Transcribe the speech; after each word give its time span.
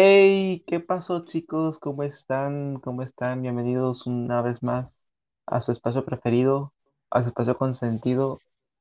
Hey, 0.00 0.62
¿qué 0.68 0.78
pasó 0.78 1.24
chicos? 1.24 1.80
¿Cómo 1.80 2.04
están? 2.04 2.78
¿Cómo 2.78 3.02
están? 3.02 3.42
Bienvenidos 3.42 4.06
una 4.06 4.42
vez 4.42 4.62
más 4.62 5.08
a 5.44 5.60
su 5.60 5.72
espacio 5.72 6.04
preferido, 6.04 6.72
a 7.10 7.24
su 7.24 7.30
espacio 7.30 7.58
consentido, 7.58 8.38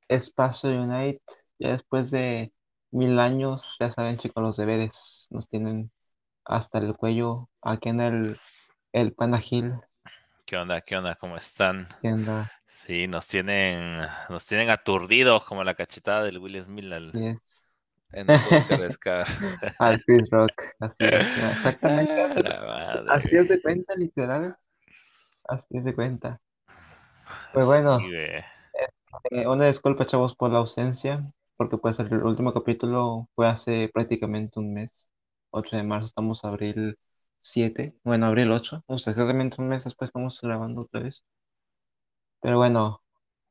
Espacio 0.09 0.69
Unite. 0.79 1.19
Ya 1.57 1.71
después 1.71 2.11
de 2.11 2.53
mil 2.91 3.17
años, 3.17 3.77
ya 3.79 3.89
saben 3.89 4.19
chicos, 4.19 4.43
los 4.43 4.57
deberes 4.57 5.27
nos 5.31 5.49
tienen 5.49 5.89
hasta 6.45 6.77
el 6.77 6.95
cuello 6.95 7.49
aquí 7.63 7.89
en 7.89 7.99
el, 7.99 8.39
el 8.93 9.11
Panagil. 9.11 9.73
¿Qué 10.45 10.55
onda? 10.55 10.81
¿Qué 10.81 10.97
onda? 10.97 11.15
¿Cómo 11.15 11.35
están? 11.35 11.87
¿Qué 11.99 12.09
onda? 12.13 12.51
Sí, 12.67 13.07
nos 13.07 13.27
tienen, 13.27 14.01
nos 14.29 14.45
tienen 14.45 14.69
aturdidos 14.69 15.45
como 15.45 15.63
la 15.63 15.73
cachetada 15.73 16.25
del 16.25 16.37
Will 16.37 16.61
Smith 16.61 16.91
al-. 16.91 17.11
En 18.11 18.27
los 18.27 18.45
Oscars, 18.47 18.97
cabrón. 18.97 19.27
Al 19.79 20.01
Chris 20.03 20.29
Rock, 20.29 20.53
así 20.79 20.95
es. 21.05 21.27
Exactamente. 21.53 22.13
Ah, 22.45 23.03
así- 23.09 23.37
es 23.37 23.47
de 23.49 23.61
cuenta, 23.61 23.95
literal. 23.95 24.57
Así 25.45 25.67
es 25.77 25.83
de 25.83 25.95
cuenta. 25.95 26.41
Pues 27.53 27.65
bueno. 27.65 27.99
Sí. 27.99 28.05
Eh, 29.31 29.47
una 29.47 29.67
disculpa, 29.67 30.05
chavos, 30.05 30.35
por 30.35 30.51
la 30.51 30.59
ausencia, 30.59 31.31
porque 31.55 31.77
pues 31.77 31.99
el 31.99 32.13
último 32.23 32.53
capítulo 32.53 33.29
fue 33.35 33.47
hace 33.47 33.89
prácticamente 33.93 34.59
un 34.59 34.73
mes, 34.73 35.11
8 35.51 35.75
de 35.77 35.83
marzo, 35.83 36.07
estamos 36.07 36.43
abril 36.45 36.97
7, 37.41 37.95
bueno, 38.03 38.25
abril 38.27 38.51
8, 38.51 38.83
o 38.87 38.97
sea, 38.97 39.11
exactamente 39.11 39.61
un 39.61 39.69
mes 39.69 39.83
después 39.85 40.09
estamos 40.09 40.39
grabando 40.41 40.81
otra 40.81 41.01
vez. 41.01 41.23
Pero 42.41 42.57
bueno, 42.57 43.01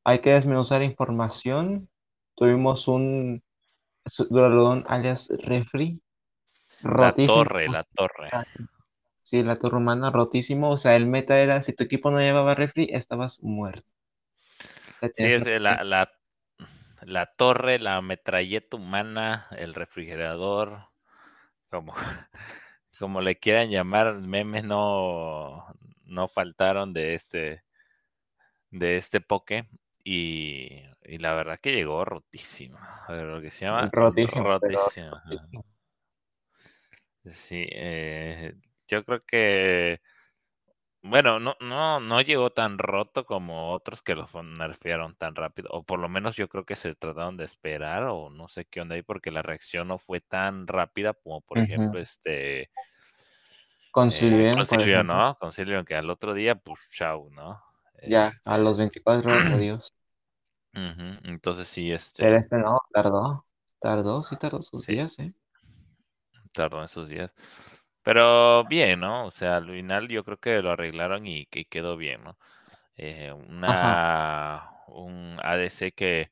hay 0.04 0.20
que 0.20 0.30
desmenuzar 0.32 0.82
información. 0.82 1.90
Tuvimos 2.36 2.88
un 2.88 3.42
Duraludon 4.30 4.84
alias 4.88 5.30
Refri, 5.42 6.00
La 6.82 7.12
torre, 7.12 7.68
la 7.68 7.82
torre. 7.82 8.30
Sí, 9.22 9.42
la 9.42 9.58
torre 9.58 9.78
humana, 9.78 10.10
rotísimo. 10.10 10.70
O 10.70 10.76
sea, 10.76 10.94
el 10.94 11.06
meta 11.06 11.40
era, 11.40 11.62
si 11.62 11.72
tu 11.72 11.84
equipo 11.84 12.10
no 12.10 12.20
llevaba 12.20 12.54
Refri, 12.54 12.88
estabas 12.92 13.42
muerto. 13.42 13.88
Sí, 15.14 15.24
es 15.24 15.44
que 15.44 15.56
eh, 15.56 15.60
la, 15.60 15.82
la, 15.82 16.12
la 17.02 17.26
torre, 17.26 17.78
la 17.78 18.00
metralleta 18.02 18.76
humana, 18.76 19.46
el 19.50 19.74
refrigerador, 19.74 20.88
como, 21.70 21.94
como 22.98 23.20
le 23.20 23.38
quieran 23.38 23.70
llamar, 23.70 24.14
memes 24.14 24.64
no, 24.64 25.66
no 26.04 26.28
faltaron 26.28 26.92
de 26.92 27.14
este, 27.14 27.64
de 28.70 28.96
este 28.96 29.20
poke. 29.20 29.68
Y, 30.04 30.82
y 31.08 31.18
la 31.18 31.34
verdad 31.34 31.58
que 31.60 31.72
llegó 31.72 32.04
rotísimo. 32.04 32.78
A 33.08 33.12
ver, 33.12 33.24
lo 33.26 33.40
que 33.40 33.50
se 33.50 33.64
llama 33.66 33.92
Rotísimo, 33.92 34.44
pero 34.60 34.80
rotísimo. 34.82 35.16
ajá. 35.16 35.48
Sí, 37.24 37.66
eh, 37.72 38.54
yo 38.88 39.04
creo 39.04 39.24
que, 39.26 40.00
bueno, 41.02 41.38
no, 41.38 41.54
no, 41.60 42.00
no 42.00 42.20
llegó 42.20 42.50
tan 42.50 42.78
roto 42.78 43.24
como 43.26 43.72
otros 43.72 44.02
que 44.02 44.14
los 44.16 44.28
nerfearon 44.34 45.14
tan 45.16 45.34
rápido, 45.36 45.68
o 45.70 45.84
por 45.84 46.00
lo 46.00 46.08
menos 46.08 46.34
yo 46.36 46.48
creo 46.48 46.64
que 46.64 46.74
se 46.76 46.94
trataron 46.96 47.36
de 47.36 47.44
esperar, 47.44 48.04
o 48.04 48.28
no 48.30 48.48
sé 48.48 48.64
qué 48.66 48.80
onda 48.80 48.96
ahí, 48.96 49.02
porque 49.02 49.30
la 49.30 49.42
reacción 49.42 49.86
no 49.88 49.98
fue 49.98 50.20
tan 50.20 50.66
rápida 50.66 51.14
como, 51.14 51.40
por 51.42 51.60
ejemplo, 51.60 52.00
este, 52.00 52.70
Con 53.90 54.10
eh, 54.10 54.12
Silvian, 54.12 54.56
con 54.56 54.66
por 54.66 54.80
Silvio, 54.80 55.02
ejemplo. 55.02 55.14
¿no? 55.16 55.36
Con 55.38 55.52
Silvio, 55.52 55.84
que 55.84 55.94
al 55.94 56.10
otro 56.10 56.34
día, 56.34 56.54
pues, 56.54 56.80
chau, 56.92 57.30
¿no? 57.30 57.62
Ya, 58.04 58.28
Este, 58.28 58.50
a 58.50 58.58
los 58.58 58.78
24 58.78 59.32
horas, 59.32 59.46
adiós. 59.52 59.92
Ujú, 60.76 61.18
Entonces 61.24 61.68
sí, 61.68 61.90
Pero 62.18 62.36
este, 62.36 62.36
este 62.36 62.58
no, 62.58 62.78
tardó. 62.92 63.46
Tardó, 63.80 64.22
sí 64.22 64.36
tardó 64.36 64.60
sus 64.60 64.84
Sí. 64.84 64.86
días, 64.86 65.18
¿eh? 65.18 65.32
tardó 66.52 66.82
esos 66.84 67.08
días. 67.08 67.32
Pero 68.02 68.64
bien, 68.66 69.00
¿no? 69.00 69.26
O 69.26 69.30
sea, 69.30 69.56
al 69.58 69.66
final 69.70 70.08
yo 70.08 70.24
creo 70.24 70.38
que 70.38 70.62
lo 70.62 70.70
arreglaron 70.72 71.26
y 71.26 71.46
que 71.46 71.64
quedó 71.66 71.96
bien, 71.96 72.22
¿no? 72.24 72.38
Eh, 72.96 73.32
una, 73.32 74.70
un 74.88 75.38
ADC 75.42 75.92
que, 75.92 76.30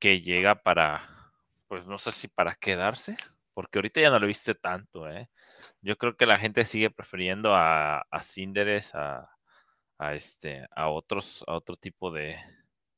que 0.00 0.20
llega 0.22 0.56
para, 0.56 1.08
pues 1.68 1.86
no 1.86 1.98
sé 1.98 2.12
si 2.12 2.28
para 2.28 2.54
quedarse, 2.56 3.16
porque 3.54 3.78
ahorita 3.78 4.00
ya 4.02 4.10
no 4.10 4.18
lo 4.20 4.26
viste 4.28 4.54
tanto, 4.54 5.08
¿eh? 5.10 5.30
Yo 5.82 5.96
creo 5.98 6.16
que 6.16 6.26
la 6.26 6.38
gente 6.38 6.64
sigue 6.66 6.90
prefiriendo 6.90 7.54
a, 7.56 8.00
a 8.10 8.22
Cinderes, 8.22 8.94
a, 8.94 9.30
a 9.98 10.14
este, 10.14 10.66
a 10.76 10.88
otros, 10.90 11.44
a 11.48 11.54
otro 11.54 11.76
tipo 11.76 12.10
de, 12.12 12.36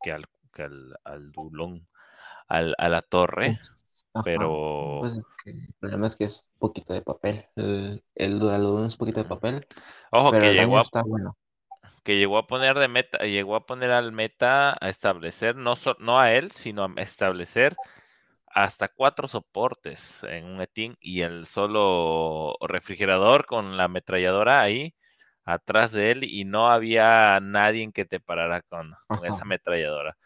que 0.03 0.13
al, 0.13 0.27
que 0.53 0.63
al, 0.65 0.95
al 1.05 1.33
Dulón, 1.33 1.89
al, 2.49 2.75
a 2.79 2.89
la 2.91 3.03
torre, 3.03 3.59
ajá. 4.15 4.23
pero 4.23 4.53
Pues 4.99 5.17
es 5.17 5.27
que 5.45 5.51
el 5.51 5.75
problema 5.81 6.07
es 6.07 6.17
que 6.17 6.25
es 6.25 6.49
poquito 6.59 6.93
de 6.95 7.03
papel. 7.03 7.47
El, 7.57 8.05
el 8.15 8.39
Duraludon 8.39 8.87
es 8.87 8.97
poquito 8.97 9.23
de 9.23 9.29
papel, 9.29 9.67
ojo 10.11 10.37
pero 10.37 10.51
que 10.51 10.51
el 10.51 10.57
llegó 10.57 10.79
a 10.79 10.85
está 10.85 11.03
bueno. 11.03 11.37
que 12.05 12.17
llegó 12.19 12.39
a 12.39 12.47
poner 12.47 12.79
de 12.79 12.89
meta, 12.89 13.19
llegó 13.19 13.55
a 13.57 13.67
poner 13.67 13.91
al 13.91 14.13
meta 14.13 14.77
a 14.81 14.89
establecer, 14.89 15.55
no, 15.57 15.77
so- 15.77 15.97
no 16.01 16.19
a 16.21 16.33
él, 16.33 16.51
sino 16.53 16.85
a 16.85 16.93
establecer 17.03 17.79
hasta 18.47 18.89
cuatro 18.89 19.29
soportes 19.29 20.23
en 20.25 20.47
un 20.47 20.67
team 20.73 20.97
y 21.01 21.23
el 21.23 21.47
solo 21.47 22.57
refrigerador 22.63 23.47
con 23.47 23.77
la 23.77 23.85
ametralladora 23.85 24.61
ahí 24.63 24.95
atrás 25.45 25.93
de 25.93 26.13
él 26.13 26.25
y 26.25 26.45
no 26.45 26.71
había 26.71 27.41
nadie 27.43 27.91
que 27.93 28.05
te 28.07 28.21
parara 28.21 28.63
con, 28.63 28.95
con 29.13 29.27
esa 29.27 29.45
ametralladora. 29.45 30.17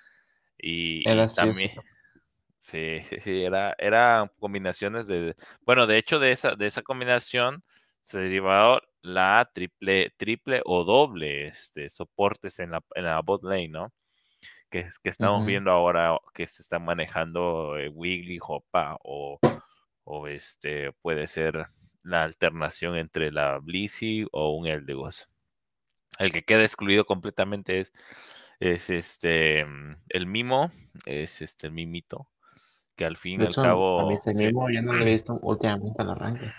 Y, 0.59 1.09
Era 1.09 1.29
también, 1.29 1.71
sí. 2.59 3.01
sí, 3.23 3.43
era, 3.45 3.75
eran 3.79 4.31
combinaciones 4.39 5.07
de, 5.07 5.37
bueno, 5.63 5.87
de 5.87 5.99
hecho 5.99 6.19
de 6.19 6.33
esa, 6.33 6.55
de 6.57 6.67
esa 6.67 6.83
combinación 6.83 7.65
se 8.03 8.19
derivó 8.21 8.81
la 9.03 9.51
triple, 9.55 10.13
triple 10.17 10.63
o 10.65 10.85
doble 10.85 11.49
este, 11.49 11.91
soportes 11.91 12.59
en 12.61 12.73
la, 12.73 12.83
en 12.95 13.05
la 13.05 13.21
bot 13.23 13.43
lane, 13.45 13.69
¿no? 13.69 13.93
Que, 14.71 14.81
es- 14.81 14.99
que 14.99 15.11
estamos 15.11 15.45
viendo 15.47 15.71
ahora 15.71 16.19
que 16.35 16.47
se 16.47 16.63
está 16.63 16.79
manejando 16.79 17.79
eh, 17.79 17.89
Wiggly, 17.89 18.39
Hopa 18.43 18.97
o, 19.05 19.41
o 20.05 20.29
este 20.29 20.93
puede 21.03 21.27
ser 21.29 21.67
la 22.03 22.25
alternación 22.25 22.97
entre 22.97 23.33
la 23.33 23.59
Blissey 23.61 24.27
o 24.33 24.51
un 24.57 24.67
Eldegoss. 24.69 25.29
El 26.19 26.33
que 26.33 26.43
queda 26.45 26.65
excluido 26.65 27.05
completamente 27.07 27.81
es, 27.81 27.93
es 28.61 28.91
este 28.91 29.65
mm, 29.65 29.97
el 30.09 30.27
Mimo, 30.27 30.71
es 31.05 31.43
este 31.43 31.67
el 31.67 31.73
Mimito, 31.73 32.29
que 32.95 33.05
al 33.05 33.17
fin 33.17 33.35
y 33.35 33.37
De 33.39 33.47
al 33.47 33.51
hecho, 33.51 33.61
a 33.61 33.65
mí 33.65 33.69
cabo 33.69 34.11
ese 34.11 34.35
sí, 34.35 34.45
mismo 34.45 34.71
ya 34.71 34.83
no 34.83 34.93
lo 34.93 35.05
he 35.05 35.11
visto 35.11 35.39
últimamente 35.43 36.03
al 36.03 36.11
arranque. 36.11 36.53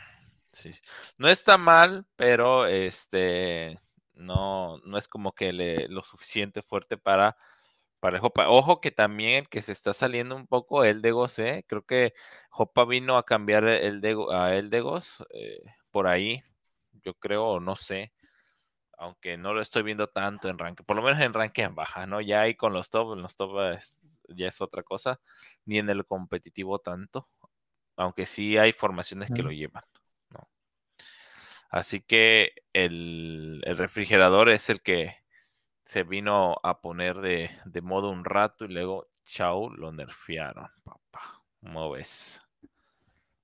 Sí. 0.51 0.71
No 1.17 1.27
está 1.27 1.57
mal, 1.57 2.05
pero 2.15 2.65
este 2.65 3.79
no, 4.17 4.79
no 4.79 4.97
es 4.97 5.07
como 5.07 5.33
que 5.33 5.53
le, 5.53 5.87
lo 5.87 6.03
suficiente 6.03 6.61
fuerte 6.61 6.97
para, 6.97 7.37
para 7.99 8.17
el 8.17 8.21
Jopa. 8.21 8.49
Ojo 8.49 8.81
que 8.81 8.91
también 8.91 9.45
que 9.45 9.61
se 9.61 9.71
está 9.71 9.93
saliendo 9.93 10.35
un 10.35 10.47
poco 10.47 10.83
el 10.83 11.01
Degos, 11.01 11.39
¿eh? 11.39 11.65
Creo 11.67 11.85
que 11.85 12.13
Jopa 12.49 12.85
vino 12.85 13.17
a 13.17 13.25
cambiar 13.25 13.65
el 13.65 14.01
Dego, 14.01 14.31
a 14.31 14.55
el 14.55 14.69
Degos 14.69 15.23
eh, 15.33 15.61
por 15.91 16.07
ahí, 16.07 16.43
yo 17.03 17.13
creo, 17.15 17.45
o 17.45 17.59
no 17.59 17.75
sé. 17.75 18.11
Aunque 18.97 19.37
no 19.37 19.53
lo 19.53 19.61
estoy 19.61 19.83
viendo 19.83 20.07
tanto 20.09 20.49
en 20.49 20.57
ranking, 20.57 20.83
por 20.85 20.95
lo 20.95 21.03
menos 21.03 21.19
en 21.21 21.33
ranking 21.33 21.63
en 21.65 21.75
baja, 21.75 22.07
¿no? 22.07 22.21
Ya 22.21 22.41
ahí 22.41 22.55
con 22.55 22.73
los 22.73 22.89
top, 22.89 23.13
en 23.13 23.21
los 23.23 23.35
top 23.35 23.59
es- 23.77 23.99
ya 24.29 24.47
es 24.47 24.61
otra 24.61 24.83
cosa, 24.83 25.19
ni 25.65 25.77
en 25.79 25.89
el 25.89 26.05
competitivo 26.05 26.79
tanto, 26.79 27.29
aunque 27.97 28.25
sí 28.25 28.57
hay 28.57 28.73
formaciones 28.73 29.31
que 29.31 29.43
lo 29.43 29.51
llevan. 29.51 29.83
¿no? 30.31 30.49
Así 31.69 32.01
que 32.01 32.53
el, 32.73 33.61
el 33.65 33.77
refrigerador 33.77 34.49
es 34.49 34.69
el 34.69 34.81
que 34.81 35.15
se 35.85 36.03
vino 36.03 36.57
a 36.63 36.81
poner 36.81 37.17
de, 37.21 37.51
de 37.65 37.81
modo 37.81 38.11
un 38.11 38.25
rato 38.25 38.65
y 38.65 38.69
luego, 38.69 39.09
chau, 39.25 39.71
lo 39.71 39.91
nerfearon, 39.93 40.69
papá. 40.83 41.43
¿Cómo 41.61 41.91
ves? 41.91 42.41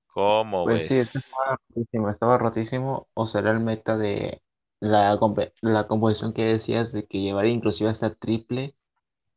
¿Cómo 0.06 0.64
Pues 0.64 0.86
sí, 0.86 0.94
ves? 0.94 1.14
estaba 1.14 1.58
rotísimo, 1.68 2.10
estaba 2.10 2.38
rotísimo. 2.38 3.08
O 3.14 3.26
será 3.26 3.50
el 3.52 3.60
meta 3.60 3.96
de 3.98 4.42
la, 4.84 5.18
la 5.62 5.86
composición 5.88 6.32
que 6.32 6.44
decías 6.44 6.92
de 6.92 7.06
que 7.06 7.20
llevaría 7.20 7.52
inclusive 7.52 7.90
hasta 7.90 8.14
triple 8.14 8.76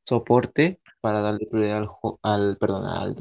soporte 0.06 0.82
para 1.02 1.22
darle 1.22 1.48
prioridad 1.48 1.80
al, 1.80 1.90
al, 2.24 2.58
perdón, 2.58 2.86
al 2.86 3.16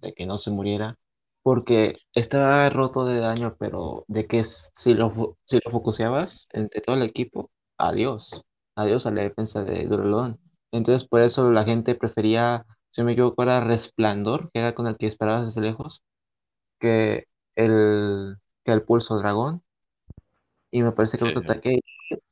de 0.00 0.14
que 0.14 0.26
no 0.26 0.38
se 0.38 0.50
muriera. 0.50 0.98
Porque 1.42 1.96
estaba 2.14 2.68
roto 2.70 3.04
de 3.06 3.20
daño, 3.20 3.56
pero 3.58 4.04
de 4.08 4.26
que 4.26 4.44
si 4.44 4.94
lo, 4.94 5.38
si 5.46 5.60
lo 5.64 5.70
focuseabas 5.70 6.48
entre 6.52 6.80
todo 6.82 6.96
el 6.96 7.02
equipo, 7.02 7.50
adiós. 7.78 8.44
Adiós 8.76 9.06
a 9.06 9.10
la 9.10 9.22
defensa 9.22 9.64
de 9.64 9.86
Duraludon. 9.86 10.38
Entonces 10.72 11.08
por 11.08 11.22
eso 11.22 11.50
la 11.50 11.64
gente 11.64 11.94
prefería, 11.94 12.66
si 12.90 13.00
no 13.00 13.06
me 13.06 13.12
equivoco, 13.12 13.42
era 13.42 13.60
Resplandor, 13.64 14.50
que 14.52 14.60
era 14.60 14.74
con 14.74 14.86
el 14.86 14.96
que 14.98 15.06
disparabas 15.06 15.46
desde 15.46 15.62
lejos 15.62 16.02
que 16.80 17.26
el, 17.56 18.36
que 18.64 18.72
el 18.72 18.82
pulso 18.84 19.18
dragón. 19.18 19.62
Y 20.70 20.82
me 20.82 20.92
parece 20.92 21.18
que 21.18 21.24
el 21.24 21.28
Sí, 21.28 21.32
otro 21.32 21.42
sí. 21.42 21.42
ataque, 21.42 21.80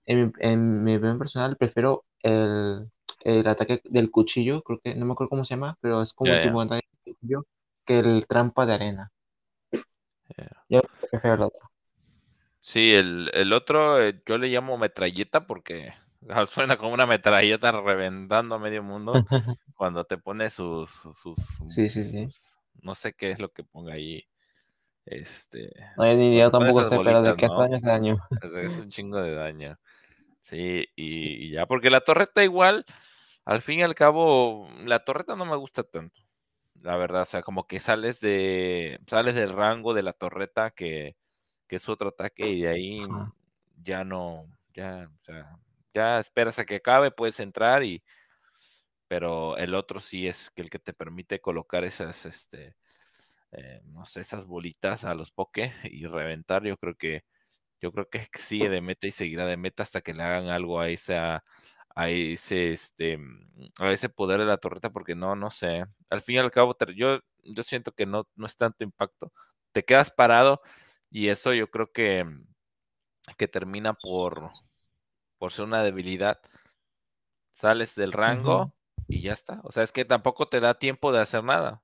en, 0.06 0.26
mi- 0.28 0.32
en 0.40 0.84
mi 0.84 0.96
opinión 0.96 1.18
personal, 1.18 1.56
prefiero 1.56 2.04
el, 2.22 2.90
el 3.24 3.48
ataque 3.48 3.80
del 3.84 4.10
cuchillo, 4.10 4.62
creo 4.62 4.80
que 4.80 4.94
no 4.96 5.06
me 5.06 5.12
acuerdo 5.14 5.30
cómo 5.30 5.44
se 5.46 5.54
llama, 5.56 5.78
pero 5.80 6.02
es 6.02 6.12
como 6.14 6.32
un 6.32 6.40
tipo 6.40 6.60
de 6.60 6.66
ataque 6.66 6.88
del 7.06 7.14
cuchillo, 7.16 7.46
que 7.86 7.98
el 8.00 8.26
trampa 8.28 8.66
de 8.66 8.74
arena. 8.74 9.12
Yo 10.68 10.80
prefiero 11.10 11.34
el 11.36 11.42
otro. 11.42 11.70
Sí, 12.60 12.92
el, 12.94 13.30
el 13.34 13.52
otro 13.52 14.00
eh, 14.02 14.20
yo 14.26 14.38
le 14.38 14.48
llamo 14.48 14.76
metralleta 14.78 15.46
porque 15.46 15.92
suena 16.48 16.76
como 16.76 16.92
una 16.94 17.06
metralleta 17.06 17.72
reventando 17.72 18.54
a 18.56 18.58
medio 18.58 18.82
mundo 18.82 19.24
cuando 19.74 20.04
te 20.04 20.18
pone 20.18 20.50
sus, 20.50 20.90
sus, 21.22 21.38
Sí, 21.66 21.88
sí, 21.88 22.02
sí. 22.04 22.32
sus- 22.32 22.58
no 22.82 22.94
sé 22.94 23.12
qué 23.14 23.30
es 23.32 23.40
lo 23.40 23.52
que 23.52 23.64
ponga 23.64 23.94
ahí. 23.94 24.26
Este, 25.06 25.72
No, 25.96 26.04
yo 26.04 26.16
ni 26.16 26.36
yo 26.36 26.50
tampoco 26.50 26.82
pero 26.90 27.22
de 27.22 27.36
que 27.36 27.46
hace 27.46 27.54
¿no? 27.54 27.62
daño 27.62 27.76
hace 27.76 27.86
daño. 27.88 28.18
Es 28.60 28.78
un 28.78 28.88
chingo 28.88 29.20
de 29.20 29.34
daño. 29.34 29.78
Sí, 30.40 30.86
y, 30.96 31.10
Sí. 31.10 31.36
y 31.38 31.50
ya, 31.52 31.66
porque 31.66 31.90
la 31.90 32.00
torreta 32.00 32.42
igual, 32.42 32.84
al 33.44 33.62
fin 33.62 33.80
y 33.80 33.82
al 33.82 33.94
cabo, 33.94 34.68
la 34.84 35.04
torreta 35.04 35.36
no 35.36 35.44
me 35.44 35.56
gusta 35.56 35.84
tanto, 35.84 36.22
la 36.82 36.96
verdad, 36.96 37.22
o 37.22 37.26
sea, 37.26 37.42
como 37.42 37.66
que 37.66 37.80
sales 37.80 38.20
de, 38.20 39.00
sales 39.06 39.34
del 39.36 39.52
rango 39.52 39.94
de 39.94 40.02
la 40.02 40.12
torreta 40.12 40.70
que, 40.70 41.16
que 41.68 41.76
es 41.76 41.88
otro 41.88 42.08
ataque 42.08 42.48
y 42.48 42.62
de 42.62 42.68
ahí 42.68 43.00
Ajá. 43.02 43.32
ya 43.82 44.04
no, 44.04 44.46
ya, 44.74 45.08
o 45.12 45.24
sea, 45.24 45.56
ya 45.94 46.18
esperas 46.20 46.58
a 46.58 46.64
que 46.64 46.76
acabe, 46.76 47.10
puedes 47.10 47.40
entrar 47.40 47.82
y, 47.82 48.02
pero 49.08 49.56
el 49.56 49.74
otro 49.74 50.00
sí 50.00 50.26
es 50.26 50.50
que 50.50 50.62
el 50.62 50.70
que 50.70 50.78
te 50.80 50.92
permite 50.92 51.40
colocar 51.40 51.84
esas, 51.84 52.26
este, 52.26 52.76
eh, 53.52 53.80
no 53.86 54.04
sé, 54.06 54.20
esas 54.20 54.46
bolitas 54.46 55.04
a 55.04 55.14
los 55.14 55.30
poke 55.32 55.72
y 55.84 56.06
reventar, 56.06 56.64
yo 56.64 56.76
creo 56.76 56.94
que 56.96 57.24
yo 57.80 57.92
creo 57.92 58.08
que 58.08 58.28
sigue 58.40 58.68
de 58.70 58.80
meta 58.80 59.06
y 59.06 59.12
seguirá 59.12 59.46
de 59.46 59.56
meta 59.56 59.82
hasta 59.82 60.00
que 60.02 60.14
le 60.14 60.22
hagan 60.22 60.48
algo 60.48 60.80
a 60.80 60.88
esa 60.88 61.44
a 61.94 62.10
ese 62.10 62.72
este 62.72 63.18
mm, 63.18 63.68
a 63.80 63.92
ese 63.92 64.08
poder 64.08 64.40
de 64.40 64.46
la 64.46 64.58
torreta 64.58 64.90
porque 64.90 65.14
no 65.14 65.36
no 65.36 65.50
sé. 65.50 65.84
Al 66.10 66.20
fin 66.22 66.36
y 66.36 66.38
al 66.38 66.50
cabo 66.50 66.76
yo 66.96 67.20
yo 67.44 67.62
siento 67.62 67.92
que 67.92 68.06
no 68.06 68.28
no 68.36 68.46
es 68.46 68.56
tanto 68.56 68.84
impacto. 68.84 69.32
Te 69.72 69.84
quedas 69.84 70.10
parado 70.10 70.60
y 71.10 71.28
eso 71.28 71.54
yo 71.54 71.70
creo 71.70 71.92
que 71.92 72.24
que 73.36 73.48
termina 73.48 73.94
por 73.94 74.50
por 75.38 75.52
ser 75.52 75.64
una 75.66 75.82
debilidad. 75.82 76.40
Sales 77.52 77.94
del 77.94 78.12
rango 78.12 78.74
y 79.08 79.20
ya 79.20 79.32
está. 79.32 79.60
O 79.64 79.72
sea, 79.72 79.82
es 79.82 79.92
que 79.92 80.04
tampoco 80.04 80.48
te 80.48 80.60
da 80.60 80.78
tiempo 80.78 81.12
de 81.12 81.20
hacer 81.20 81.42
nada. 81.44 81.82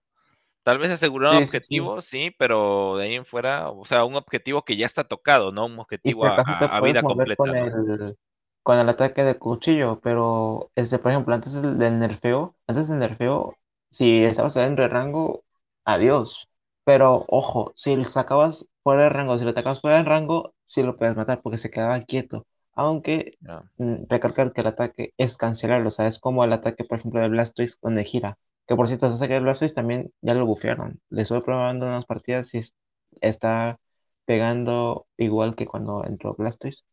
Tal 0.62 0.78
vez 0.78 0.90
asegurar 0.92 1.32
un 1.32 1.38
Sí, 1.38 1.46
sí, 1.46 1.60
sí. 1.60 1.78
objetivo, 1.78 2.02
sí, 2.02 2.30
pero 2.38 2.96
de 2.96 3.04
ahí 3.06 3.14
en 3.16 3.24
fuera, 3.26 3.70
o 3.70 3.84
sea, 3.84 4.04
un 4.04 4.14
objetivo 4.14 4.64
que 4.64 4.76
ya 4.76 4.86
está 4.86 5.04
tocado, 5.04 5.50
no 5.52 5.66
un 5.66 5.78
objetivo 5.78 6.26
a, 6.26 6.40
a- 6.44 6.76
a 6.76 6.80
vida 6.80 7.02
mover 7.02 7.32
con 7.34 7.52
completa, 7.52 7.54
¿no? 7.54 7.66
el, 7.66 8.16
con 8.62 8.78
el 8.78 8.88
ataque 8.88 9.24
de 9.24 9.38
cuchillo, 9.38 10.00
pero 10.00 10.70
este, 10.76 10.98
por 10.98 11.10
ejemplo, 11.12 11.34
antes 11.34 11.54
del, 11.54 11.78
del 11.78 11.98
nerfeo, 11.98 12.56
antes 12.66 12.88
del 12.88 12.98
nerfeo, 13.00 13.56
si 13.90 14.22
estabas 14.24 14.54
dentro 14.54 14.84
de 14.84 14.88
rango, 14.90 15.44
adiós. 15.84 16.48
Pero 16.84 17.24
ojo, 17.28 17.72
si 17.76 17.94
lo 17.96 18.04
sacabas 18.04 18.68
fuera 18.82 19.04
de 19.04 19.08
rango, 19.10 19.38
si 19.38 19.44
lo 19.44 19.50
atacabas 19.50 19.80
fuera 19.80 19.98
de 19.98 20.02
rango, 20.04 20.54
sí 20.64 20.82
lo 20.82 20.96
puedes 20.96 21.16
matar 21.16 21.40
porque 21.42 21.58
se 21.58 21.70
quedaba 21.70 22.00
quieto. 22.04 22.46
Aunque 22.74 23.38
Ya, 23.40 23.62
mm, 23.78 24.04
recalcar 24.08 24.52
que 24.52 24.60
el 24.62 24.66
ataque 24.68 25.14
es 25.16 25.36
cancelarlo, 25.36 25.88
o 25.88 25.90
sea, 25.90 26.06
es 26.08 26.18
como 26.18 26.44
el 26.44 26.52
ataque, 26.52 26.84
por 26.84 26.98
ejemplo, 26.98 27.20
de 27.20 27.28
Blastoise 27.28 27.78
donde 27.82 28.04
gira. 28.04 28.38
Que 28.66 28.76
por 28.76 28.88
cierto, 28.88 29.06
ataque 29.06 29.34
de 29.34 29.40
Blastoise 29.40 29.74
también 29.74 30.12
ya 30.22 30.34
lo 30.34 30.46
bufearon. 30.46 31.00
Le 31.10 31.22
estuve 31.22 31.42
probando 31.42 31.86
unas 31.86 32.06
partidas 32.06 32.54
y 32.54 32.58
es- 32.58 32.74
está 33.20 33.78
pegando 34.24 35.06
igual 35.16 35.54
que 35.56 35.66
cuando 35.66 36.04
entró 36.06 36.34
Blastoise. 36.34 36.84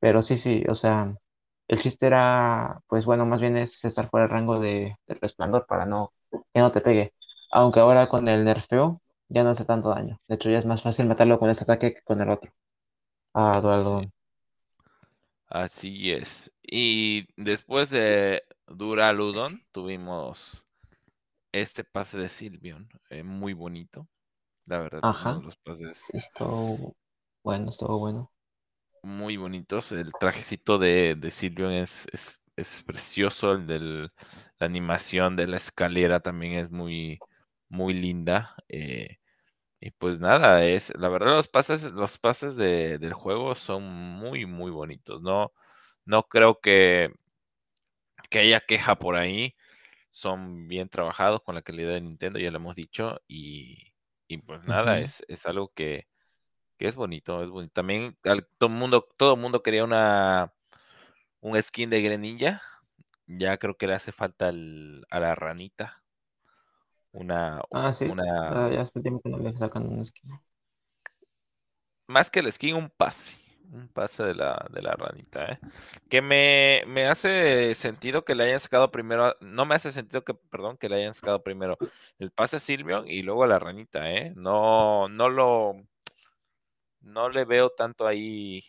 Pero 0.00 0.22
sí, 0.22 0.38
sí, 0.38 0.64
o 0.68 0.74
sea, 0.74 1.14
el 1.68 1.80
chiste 1.80 2.06
era, 2.06 2.80
pues 2.88 3.06
bueno, 3.06 3.26
más 3.26 3.40
bien 3.40 3.56
es 3.56 3.84
estar 3.84 4.08
fuera 4.10 4.26
del 4.26 4.32
rango 4.32 4.60
de, 4.60 4.96
resplandor 5.08 5.66
para 5.66 5.86
no, 5.86 6.12
que 6.30 6.60
no 6.60 6.72
te 6.72 6.80
pegue. 6.82 7.12
Aunque 7.52 7.80
ahora 7.80 8.08
con 8.08 8.28
el 8.28 8.44
nerfeo 8.44 9.02
ya 9.28 9.44
no 9.44 9.50
hace 9.50 9.64
tanto 9.64 9.90
daño. 9.90 10.20
De 10.28 10.36
hecho, 10.36 10.50
ya 10.50 10.58
es 10.58 10.66
más 10.66 10.82
fácil 10.82 11.06
matarlo 11.06 11.38
con 11.38 11.50
ese 11.50 11.64
ataque 11.64 11.94
que 11.94 12.02
con 12.02 12.20
el 12.20 12.30
otro. 12.30 12.52
Ah, 13.34 13.60
sí, 13.70 13.94
Dualudon. 13.94 14.12
así 15.48 16.12
es. 16.12 16.52
Y 16.62 17.26
después 17.36 17.90
de 17.90 18.44
Duraludon 18.66 19.64
tuvimos 19.72 20.64
este 21.60 21.84
pase 21.84 22.18
de 22.18 22.28
Silvion, 22.28 22.88
eh, 23.10 23.22
muy 23.22 23.52
bonito, 23.54 24.08
la 24.66 24.80
verdad, 24.80 25.04
uno 25.10 25.36
de 25.36 25.40
Ajá, 25.40 25.42
los 25.42 25.56
pases 25.58 26.14
estuvo 26.14 26.96
bueno, 27.42 27.70
estuvo 27.70 27.98
bueno. 27.98 28.30
muy 29.02 29.36
bonitos. 29.36 29.92
El 29.92 30.16
trajecito 30.16 30.78
de, 30.78 31.14
de 31.16 31.30
Silvion 31.30 31.72
es, 31.72 32.06
es, 32.12 32.40
es 32.56 32.82
precioso, 32.82 33.52
el 33.52 33.66
de 33.66 33.78
la 33.80 34.66
animación 34.66 35.36
de 35.36 35.46
la 35.46 35.56
escalera 35.58 36.20
también 36.20 36.54
es 36.54 36.70
muy, 36.70 37.22
muy 37.68 37.94
linda. 37.94 38.54
eh, 38.68 39.18
y 39.80 39.92
pues 39.92 40.20
nada, 40.20 40.64
es, 40.66 40.92
la 40.98 41.08
verdad 41.10 41.36
los 41.36 41.48
pases, 41.48 41.84
los 41.92 42.18
pases 42.18 42.56
de, 42.56 42.98
del 42.98 43.14
juego 43.14 43.54
son 43.56 43.84
muy, 43.84 44.46
muy 44.46 44.70
bonitos. 44.72 45.22
No, 45.22 45.52
no 46.06 46.24
creo 46.24 46.60
que, 46.60 47.12
que 48.30 48.38
haya 48.40 48.60
queja 48.60 48.96
por 48.98 49.16
ahí. 49.16 49.54
Son 50.16 50.66
bien 50.68 50.88
trabajados 50.88 51.42
con 51.42 51.54
la 51.54 51.62
calidad 51.62 51.92
de 51.94 52.00
Nintendo, 52.00 52.38
ya 52.38 52.50
lo 52.50 52.56
hemos 52.58 52.74
dicho. 52.76 53.20
Y, 53.28 53.92
y 54.28 54.38
pues 54.38 54.64
nada, 54.64 54.98
es, 55.00 55.24
es 55.28 55.46
algo 55.46 55.72
que, 55.74 56.06
que 56.78 56.88
es 56.88 56.96
bonito, 56.96 57.42
es 57.44 57.50
bonito. 57.50 57.72
También 57.74 58.16
al- 58.24 58.46
todo 58.58 58.70
el 58.70 58.76
mundo, 58.76 59.08
todo 59.18 59.36
mundo 59.36 59.62
quería 59.62 59.84
una, 59.84 60.52
un 61.40 61.62
skin 61.62 61.90
de 61.90 62.02
Greninja. 62.02 62.62
Ya 63.28 63.58
creo 63.58 63.76
que 63.78 63.86
le 63.88 63.94
hace 63.94 64.12
falta 64.12 64.48
al- 64.48 65.06
a 65.10 65.20
la 65.20 65.34
ranita. 65.36 66.02
Una, 67.22 67.60
Ah, 67.70 67.92
sí, 67.92 68.12
una, 68.12 68.24
ah, 68.48 68.70
ya 68.72 68.80
hace 68.82 69.00
tiempo 69.00 69.20
que 69.22 69.28
no 69.30 69.38
le 69.38 69.56
sacan 69.56 69.86
un 69.86 70.04
skin. 70.04 70.40
más 72.08 72.30
que 72.30 72.40
el 72.40 72.52
skin, 72.52 72.74
un 72.74 72.90
pase. 72.90 73.36
Un 73.72 73.88
pase 73.88 74.22
de 74.24 74.34
la, 74.34 74.64
de 74.70 74.82
la 74.82 74.92
ranita, 74.94 75.52
¿eh? 75.52 75.58
Que 76.08 76.22
me, 76.22 76.84
me 76.86 77.06
hace 77.06 77.74
sentido 77.74 78.24
que 78.24 78.34
le 78.34 78.44
hayan 78.44 78.60
sacado 78.60 78.90
primero. 78.90 79.36
No 79.40 79.66
me 79.66 79.74
hace 79.74 79.92
sentido 79.92 80.24
que, 80.24 80.34
perdón, 80.34 80.76
que 80.78 80.88
le 80.88 80.96
hayan 80.96 81.14
sacado 81.14 81.42
primero 81.42 81.76
el 82.18 82.30
pase 82.30 82.56
a 82.56 82.60
Silvion 82.60 83.08
y 83.08 83.22
luego 83.22 83.44
a 83.44 83.46
la 83.48 83.58
ranita, 83.58 84.10
¿eh? 84.12 84.32
No, 84.36 85.08
no 85.08 85.28
lo. 85.28 85.74
No 87.00 87.28
le 87.30 87.44
veo 87.44 87.70
tanto 87.70 88.06
ahí 88.06 88.62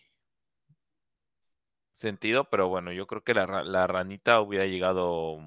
sentido, 1.95 2.45
pero 2.50 2.69
bueno, 2.69 2.91
yo 2.93 3.07
creo 3.07 3.23
que 3.23 3.33
la, 3.33 3.63
la 3.63 3.88
ranita 3.88 4.39
hubiera 4.41 4.65
llegado 4.65 5.39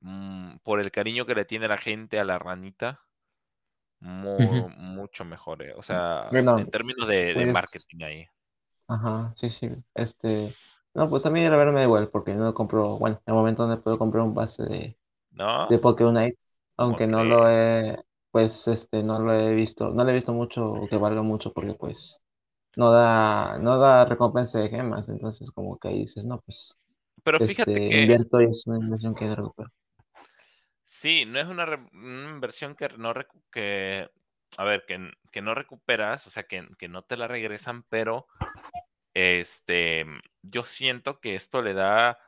mm, 0.00 0.56
por 0.62 0.80
el 0.80 0.90
cariño 0.90 1.26
que 1.26 1.34
le 1.34 1.44
tiene 1.44 1.68
la 1.68 1.78
gente 1.78 2.18
a 2.18 2.24
la 2.24 2.38
ranita, 2.38 3.00
mu- 4.00 4.38
Ujú. 4.38 4.70
mucho 4.70 5.24
mejor, 5.24 5.62
¿eh? 5.62 5.74
O 5.76 5.82
sea, 5.82 6.30
Bueno, 6.30 6.54
en 6.54 6.70
términos 6.70 7.08
de, 7.08 7.34
de 7.34 7.46
pues, 7.46 7.46
marketing 7.46 8.02
ahí, 8.04 8.26
ajá, 8.88 9.32
sí, 9.36 9.48
sí. 9.50 9.68
Este, 9.94 10.56
no, 10.94 11.08
pues 11.10 11.26
a 11.26 11.30
mí 11.30 11.42
la 11.42 11.50
verdad 11.56 11.72
me 11.72 11.80
da 11.80 11.84
igual, 11.86 12.08
porque 12.10 12.34
no 12.34 12.54
compro, 12.54 12.98
bueno, 12.98 13.16
en 13.26 13.32
el 13.32 13.34
momento 13.34 13.62
donde 13.66 13.82
puedo 13.82 13.98
comprar 13.98 14.24
un 14.24 14.34
pase 14.34 14.64
de, 14.64 14.98
¿no? 15.32 15.68
de 15.68 15.78
Pokémon 15.80 16.14
Night, 16.14 16.36
¿Cómo 16.86 17.00
aunque 17.00 17.06
no 17.06 17.24
lo 17.24 17.48
he, 17.50 17.98
pues, 18.30 18.68
este, 18.68 19.02
no 19.04 19.20
lo 19.20 19.34
he 19.34 19.54
visto, 19.54 19.90
no 19.90 20.04
lo 20.04 20.10
he 20.10 20.14
visto 20.14 20.32
mucho 20.34 20.66
o 20.72 20.88
que 20.88 20.96
valga 20.98 21.22
mucho, 21.22 21.52
porque 21.54 21.74
pues 21.74 22.22
no 22.76 22.92
da, 22.92 23.58
no 23.60 23.78
da 23.78 24.04
recompensa 24.06 24.60
de 24.60 24.70
gemas, 24.70 25.08
entonces 25.10 25.50
como 25.52 25.78
que 25.78 25.88
ahí 25.88 26.00
dices, 26.00 26.24
no, 26.26 26.40
pues, 26.42 26.78
Pero 27.24 27.40
fíjate 27.40 27.80
este, 27.80 27.82
que 27.82 27.94
invierto 27.96 28.40
y 28.42 28.46
es 28.46 28.66
una 28.68 28.78
inversión 28.78 29.14
que 29.14 29.34
recupero. 29.34 29.70
Sí, 30.90 31.24
no 31.24 31.38
es 31.38 31.46
una, 31.46 31.64
re- 31.66 31.88
una 31.92 32.30
inversión 32.30 32.74
que 32.74 32.88
no 32.98 33.14
que, 33.52 34.10
a 34.58 34.64
ver, 34.64 34.84
que, 34.86 35.12
que 35.30 35.40
no 35.40 35.54
recuperas, 35.54 36.26
o 36.26 36.30
sea, 36.30 36.42
que, 36.42 36.66
que 36.78 36.88
no 36.88 37.02
te 37.02 37.16
la 37.16 37.28
regresan, 37.28 37.84
pero 37.84 38.26
este, 39.14 40.04
yo 40.42 40.64
siento 40.64 41.20
que 41.20 41.36
esto 41.36 41.62
le 41.62 41.74
da 41.74 42.18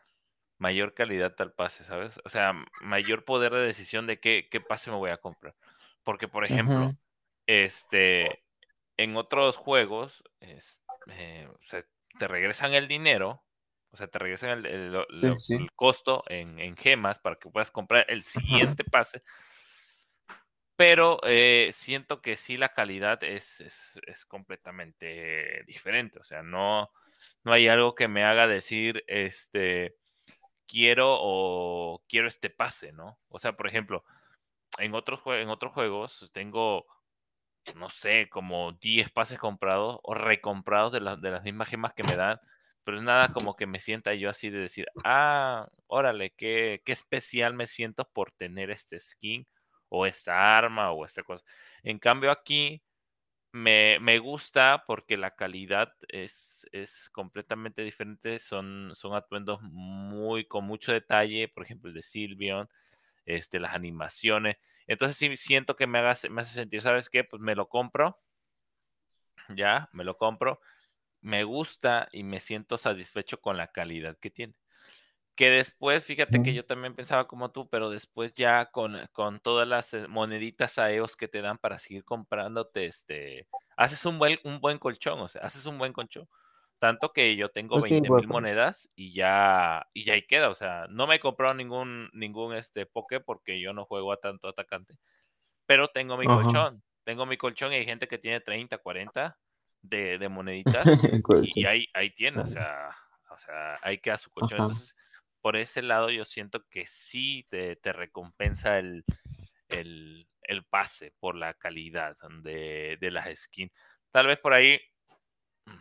mayor 0.59 0.95
calidad 0.95 1.35
al 1.39 1.53
pase, 1.53 1.83
¿sabes? 1.83 2.21
O 2.25 2.29
sea, 2.29 2.55
mayor 2.83 3.25
poder 3.25 3.53
de 3.53 3.67
decisión 3.67 4.07
de 4.07 4.21
qué, 4.21 4.49
qué 4.49 4.61
pase 4.61 4.93
me 4.93 4.97
voy 4.97 5.11
a 5.11 5.17
comprar. 5.19 5.57
Porque, 6.05 6.29
por 6.29 6.45
ejemplo, 6.45 6.93
este, 7.49 8.45
en 8.97 9.17
otros 9.17 9.57
juegos, 9.57 10.23
es- 10.41 10.85
eh, 11.09 11.49
o 11.53 11.67
sea, 11.67 11.85
te 12.19 12.29
regresan 12.29 12.75
el 12.75 12.87
dinero, 12.87 13.43
o 13.93 13.97
sea, 13.97 14.07
te 14.09 14.19
regresan 14.19 14.51
el, 14.51 14.67
el- 14.67 14.93
Sí, 15.19 15.27
lo- 15.29 15.37
sí, 15.37 15.55
el 15.55 15.73
costo 15.73 16.25
en, 16.29 16.59
en 16.59 16.77
gemas 16.77 17.19
para 17.19 17.37
que 17.37 17.51
puedas 17.51 17.71
comprar 17.71 18.05
el 18.09 18.21
Ajá. 18.21 18.31
siguiente 18.31 18.85
pase, 18.85 19.23
pero 20.77 21.21
eh, 21.25 21.71
siento 21.73 22.21
que 22.23 22.37
sí 22.37 22.57
la 22.57 22.71
calidad 22.71 23.23
es, 23.23 23.61
es, 23.61 24.01
es 24.07 24.25
completamente 24.25 25.63
diferente, 25.67 26.19
o 26.19 26.25
sea, 26.25 26.43
no, 26.43 26.91
no 27.45 27.53
hay 27.53 27.69
algo 27.69 27.95
que 27.95 28.09
me 28.09 28.25
haga 28.25 28.47
decir, 28.47 29.05
este, 29.07 29.95
quiero 30.67 31.17
o 31.21 32.03
quiero 32.09 32.27
este 32.29 32.51
pase, 32.51 32.93
¿no? 32.93 33.19
O 33.29 33.39
sea, 33.39 33.53
por 33.53 33.69
ejemplo, 33.69 34.05
en 34.79 34.95
otros, 34.95 35.21
en 35.27 35.51
otros 35.51 35.73
juegos 35.73 36.31
tengo 36.33 36.87
no 37.77 37.89
sé, 37.91 38.29
como 38.29 38.73
10 38.73 39.11
pases 39.11 39.39
comprados 39.39 39.99
o 40.03 40.15
recomprados 40.15 40.93
de, 40.93 41.01
las 41.01 41.21
de 41.21 41.31
las 41.31 41.45
mismas 41.45 41.69
gemas 41.69 41.95
que 41.95 42.03
me 42.03 42.17
dan, 42.17 42.41
pero 42.85 42.99
es 42.99 43.03
nada 43.03 43.33
como 43.33 43.57
que 43.57 43.67
me 43.67 43.81
sienta 43.81 44.15
yo 44.15 44.31
así 44.31 44.51
de 44.51 44.61
decir, 44.61 44.87
ah, 45.05 45.69
órale, 45.87 46.31
qué, 46.37 46.83
qué 46.85 46.93
especial 46.93 47.55
me 47.55 47.67
siento 47.67 48.09
por 48.13 48.33
tener 48.33 48.71
este 48.71 48.99
skin 48.99 49.47
o 49.89 50.07
esta 50.07 50.59
arma 50.59 50.93
o 50.93 51.05
esta 51.05 51.23
cosa. 51.23 51.45
En 51.83 51.99
cambio 51.99 52.31
aquí, 52.31 52.83
me, 53.53 53.99
me 54.01 54.19
gusta 54.19 54.85
porque 54.87 55.17
la 55.17 55.33
calidad 55.33 55.95
es, 56.09 56.67
es 56.73 57.11
completamente 57.11 57.83
diferente. 57.83 58.39
Son, 58.41 58.93
son 58.95 59.15
atuendos 59.15 59.61
muy 59.63 60.47
con 60.47 60.65
mucho 60.65 60.93
detalle, 60.93 61.49
por 61.49 61.65
ejemplo, 61.65 61.89
el 61.91 61.95
de 61.95 62.03
Silvion, 62.03 62.69
este, 63.27 63.61
las 63.61 63.75
animaciones. 63.75 64.57
Entonces 64.87 65.17
sí 65.19 65.37
siento 65.37 65.77
que 65.77 65.87
me, 65.87 65.99
haga, 65.99 66.17
me 66.31 66.43
hace 66.43 66.55
sentir, 66.55 66.83
¿sabes 66.83 67.11
qué? 67.11 67.25
Pues 67.25 67.43
me 67.43 67.55
lo 67.55 67.69
compro, 67.69 68.19
ya, 69.57 69.89
me 69.93 70.05
lo 70.05 70.17
compro, 70.17 70.61
me 71.23 71.45
gusta 71.45 72.09
y 72.13 72.25
me 72.25 72.41
siento 72.41 72.79
satisfecho 72.79 73.41
con 73.41 73.57
la 73.59 73.69
calidad 73.69 74.19
que 74.21 74.31
tiene. 74.31 74.55
Que 75.35 75.49
después, 75.51 76.05
fíjate 76.05 76.43
que 76.43 76.53
yo 76.55 76.67
también 76.67 76.95
pensaba 76.95 77.27
como 77.27 77.51
tú, 77.53 77.69
pero 77.71 77.89
después 77.91 78.35
ya 78.35 78.67
con, 78.71 78.99
con 79.13 79.41
todas 79.41 79.67
las 79.67 79.95
eh, 79.95 80.07
moneditas 80.09 80.79
AEOS 80.79 81.17
que 81.17 81.29
te 81.29 81.41
dan 81.43 81.57
para 81.59 81.79
seguir 81.79 82.05
comprándote, 82.05 82.85
este, 82.87 83.49
haces 83.77 84.05
un 84.07 84.19
buen, 84.19 84.39
un 84.45 84.61
buen 84.61 84.79
colchón, 84.79 85.21
o 85.21 85.29
sea, 85.29 85.43
haces 85.43 85.65
un 85.67 85.79
buen 85.79 85.93
colchón. 85.95 86.29
Tanto 86.79 87.13
que 87.13 87.37
yo 87.37 87.49
tengo 87.51 87.79
Pues 87.79 87.87
sí, 87.87 88.01
20 88.01 88.03
pues, 88.03 88.23
mil 88.23 88.29
monedas 88.29 88.91
y 88.97 89.15
ya, 89.15 89.87
y 89.95 90.05
ya 90.05 90.15
ahí 90.15 90.23
queda. 90.27 90.51
O 90.51 90.55
sea, 90.55 90.87
no 90.91 91.07
me 91.07 91.15
he 91.17 91.21
comprado 91.21 91.55
ningún, 91.55 92.11
ningún 92.13 92.55
este 92.57 92.87
poke 92.87 93.21
porque 93.21 93.61
yo 93.61 93.73
no 93.73 93.85
juego 93.87 94.13
a 94.13 94.19
tanto 94.19 94.49
atacante. 94.49 94.97
Pero 95.67 95.89
tengo 95.89 96.17
mi 96.17 96.29
Ajá, 96.29 96.31
colchón. 96.31 96.83
Tengo 97.05 97.27
mi 97.27 97.37
colchón 97.37 97.73
y 97.73 97.77
hay 97.77 97.85
gente 97.85 98.09
que 98.09 98.19
tiene 98.19 98.41
30, 98.41 98.79
40 98.79 99.39
de, 99.83 100.19
de 100.19 100.29
moneditas 100.29 100.87
y 101.57 101.67
ahí, 101.67 101.89
ahí 101.93 102.11
tiene. 102.11 102.41
O 102.41 102.47
sea, 102.47 102.91
o 103.31 103.39
sea, 103.39 103.79
ahí 103.83 103.99
queda 103.99 104.17
su 104.19 104.31
colchón. 104.31 104.61
Ajá. 104.61 104.69
Entonces, 104.69 104.97
por 105.41 105.57
ese 105.57 105.83
lado 105.83 106.11
yo 106.11 106.25
siento 106.25 106.65
que 106.71 106.87
sí 106.87 107.47
te, 107.51 107.77
te 107.77 107.93
recompensa 107.93 108.79
el, 108.79 109.05
el, 109.69 110.29
el 110.43 110.65
pase 110.65 111.13
por 111.19 111.35
la 111.35 111.55
calidad 111.55 112.17
de, 112.43 112.97
de 113.01 113.11
las 113.11 113.39
skins. 113.39 113.73
Tal 114.11 114.29
vez 114.29 114.39
por 114.39 114.53
ahí, 114.53 114.81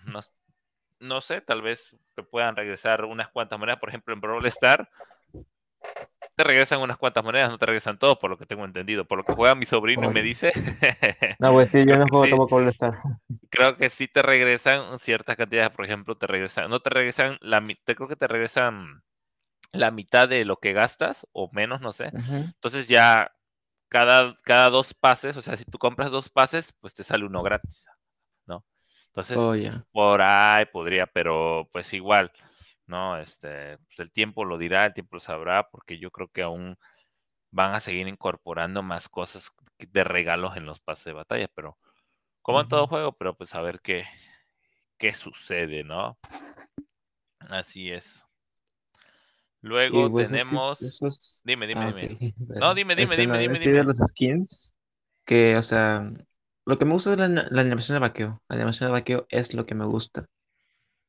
no, 0.05 0.19
no 0.99 1.21
sé, 1.21 1.41
tal 1.41 1.61
vez 1.61 1.95
te 2.15 2.23
puedan 2.23 2.55
regresar 2.55 3.05
unas 3.05 3.29
cuantas 3.29 3.59
monedas. 3.59 3.79
Por 3.79 3.89
ejemplo, 3.89 4.13
en 4.13 4.21
Brawl 4.21 4.45
Star 4.47 4.89
te 6.35 6.43
regresan 6.43 6.81
unas 6.81 6.97
cuantas 6.97 7.23
monedas, 7.23 7.49
no 7.49 7.57
te 7.57 7.65
regresan 7.65 7.97
todo, 7.99 8.19
por 8.19 8.29
lo 8.29 8.37
que 8.37 8.45
tengo 8.45 8.65
entendido. 8.65 9.05
Por 9.05 9.17
lo 9.17 9.25
que 9.25 9.33
juega 9.33 9.55
mi 9.55 9.65
sobrino 9.65 10.05
y 10.09 10.13
me 10.13 10.21
dice. 10.21 10.51
No, 11.39 11.53
pues 11.53 11.71
sí, 11.71 11.85
yo 11.85 11.97
no 11.97 12.07
juego 12.07 12.25
sí, 12.25 12.29
tampoco 12.29 12.55
All 12.57 12.67
Star. 12.69 12.99
creo 13.49 13.77
que 13.77 13.89
sí 13.89 14.07
te 14.07 14.21
regresan 14.21 14.99
ciertas 14.99 15.35
cantidades. 15.35 15.71
Por 15.71 15.85
ejemplo, 15.85 16.17
te 16.17 16.27
regresan, 16.27 16.69
no 16.69 16.79
te 16.79 16.89
regresan 16.89 17.37
la 17.41 17.61
mitad, 17.61 17.95
creo 17.95 18.07
que 18.07 18.15
te 18.15 18.27
regresan 18.27 19.03
la 19.73 19.91
mitad 19.91 20.29
de 20.29 20.45
lo 20.45 20.57
que 20.57 20.73
gastas 20.73 21.27
o 21.33 21.49
menos, 21.53 21.81
no 21.81 21.93
sé. 21.93 22.13
Entonces 22.55 22.87
ya 22.87 23.31
cada, 23.89 24.35
cada 24.43 24.69
dos 24.69 24.93
pases, 24.93 25.37
o 25.37 25.41
sea, 25.41 25.57
si 25.57 25.65
tú 25.65 25.77
compras 25.77 26.11
dos 26.11 26.29
pases, 26.29 26.73
pues 26.81 26.93
te 26.93 27.03
sale 27.03 27.25
uno 27.25 27.43
gratis, 27.43 27.87
¿no? 28.45 28.65
Entonces, 29.07 29.37
Oh, 29.39 29.55
por 29.91 30.21
ahí 30.21 30.65
podría, 30.65 31.07
pero 31.07 31.69
pues 31.73 31.93
igual, 31.93 32.31
¿no? 32.91 33.19
Este, 33.19 33.79
pues 33.79 33.99
el 34.01 34.11
tiempo 34.13 34.45
lo 34.45 34.59
dirá, 34.59 34.87
el 34.87 34.93
tiempo 34.93 35.17
lo 35.17 35.21
sabrá, 35.21 35.69
porque 35.71 35.99
yo 35.99 36.11
creo 36.11 36.29
que 36.29 36.43
aún 36.43 36.77
van 37.51 37.75
a 37.75 37.79
seguir 37.81 38.07
incorporando 38.07 38.83
más 38.83 39.09
cosas 39.09 39.51
de 39.79 40.03
regalos 40.05 40.57
en 40.57 40.65
los 40.67 40.79
pases 40.81 41.05
de 41.05 41.13
batalla, 41.13 41.49
pero 41.55 41.77
como 42.43 42.61
en 42.61 42.67
todo 42.67 42.87
juego, 42.87 43.13
pero 43.13 43.35
pues 43.35 43.55
a 43.55 43.61
ver 43.61 43.81
qué, 43.81 44.05
qué 44.97 45.13
sucede, 45.13 45.83
¿no? 45.83 46.17
Así 47.49 47.91
es. 47.91 48.25
Luego 49.61 50.11
pues 50.11 50.31
es 50.31 50.45
que 50.45 50.57
tenemos. 50.57 50.79
esos... 50.81 51.41
Dime, 51.43 51.67
dime, 51.67 51.85
Ah, 51.85 51.87
dime. 51.87 52.11
ok. 52.11 52.19
No, 52.59 52.73
dime, 52.75 52.95
dime, 52.95 53.15
Este, 53.15 53.17
dime, 53.17 53.37
no, 53.37 53.39
dime, 53.39 53.59
de 53.71 53.83
dime. 53.83 53.83
los 53.83 53.97
skins, 53.97 54.73
que, 55.25 55.57
o 55.57 55.63
sea, 55.63 56.11
lo 56.65 56.77
que 56.79 56.85
me 56.85 56.93
gusta 56.93 57.13
es 57.13 57.17
la, 57.19 57.27
la 57.29 57.61
animación 57.61 57.95
de 57.97 57.99
vaqueo. 58.01 58.41
La 58.49 58.57
animación 58.57 58.89
de 58.89 58.93
vaqueo 58.93 59.25
es 59.29 59.53
lo 59.53 59.65
que 59.65 59.75
me 59.75 59.85
gusta. 59.85 60.27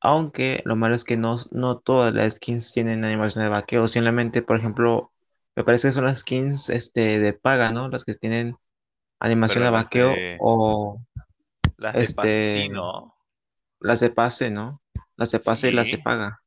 Aunque 0.03 0.63
lo 0.65 0.77
malo 0.77 0.95
es 0.95 1.05
que 1.05 1.17
no, 1.17 1.37
no 1.53 1.79
todas 1.79 2.13
las 2.15 2.35
skins 2.35 2.73
tienen 2.73 3.05
animación 3.05 3.45
de 3.45 3.51
vaqueo. 3.51 3.89
Simplemente, 3.89 4.43
por 4.43 4.57
ejemplo, 4.59 5.13
me 5.57 5.65
parece 5.65 5.89
que 5.89 5.93
son 5.93 6.05
las 6.07 6.21
skins 6.21 6.71
este, 6.71 7.21
de 7.21 7.33
paga, 7.33 7.71
¿no? 7.71 7.89
Las 7.89 8.05
que 8.05 8.15
tienen 8.15 8.57
animación 9.21 9.65
de 9.65 9.71
vaqueo 9.71 10.27
de. 10.29 10.39
o 10.39 11.01
Las 11.77 11.99
de 11.99 12.09
pase 12.09 12.45
sí, 12.45 12.67
este, 12.67 12.71
¿no? 12.71 13.15
las 13.81 14.01
de 14.01 14.09
pase, 14.11 14.51
¿no? 14.51 14.81
Las 15.17 15.31
de 15.33 15.39
pase 15.41 15.69
y 15.69 15.73
las 15.73 15.91
de 15.91 15.99
paga. 15.99 16.43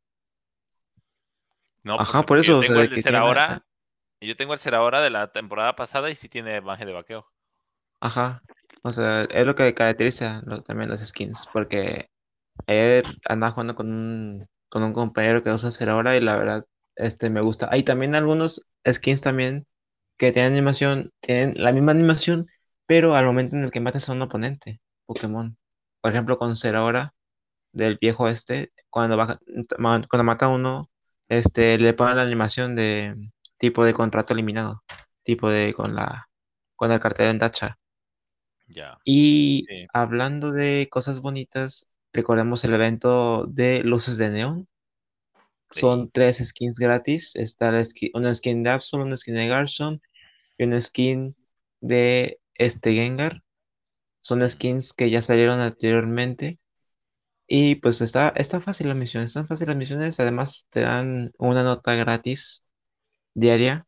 No, 1.83 2.01
pues 2.03 2.13
Ajá, 2.13 2.25
por 2.25 2.37
yo 2.39 2.39
eso, 2.39 2.57
o 2.59 2.63
sea, 2.63 2.75
tengo 2.75 2.81
el 2.81 2.89
de 2.89 2.91
que 2.91 3.03
ser 3.03 3.15
ahora. 3.15 3.63
Yo 4.21 4.35
tengo 4.35 4.53
el 4.53 4.59
ser 4.59 4.75
ahora 4.75 5.01
de 5.01 5.09
la 5.11 5.31
temporada 5.31 5.75
pasada 5.75 6.09
y 6.11 6.15
sí 6.15 6.29
tiene 6.29 6.61
magia 6.61 6.85
de 6.85 6.93
vaqueo. 6.93 7.27
Ajá. 7.99 8.41
O 8.83 8.91
sea, 8.91 9.23
es 9.25 9.45
lo 9.45 9.55
que 9.55 9.73
caracteriza 9.73 10.41
lo- 10.45 10.61
también 10.61 10.89
las 10.89 11.05
skins, 11.05 11.47
porque 11.51 12.09
ayer 12.67 13.05
andaba 13.27 13.51
jugando 13.53 13.75
con 13.75 13.91
un, 13.91 14.47
con 14.69 14.83
un 14.83 14.93
compañero 14.93 15.43
que 15.43 15.51
usa 15.51 15.69
hacer 15.69 15.89
ahora 15.89 16.17
y 16.17 16.21
la 16.21 16.35
verdad, 16.37 16.65
este 16.95 17.29
me 17.29 17.41
gusta. 17.41 17.69
Hay 17.71 17.83
también 17.83 18.15
algunos 18.15 18.65
skins 18.87 19.21
también 19.21 19.65
que 20.17 20.31
tienen 20.31 20.53
animación, 20.53 21.11
tienen 21.21 21.55
la 21.61 21.71
misma 21.71 21.91
animación, 21.93 22.47
pero 22.87 23.15
al 23.15 23.25
momento 23.25 23.55
en 23.55 23.63
el 23.65 23.71
que 23.71 23.79
matas 23.81 24.09
a 24.09 24.13
un 24.13 24.21
oponente, 24.21 24.81
Pokémon. 25.05 25.57
Por 26.01 26.11
ejemplo, 26.11 26.37
con 26.37 26.55
Zeraora 26.57 27.13
del 27.73 27.97
viejo 27.99 28.27
este, 28.29 28.71
cuando 28.89 29.17
baja, 29.17 29.39
cuando 30.09 30.23
mata 30.23 30.45
a 30.47 30.49
uno, 30.49 30.89
este 31.29 31.77
le 31.77 31.93
ponen 31.93 32.17
la 32.17 32.23
animación 32.23 32.75
de 32.75 33.15
tipo 33.57 33.85
de 33.85 33.93
contrato 33.93 34.33
eliminado, 34.33 34.83
tipo 35.23 35.49
de 35.49 35.73
con 35.73 35.95
la 35.95 36.29
con 36.75 36.91
el 36.91 36.99
cartel 36.99 37.27
en 37.29 37.39
tacha. 37.39 37.77
Ya. 38.67 38.97
Y 39.03 39.65
Sí. 39.67 39.87
hablando 39.93 40.51
de 40.51 40.87
cosas 40.91 41.21
bonitas, 41.21 41.87
recordemos 42.15 42.63
el 42.65 42.73
evento 42.75 43.45
de 43.47 43.83
luces 43.83 44.17
de 44.17 44.31
neón. 44.31 44.69
Sí. 45.69 45.81
Son 45.81 46.09
tres 46.11 46.37
skins 46.37 46.79
gratis. 46.79 47.35
Está 47.35 47.71
la 47.71 47.83
skin- 47.83 48.11
una 48.13 48.33
skin 48.33 48.63
de 48.63 48.69
Absol, 48.71 49.01
una 49.03 49.17
skin 49.17 49.35
de 49.35 49.47
Garchomp 49.47 50.03
y 50.57 50.63
una 50.65 50.81
skin 50.81 51.35
de 51.81 52.39
este 52.55 52.93
Gengar. 52.93 53.43
Son 54.21 54.47
skins 54.49 54.93
que 54.93 55.09
ya 55.11 55.21
salieron 55.21 55.61
anteriormente. 55.61 56.59
Y 57.47 57.75
pues 57.75 58.01
está, 58.01 58.29
está 58.37 58.61
fácil 58.61 58.87
la 58.89 58.95
misión, 58.95 59.23
están 59.23 59.47
fáciles 59.47 59.69
las 59.69 59.77
misiones. 59.77 60.19
Además, 60.19 60.67
te 60.71 60.81
dan 60.81 61.33
una 61.39 61.63
nota 61.63 61.95
gratis 61.95 62.63
diaria 63.35 63.87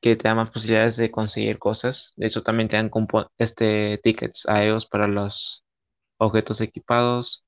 que 0.00 0.16
te 0.16 0.28
da 0.28 0.34
más 0.34 0.50
posibilidades 0.50 0.96
de 0.96 1.10
conseguir 1.12 1.58
cosas. 1.58 2.14
De 2.16 2.26
hecho, 2.28 2.42
también 2.42 2.68
te 2.68 2.76
dan 2.76 2.90
este, 3.38 3.98
tickets 4.02 4.46
a 4.48 4.64
ellos 4.64 4.86
para 4.86 5.08
los 5.08 5.64
objetos 6.18 6.60
equipados. 6.62 7.44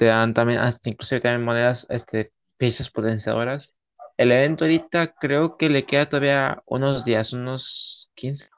Te 0.00 0.06
dan 0.06 0.32
también, 0.32 0.60
hasta 0.60 0.88
inclusive 0.88 1.20
te 1.20 1.28
dan 1.28 1.44
monedas, 1.44 1.86
este, 1.90 2.32
piezas 2.56 2.88
potenciadoras. 2.90 3.74
El 4.16 4.32
evento 4.32 4.64
ahorita 4.64 5.12
creo 5.14 5.58
que 5.58 5.68
le 5.68 5.84
queda 5.84 6.08
todavía 6.08 6.62
unos 6.64 7.04
días, 7.04 7.34
unos 7.34 8.10
15, 8.14 8.48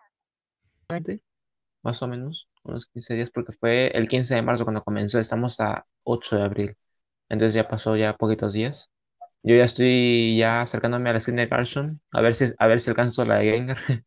20, 0.89 1.23
más 1.83 2.03
o 2.03 2.09
menos, 2.09 2.49
unos 2.65 2.87
15 2.87 3.15
días, 3.15 3.31
porque 3.33 3.53
fue 3.53 3.89
el 3.97 4.09
15 4.09 4.37
de 4.37 4.43
marzo 4.43 4.65
cuando 4.65 4.85
comenzó, 4.85 5.19
estamos 5.21 5.61
a 5.61 5.87
8 6.05 6.37
de 6.37 6.45
abril, 6.45 6.77
entonces 7.29 7.55
ya 7.55 7.69
pasó 7.69 7.97
ya 7.97 8.17
poquitos 8.17 8.53
días. 8.53 8.93
Yo 9.43 9.57
ya 9.57 9.65
estoy 9.65 10.37
ya 10.39 10.63
acercándome 10.63 11.11
a 11.11 11.15
la 11.15 11.21
skin 11.21 11.37
de 11.37 11.47
Garchomp, 11.47 12.01
a 12.13 12.21
ver 12.23 12.35
si, 12.37 12.47
a 12.59 12.67
ver 12.69 12.81
si 12.81 12.91
alcanzo 12.91 13.25
la 13.25 13.39
de 13.39 13.53
Gengar, 13.53 13.79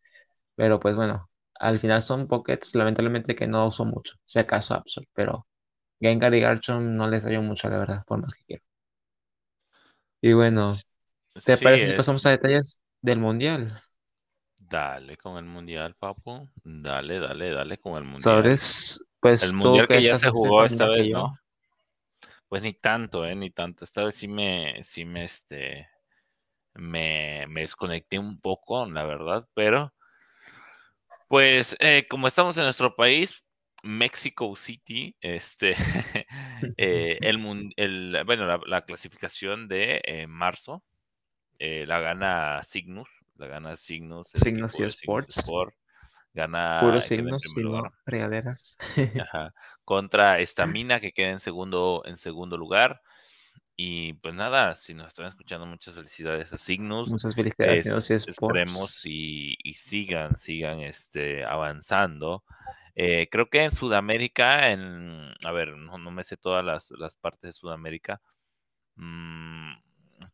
pero 0.56 0.80
pues 0.80 0.96
bueno, 0.96 1.30
al 1.56 1.80
final 1.80 2.02
son 2.02 2.28
pockets, 2.28 2.76
lamentablemente 2.76 3.36
que 3.36 3.48
no 3.48 3.68
uso 3.68 3.86
mucho, 3.86 4.16
si 4.26 4.40
acaso 4.40 4.76
Absol, 4.76 5.06
pero 5.14 5.48
Gengar 6.00 6.34
y 6.36 6.40
Garchomp 6.42 6.82
no 6.96 7.10
les 7.10 7.26
hallo 7.26 7.42
mucho, 7.42 7.70
la 7.70 7.78
verdad, 7.80 8.04
por 8.08 8.20
más 8.22 8.34
que 8.34 8.44
quiero. 8.46 8.64
Y 10.22 10.34
bueno, 10.34 10.76
¿te 11.44 11.58
Sí, 11.58 11.64
parece 11.64 11.88
si 11.88 11.94
pasamos 11.94 12.26
a 12.26 12.32
detalles 12.32 12.82
del 13.02 13.20
mundial? 13.20 13.82
Dale 14.70 15.16
con 15.18 15.38
el 15.38 15.46
mundial, 15.46 15.96
papu. 15.96 16.50
Dale, 16.64 17.20
dale, 17.20 17.52
dale 17.52 17.78
con 17.78 17.98
el 17.98 18.04
mundial. 18.04 18.22
Sobres, 18.22 19.00
El 19.40 19.52
pues 19.52 19.52
tú 19.52 19.62
mundial 19.64 19.88
que 19.88 19.96
que 19.96 20.02
ya 20.02 20.16
se 20.16 20.30
jugó 20.30 20.66
esta 20.66 20.88
vez. 20.88 21.10
¿no? 21.10 21.38
Pues 22.48 22.62
ni 22.64 22.74
tanto, 22.74 23.26
¿eh? 23.26 23.36
Ni 23.36 23.52
tanto. 23.52 23.84
Esta 23.84 24.04
vez 24.04 24.16
sí 24.16 24.28
me, 24.28 24.82
sí 24.84 25.06
me, 25.06 25.24
este, 25.26 25.88
me, 26.76 27.46
me 27.50 27.62
desconecté 27.62 28.20
un 28.20 28.40
poco, 28.42 28.86
la 28.88 29.06
verdad, 29.06 29.48
pero 29.56 29.94
pues 31.28 31.76
eh, 31.80 32.08
como 32.10 32.28
estamos 32.28 32.58
en 32.58 32.64
nuestro 32.64 32.96
país, 32.96 33.44
Mexico 33.86 34.56
City, 34.56 35.16
este, 35.22 35.76
eh, 36.78 37.18
el, 37.22 37.74
el- 37.78 38.24
bueno, 38.26 38.46
la, 38.46 38.60
la 38.66 38.82
clasificación 38.86 39.68
de 39.68 40.02
eh, 40.06 40.28
marzo 40.28 40.84
eh, 41.60 41.86
la 41.88 42.00
gana 42.00 42.62
Cygnus, 42.66 43.10
la 43.36 43.48
gana 43.48 43.76
Signos 43.78 44.36
equipo 44.36 44.84
y 44.84 44.88
Sports, 44.88 45.38
Sport, 45.38 45.74
gana, 46.34 47.00
signos, 47.02 47.44
primer 47.44 47.82
sino 47.82 47.92
regaderas. 48.06 48.78
Ajá. 49.22 49.54
Contra 49.84 50.40
Estamina, 50.40 51.00
que 51.00 51.12
queda 51.12 51.30
en 51.30 51.40
segundo, 51.40 52.04
en 52.06 52.18
segundo 52.18 52.58
lugar. 52.58 53.02
Y 53.78 54.14
pues 54.16 54.34
nada, 54.34 54.76
si 54.76 54.94
nos 54.94 55.08
están 55.08 55.28
escuchando, 55.28 55.66
muchas 55.66 55.96
felicidades 55.96 56.52
a 56.54 56.58
Cygnus. 56.58 57.10
Muchas 57.10 57.36
felicidades, 57.36 57.88
Es- 57.88 58.28
esperemos 58.28 59.02
y, 59.06 59.56
y 59.64 59.74
sigan, 59.74 60.36
sigan 60.38 60.80
este, 60.82 61.46
avanzando. 61.46 62.44
Eh, 62.96 63.28
creo 63.32 63.50
que 63.50 63.64
en 63.64 63.72
Sudamérica, 63.72 64.72
en, 64.72 65.34
a 65.46 65.52
ver, 65.52 65.76
no, 65.78 65.98
no 65.98 66.12
me 66.12 66.24
sé 66.24 66.38
todas 66.38 66.64
las, 66.66 66.92
las 66.92 67.16
partes 67.16 67.42
de 67.50 67.54
Sudamérica, 67.54 68.22
mm, 68.96 69.74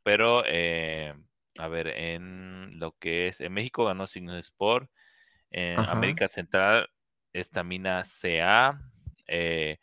pero, 0.03 0.43
eh, 0.47 1.13
a 1.57 1.67
ver, 1.67 1.87
en 1.89 2.79
lo 2.79 2.93
que 2.99 3.27
es, 3.29 3.41
en 3.41 3.53
México 3.53 3.85
ganó 3.85 4.07
Signos 4.07 4.37
Sport, 4.37 4.89
en 5.51 5.83
Ajá. 5.83 5.89
América 5.89 6.27
Central, 6.27 6.89
Estamina 7.33 8.03
CA, 8.05 8.81
eh, 9.27 9.79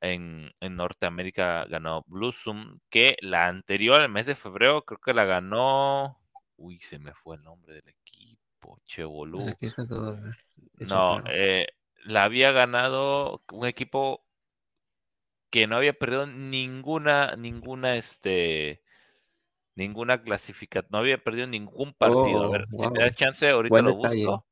en, 0.00 0.52
en 0.60 0.76
Norteamérica 0.76 1.64
ganó 1.66 2.04
Bluesum, 2.08 2.76
que 2.90 3.16
la 3.22 3.48
anterior, 3.48 4.00
el 4.02 4.08
mes 4.10 4.26
de 4.26 4.34
febrero, 4.36 4.84
creo 4.84 5.00
que 5.00 5.14
la 5.14 5.24
ganó, 5.24 6.18
uy, 6.56 6.78
se 6.80 6.98
me 6.98 7.14
fue 7.14 7.36
el 7.36 7.42
nombre 7.44 7.74
del 7.74 7.88
equipo, 7.88 8.80
Pues 9.30 9.46
Chevolú. 9.48 9.58
hecho 9.58 9.82
No, 10.80 11.20
eh, 11.26 11.66
la 12.06 12.24
había 12.24 12.52
ganado 12.52 13.44
un 13.52 13.66
equipo 13.66 14.24
que 15.50 15.66
no 15.66 15.76
había 15.76 15.92
perdido 15.94 16.26
ninguna, 16.26 17.36
ninguna, 17.36 17.96
este, 17.96 18.82
ninguna 19.76 20.22
clasificación, 20.22 20.88
no 20.92 20.98
había 21.00 21.22
perdido 21.24 21.46
ningún 21.48 21.94
partido. 21.94 22.44
A 22.44 22.48
ver, 22.50 22.62
Oh, 22.62 22.68
si 22.70 22.88
me 22.88 23.00
da 23.04 23.10
wow. 23.10 23.14
chance, 23.14 23.48
ahorita 23.50 23.80
Buen 23.80 23.84
lo 23.84 23.94
detalle. 23.94 23.96
busco. 23.96 24.46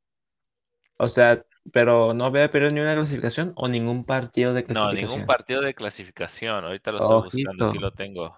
O 0.98 1.06
sea, 1.08 1.44
pero 1.72 2.14
no 2.14 2.24
había 2.26 2.50
perdido 2.50 2.72
ni 2.72 2.80
una 2.80 2.94
clasificación 2.96 3.52
o 3.54 3.68
ningún 3.68 4.04
partido 4.04 4.54
de 4.54 4.64
No, 4.66 4.92
ningún 4.92 5.24
clasificación. 5.24 5.24
partido 5.24 5.62
de 5.62 5.74
clasificación. 5.74 6.64
Ahorita 6.64 6.92
lo 6.92 6.98
estoy 6.98 7.16
buscando, 7.18 7.64
aquí 7.64 7.78
lo 7.78 7.92
tengo. 7.92 8.36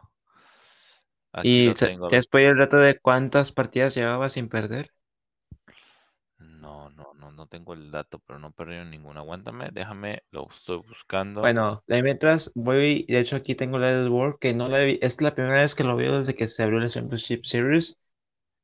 Aquí 1.33 1.63
¿Y 1.63 1.63
lo 1.63 1.77
tengo. 1.77 2.21
ahí 2.33 2.45
el 2.45 2.59
dato 2.59 2.77
de 2.79 2.99
cuántas 3.01 3.51
partidas 3.53 3.95
llevaba 3.95 4.29
sin 4.29 4.49
perder? 4.51 4.93
No, 6.67 6.91
no, 6.91 7.15
no, 7.15 7.31
no 7.31 7.47
tengo 7.47 7.75
el 7.75 7.93
dato, 7.93 8.19
pero 8.27 8.41
no 8.41 8.51
perdido 8.51 8.85
ninguna. 8.85 9.21
Aguántame, 9.21 9.71
déjame, 9.73 10.25
lo 10.33 10.49
estoy 10.51 10.79
buscando. 10.79 11.41
Bueno, 11.41 11.85
mientras 11.87 12.51
voy, 12.57 13.07
de 13.09 13.21
hecho 13.21 13.37
aquí 13.37 13.55
tengo 13.55 13.79
la 13.79 13.93
del 13.93 14.09
World, 14.09 14.41
que 14.41 14.53
no 14.53 14.67
la 14.67 14.79
vi, 14.81 14.99
es 15.01 15.21
la 15.23 15.33
primera 15.33 15.63
vez 15.63 15.77
que 15.77 15.85
lo 15.85 15.95
veo 15.95 16.19
desde 16.19 16.35
que 16.35 16.49
se 16.49 16.65
abrió 16.65 16.81
la 16.81 16.89
Championship 16.89 17.45
Series. 17.45 18.01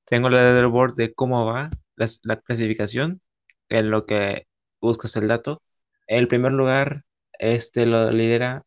Tengo 0.07 0.31
la 0.31 0.53
del 0.53 0.67
World 0.67 0.97
de 0.97 1.15
cómo 1.15 1.47
va 1.47 1.71
la, 1.95 2.41
clasificación, 2.41 3.21
en 3.69 3.91
lo 3.93 4.05
que 4.05 4.49
buscas 4.81 5.15
el 5.15 5.29
dato. 5.29 5.63
El 6.09 6.27
primer 6.27 6.51
lugar, 6.51 7.05
este 7.39 7.87
lo 7.87 8.11
lidera 8.11 8.65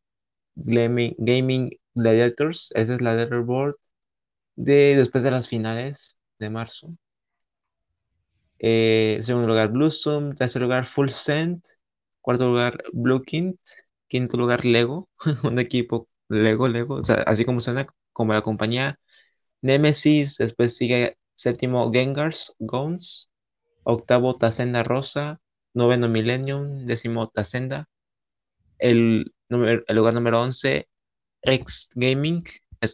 Gaming, 0.56 1.14
Gaming 1.18 1.78
Gladiators, 1.94 2.72
esa 2.74 2.96
es 2.96 3.02
la 3.02 3.16
leaderboard 3.16 3.76
de 4.56 4.96
después 4.96 5.26
de 5.26 5.32
las 5.32 5.50
finales 5.50 6.18
de 6.40 6.50
marzo. 6.50 6.96
Eh, 8.60 9.20
segundo 9.24 9.48
lugar, 9.48 9.70
Bluesum. 9.72 10.36
Tercer 10.36 10.62
lugar, 10.62 10.86
Full 10.86 11.10
Send. 11.10 11.64
Cuarto 12.22 12.48
lugar, 12.48 12.84
Blue 12.94 13.22
Kint. 13.24 13.60
Quinto 14.08 14.38
lugar, 14.38 14.66
Lego. 14.66 15.10
Un 15.44 15.60
equipo 15.60 16.08
Lego, 16.30 16.68
Lego. 16.68 16.96
O 16.96 17.06
sea, 17.06 17.16
así 17.28 17.46
como 17.46 17.60
suena, 17.60 17.88
como 18.14 18.34
la 18.34 18.42
compañía. 18.42 19.00
Nemesis. 19.62 20.38
Después 20.38 20.76
sigue 20.78 21.18
séptimo, 21.36 21.92
Gengars, 21.92 22.56
Gons. 22.60 23.30
Octavo, 23.84 24.38
Tazenda 24.38 24.84
Rosa. 24.84 25.42
Noveno, 25.74 26.08
Millennium. 26.10 26.86
Décimo, 26.86 27.30
Tazenda. 27.30 27.88
El, 28.80 29.34
el 29.50 29.96
lugar 29.96 30.14
número 30.14 30.42
11, 30.42 30.88
X 31.44 31.90
Gaming. 31.96 32.44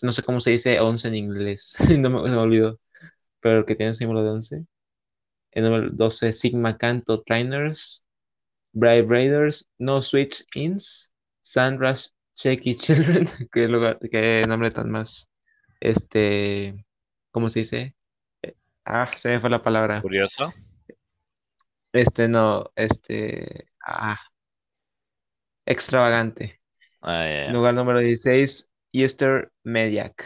No 0.03 0.11
sé 0.11 0.23
cómo 0.23 0.39
se 0.41 0.51
dice 0.51 0.79
11 0.79 1.07
en 1.09 1.15
inglés. 1.15 1.75
no 1.99 2.09
me, 2.09 2.21
me 2.29 2.37
olvidó. 2.37 2.79
Pero 3.41 3.65
que 3.65 3.75
tiene 3.75 3.91
un 3.91 3.95
símbolo 3.95 4.23
de 4.23 4.31
11. 4.31 4.65
El 5.51 5.63
número 5.63 5.89
12, 5.91 6.33
Sigma 6.33 6.77
Canto 6.77 7.21
Trainers, 7.23 8.03
Brave 8.73 9.05
Raiders, 9.07 9.67
No 9.77 10.01
Switch 10.01 10.45
Ins, 10.55 11.11
Sunrush 11.41 12.07
Shaky 12.35 12.75
Children, 12.77 13.27
qué 13.51 13.67
lugar, 13.67 13.99
qué 14.11 14.45
nombre 14.47 14.71
tan 14.71 14.89
más, 14.89 15.29
este, 15.79 16.85
¿cómo 17.31 17.49
se 17.49 17.59
dice? 17.59 17.95
Eh, 18.41 18.55
Ah, 18.85 19.11
se 19.15 19.29
me 19.29 19.39
fue 19.39 19.49
la 19.49 19.61
palabra. 19.61 20.01
Curioso. 20.01 20.53
Este 21.93 22.27
no, 22.27 22.71
este, 22.75 23.67
ah, 23.85 24.19
extravagante. 25.65 26.61
Ah. 27.01 27.47
Lugar 27.51 27.73
número 27.73 27.99
16, 27.99 28.71
Easter 28.93 29.51
Mediac. 29.63 30.25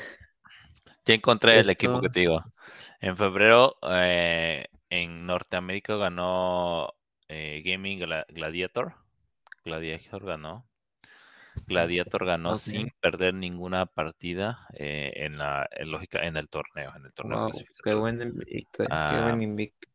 Ya 1.06 1.16
encontré 1.16 1.60
el 1.60 1.70
equipo 1.70 2.02
que 2.02 2.10
te 2.10 2.22
digo. 2.22 2.44
En 3.00 3.16
febrero, 3.16 3.76
eh, 3.84 4.66
en 5.02 5.26
Norteamérica 5.26 5.96
ganó 5.98 6.94
eh, 7.28 7.62
Gaming 7.66 8.00
Gla- 8.00 8.26
Gladiator. 8.30 8.96
Gladiator 9.66 10.26
ganó. 10.26 10.68
Gladiator 11.68 12.26
ganó 12.26 12.56
sin 12.56 12.90
perder 13.00 13.34
ninguna 13.36 13.86
partida 13.86 14.68
eh, 14.74 15.12
en 15.16 15.38
la 15.38 15.68
en 15.72 15.92
lógica 15.92 16.26
en 16.26 16.38
el 16.38 16.50
torneo, 16.50 16.92
en 16.96 17.06
el 17.06 17.14
torneo 17.14 17.40
Wow, 17.40 17.52
qué 17.84 17.94
buen 17.94 18.22
invicto, 18.22 18.86
qué 19.06 19.20
Ah, 19.20 19.20
buen 19.20 19.42
invicto. 19.42 19.90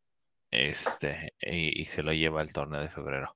Este, 0.51 1.33
y, 1.41 1.81
y 1.81 1.85
se 1.85 2.03
lo 2.03 2.11
lleva 2.13 2.41
el 2.41 2.51
torneo 2.53 2.81
de 2.81 2.89
febrero. 2.89 3.35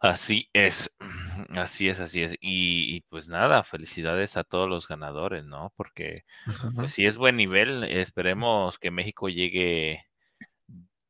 Así 0.00 0.50
es, 0.52 0.94
así 1.56 1.88
es, 1.88 2.00
así 2.00 2.22
es. 2.22 2.34
Y, 2.40 2.96
y 2.96 3.00
pues 3.02 3.28
nada, 3.28 3.64
felicidades 3.64 4.36
a 4.36 4.44
todos 4.44 4.68
los 4.68 4.88
ganadores, 4.88 5.44
¿no? 5.44 5.72
Porque 5.76 6.24
Ajá. 6.46 6.70
pues 6.78 6.98
es 6.98 7.16
buen 7.18 7.36
nivel. 7.36 7.84
Esperemos 7.84 8.78
que 8.78 8.90
México 8.90 9.28
llegue, 9.28 10.06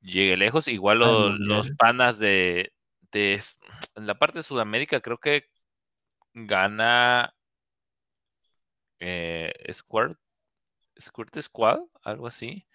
llegue 0.07 0.37
lejos. 0.37 0.69
Igual 0.69 1.03
Al 1.03 1.09
lo- 1.11 1.31
los 1.39 1.71
panas 1.71 2.19
de, 2.19 2.73
en 3.13 4.07
la 4.07 4.19
parte 4.19 4.39
de 4.39 4.43
Sudamérica 4.43 5.01
creo 5.01 5.19
que 5.19 5.45
gana 6.35 7.35
eh, 9.01 9.53
Squirt, 9.73 10.19
Squirt 11.01 11.39
Squad, 11.41 11.81
algo 12.03 12.27
así. 12.27 12.67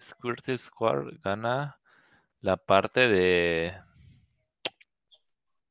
Squirt 0.00 0.46
Squad 0.56 1.06
gana 1.22 1.78
la 2.40 2.56
parte 2.56 3.08
de 3.08 3.74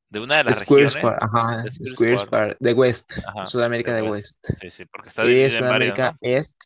de 0.09 0.19
una 0.21 0.37
de 0.37 0.43
las 0.45 0.59
Square 0.59 0.83
regiones. 0.85 1.09
Square, 1.11 1.17
ajá, 1.21 1.69
Square 1.69 2.19
Square 2.19 2.57
de 2.59 2.73
West, 2.73 3.17
Ajá, 3.27 3.45
Sudamérica 3.45 3.93
de 3.95 4.01
West. 4.03 4.45
West. 4.47 4.61
Sí, 4.61 4.71
sí, 4.71 4.85
porque 4.85 5.09
está 5.09 5.23
Y 5.25 5.27
dividido 5.27 5.57
en 5.59 5.67
varios, 5.69 5.99
Sudamérica 5.99 6.11
¿no? 6.11 6.17
Est 6.21 6.57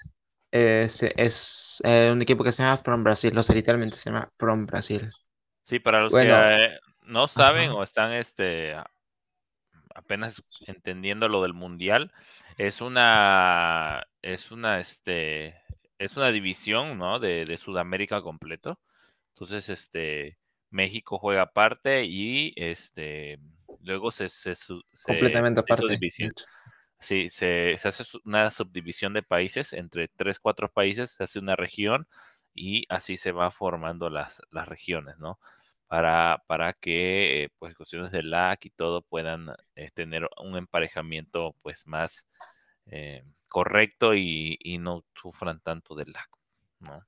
es, 0.52 1.04
es, 1.04 1.82
eh, 1.86 2.10
un 2.12 2.22
equipo 2.22 2.44
que 2.44 2.52
se 2.52 2.64
llama 2.64 2.78
From 2.78 3.04
Brasil, 3.04 3.38
o 3.38 3.44
sea, 3.44 3.56
literalmente 3.56 3.98
se 3.98 4.10
llama 4.10 4.32
From 4.38 4.66
Brasil. 4.66 5.12
Sí, 5.64 5.80
para 5.80 6.02
los 6.02 6.16
Bueno, 6.16 6.36
que 6.46 6.56
eh, 6.56 6.80
no 7.04 7.28
saben 7.28 7.72
ajá. 7.72 7.72
o 7.72 7.84
están 7.84 8.12
este 8.14 8.76
apenas 9.96 10.44
entendiendo 10.66 11.28
lo 11.28 11.42
del 11.42 11.54
mundial, 11.54 12.12
es 12.58 12.82
una 12.82 14.04
es 14.22 14.52
una 14.52 14.80
este 14.80 15.56
es 15.98 16.18
una 16.18 16.32
división, 16.32 16.98
¿no? 16.98 17.20
De, 17.20 17.46
de 17.46 17.58
Sudamérica 17.58 18.22
completo. 18.22 18.80
Entonces, 19.36 19.70
este 19.70 20.40
México 20.72 21.20
juega 21.20 21.44
aparte 21.44 22.06
y 22.06 22.54
este 22.58 23.40
luego 23.82 24.12
se, 24.12 24.30
se, 24.30 24.56
se- 24.56 24.82
completamente 25.02 25.60
se 25.68 25.74
aparte. 25.74 26.02
Sí, 27.02 27.30
se, 27.32 27.78
se 27.78 27.90
hace 27.90 28.04
una 28.26 28.52
subdivisión 28.52 29.14
de 29.14 29.24
países, 29.24 29.74
entre 29.74 30.08
tres, 30.10 30.40
cuatro 30.40 30.72
países, 30.72 31.12
se 31.12 31.24
hace 31.24 31.40
una 31.40 31.56
región 31.56 32.08
y 32.54 32.86
así 32.90 33.18
se 33.18 33.34
va 33.34 33.52
formando 33.52 34.10
las, 34.12 34.42
las 34.52 34.68
regiones, 34.70 35.18
¿no? 35.20 35.40
Para, 35.88 36.44
para 36.48 36.74
que, 36.74 37.46
eh, 37.46 37.50
pues, 37.60 37.76
cuestiones 37.76 38.12
de 38.12 38.24
LAC 38.24 38.66
y 38.68 38.70
todo 38.72 39.02
puedan 39.04 39.50
eh, 39.76 39.92
tener 39.94 40.30
un 40.44 40.58
emparejamiento, 40.58 41.56
pues, 41.64 41.88
más 41.88 42.28
eh, 42.88 43.24
correcto 43.50 44.14
y, 44.16 44.58
y 44.62 44.78
no 44.80 45.06
sufran 45.16 45.60
tanto 45.62 45.96
de 45.96 46.06
LAC, 46.06 46.30
¿no? 46.80 47.06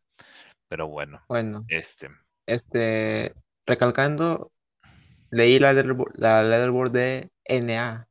Pero 0.70 0.88
bueno, 0.88 1.22
Bueno, 1.28 1.66
este, 1.68 2.10
este, 2.46 3.34
recalcando, 3.66 4.52
leí 5.32 5.60
la 5.60 5.74
la 5.74 6.44
leaderboard 6.44 6.92
de 6.92 7.32
NA. 7.46 8.08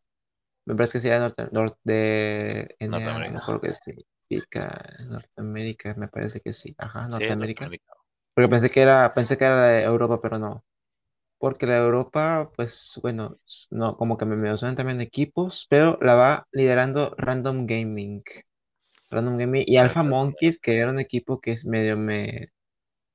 Me 0.67 0.75
parece 0.77 0.95
que 0.95 1.01
sería 1.03 1.19
norte, 1.21 1.49
norte 1.53 1.81
de 1.85 2.77
Norteamérica. 2.87 3.43
acuerdo 3.43 3.61
qué 3.63 3.73
significa. 3.73 4.85
Norteamérica, 5.09 5.95
me 5.95 6.09
parece 6.09 6.41
que 6.41 6.53
sí. 6.53 6.77
Ajá, 6.77 7.09
Sí, 7.09 7.25
Norteamérica. 7.25 7.35
Norteamérica. 7.35 7.95
Porque 8.35 8.49
pensé 8.51 8.71
que 8.71 8.83
era, 8.83 9.15
pensé 9.15 9.39
que 9.39 9.45
era 9.47 9.67
de 9.69 9.83
Europa, 9.85 10.21
pero 10.23 10.39
no. 10.39 10.65
Porque 11.39 11.67
la 11.67 11.79
Europa, 11.79 12.51
pues 12.57 12.99
bueno, 13.03 13.39
no, 13.71 13.97
como 13.97 14.19
que 14.19 14.27
me, 14.27 14.37
me 14.37 14.57
suenan 14.59 14.77
también 14.77 15.01
equipos, 15.01 15.67
pero 15.71 15.99
la 16.03 16.15
va 16.17 16.49
liderando 16.53 17.15
Random 17.19 17.67
Gaming. 17.67 18.23
Random 19.11 19.37
Gaming 19.39 19.65
y 19.67 19.77
Alpha. 19.79 20.03
Monkeys, 20.03 20.59
que 20.61 20.79
era 20.79 20.91
un 20.91 21.01
equipo 21.01 21.41
que 21.41 21.53
es 21.53 21.65
medio 21.67 21.97
me, 21.97 22.51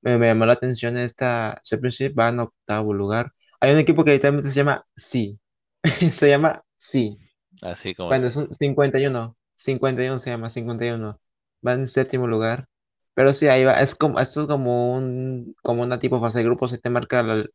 me, 0.02 0.18
me 0.18 0.28
llamó 0.28 0.46
la 0.48 0.54
atención 0.54 0.98
en 0.98 1.06
esta 1.06 1.60
Championship, 1.64 2.18
va 2.20 2.30
en 2.30 2.42
octavo 2.42 2.94
lugar. 2.94 3.34
Hay 3.62 3.74
un 3.74 3.80
equipo 3.80 4.06
que 4.06 4.12
literalmente 4.14 4.50
se 4.50 4.56
llama 4.58 4.86
Sí. 4.98 5.40
Se 6.12 6.30
llama 6.30 6.64
Sí. 6.78 7.18
Así 7.62 7.94
como 7.94 8.08
Bueno, 8.08 8.28
es 8.28 8.36
un 8.36 8.54
51. 8.54 9.38
51 9.56 10.20
se 10.20 10.30
llama, 10.32 10.50
51. 10.50 11.20
Va 11.66 11.74
en 11.74 11.88
séptimo 11.88 12.28
lugar. 12.28 12.68
Pero 13.14 13.34
sí, 13.34 13.48
ahí 13.48 13.64
va. 13.66 13.82
Es 13.82 13.96
como, 13.96 14.20
esto 14.20 14.42
es 14.42 14.48
como 14.48 14.94
un, 14.96 15.56
como 15.64 15.84
una 15.84 16.00
tipo 16.00 16.20
fase 16.22 16.40
de 16.40 16.46
grupos. 16.46 16.72
Se 16.72 16.78
te 16.80 16.90
marca 16.90 17.24
la- 17.24 17.46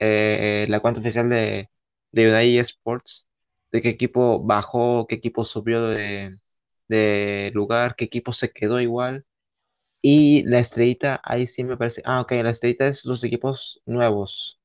eh, 0.00 0.66
la 0.68 0.80
cuenta 0.80 1.00
oficial 1.00 1.28
de, 1.30 1.70
de 2.12 2.28
Unai 2.28 2.58
Sports, 2.58 3.28
de 3.72 3.82
qué 3.82 3.90
equipo 3.90 4.42
bajó, 4.42 5.06
qué 5.08 5.16
equipo 5.16 5.44
subió 5.44 5.86
de, 5.86 6.30
de 6.88 7.50
lugar, 7.54 7.94
qué 7.96 8.06
equipo 8.06 8.32
se 8.32 8.52
quedó 8.52 8.80
igual. 8.80 9.26
Y 10.02 10.44
la 10.44 10.60
estrellita, 10.60 11.20
ahí 11.24 11.48
sí 11.48 11.64
me 11.64 11.78
parece. 11.78 12.02
Ah, 12.06 12.22
ok, 12.22 12.32
la 12.44 12.50
estrellita 12.52 12.88
es 12.88 13.06
los 13.06 13.24
equipos 13.24 13.82
nuevos. 13.86 14.59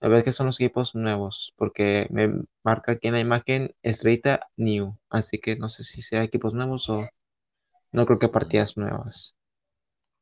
A 0.00 0.08
ver 0.08 0.24
qué 0.24 0.32
son 0.32 0.46
los 0.46 0.60
equipos 0.60 0.94
nuevos, 0.94 1.52
porque 1.56 2.06
me 2.10 2.42
marca 2.64 2.92
aquí 2.92 3.08
en 3.08 3.14
la 3.14 3.20
imagen 3.20 3.74
estrellita 3.82 4.48
new. 4.56 4.96
Así 5.10 5.38
que 5.38 5.56
no 5.56 5.68
sé 5.68 5.84
si 5.84 6.02
sea 6.02 6.22
equipos 6.22 6.54
nuevos 6.54 6.88
o 6.88 7.08
no 7.92 8.06
creo 8.06 8.18
que 8.18 8.28
Mm, 8.28 8.32
partidas 8.32 8.76
nuevas. 8.76 9.36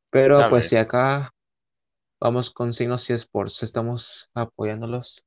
Pero 0.09 0.49
pues 0.49 0.67
si 0.67 0.77
acá 0.77 1.31
vamos 2.19 2.51
con 2.51 2.73
Signos 2.73 3.09
y 3.09 3.13
Sports, 3.13 3.63
estamos 3.63 4.29
apoyándolos, 4.33 5.23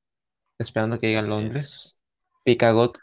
esperando 0.58 0.98
que 0.98 1.08
llegue 1.08 1.18
a. 1.18 1.22
Londres. 1.22 1.96
Picagot, 2.44 2.98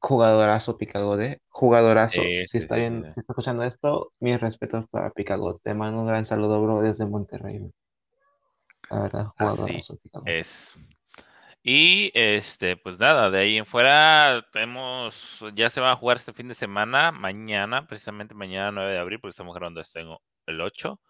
jugadorazo 0.00 0.78
Picagot, 0.78 1.20
eh, 1.20 1.40
Jugadorazo. 1.48 2.22
Si 2.44 2.58
está 2.58 2.76
bien, 2.76 3.04
si 3.10 3.20
está 3.20 3.32
escuchando 3.32 3.64
esto, 3.64 4.12
mis 4.20 4.40
respetos 4.40 4.86
para 4.90 5.10
Picagot. 5.10 5.60
Te 5.62 5.74
mando 5.74 6.00
un 6.00 6.06
gran 6.08 6.24
saludo, 6.24 6.62
bro, 6.62 6.80
desde 6.80 7.06
Monterrey. 7.06 7.70
La 8.92 9.02
verdad, 9.02 9.32
Así 9.38 9.56
jugadorazo 9.56 9.98
es. 10.26 10.74
Y 11.62 12.10
este, 12.14 12.76
pues 12.76 12.98
nada, 12.98 13.30
de 13.30 13.38
ahí 13.38 13.56
en 13.56 13.64
fuera 13.64 14.44
tenemos, 14.52 15.42
ya 15.54 15.70
se 15.70 15.80
va 15.80 15.92
a 15.92 15.96
jugar 15.96 16.18
este 16.18 16.32
fin 16.32 16.48
de 16.48 16.54
semana, 16.54 17.10
mañana, 17.10 17.86
precisamente 17.86 18.34
mañana 18.34 18.70
9 18.72 18.92
de 18.92 18.98
abril, 18.98 19.20
porque 19.20 19.30
estamos 19.30 19.54
grabando 19.54 19.80
esto 19.80 20.00
en 20.00 20.08
el 20.46 20.60
8. 20.60 21.00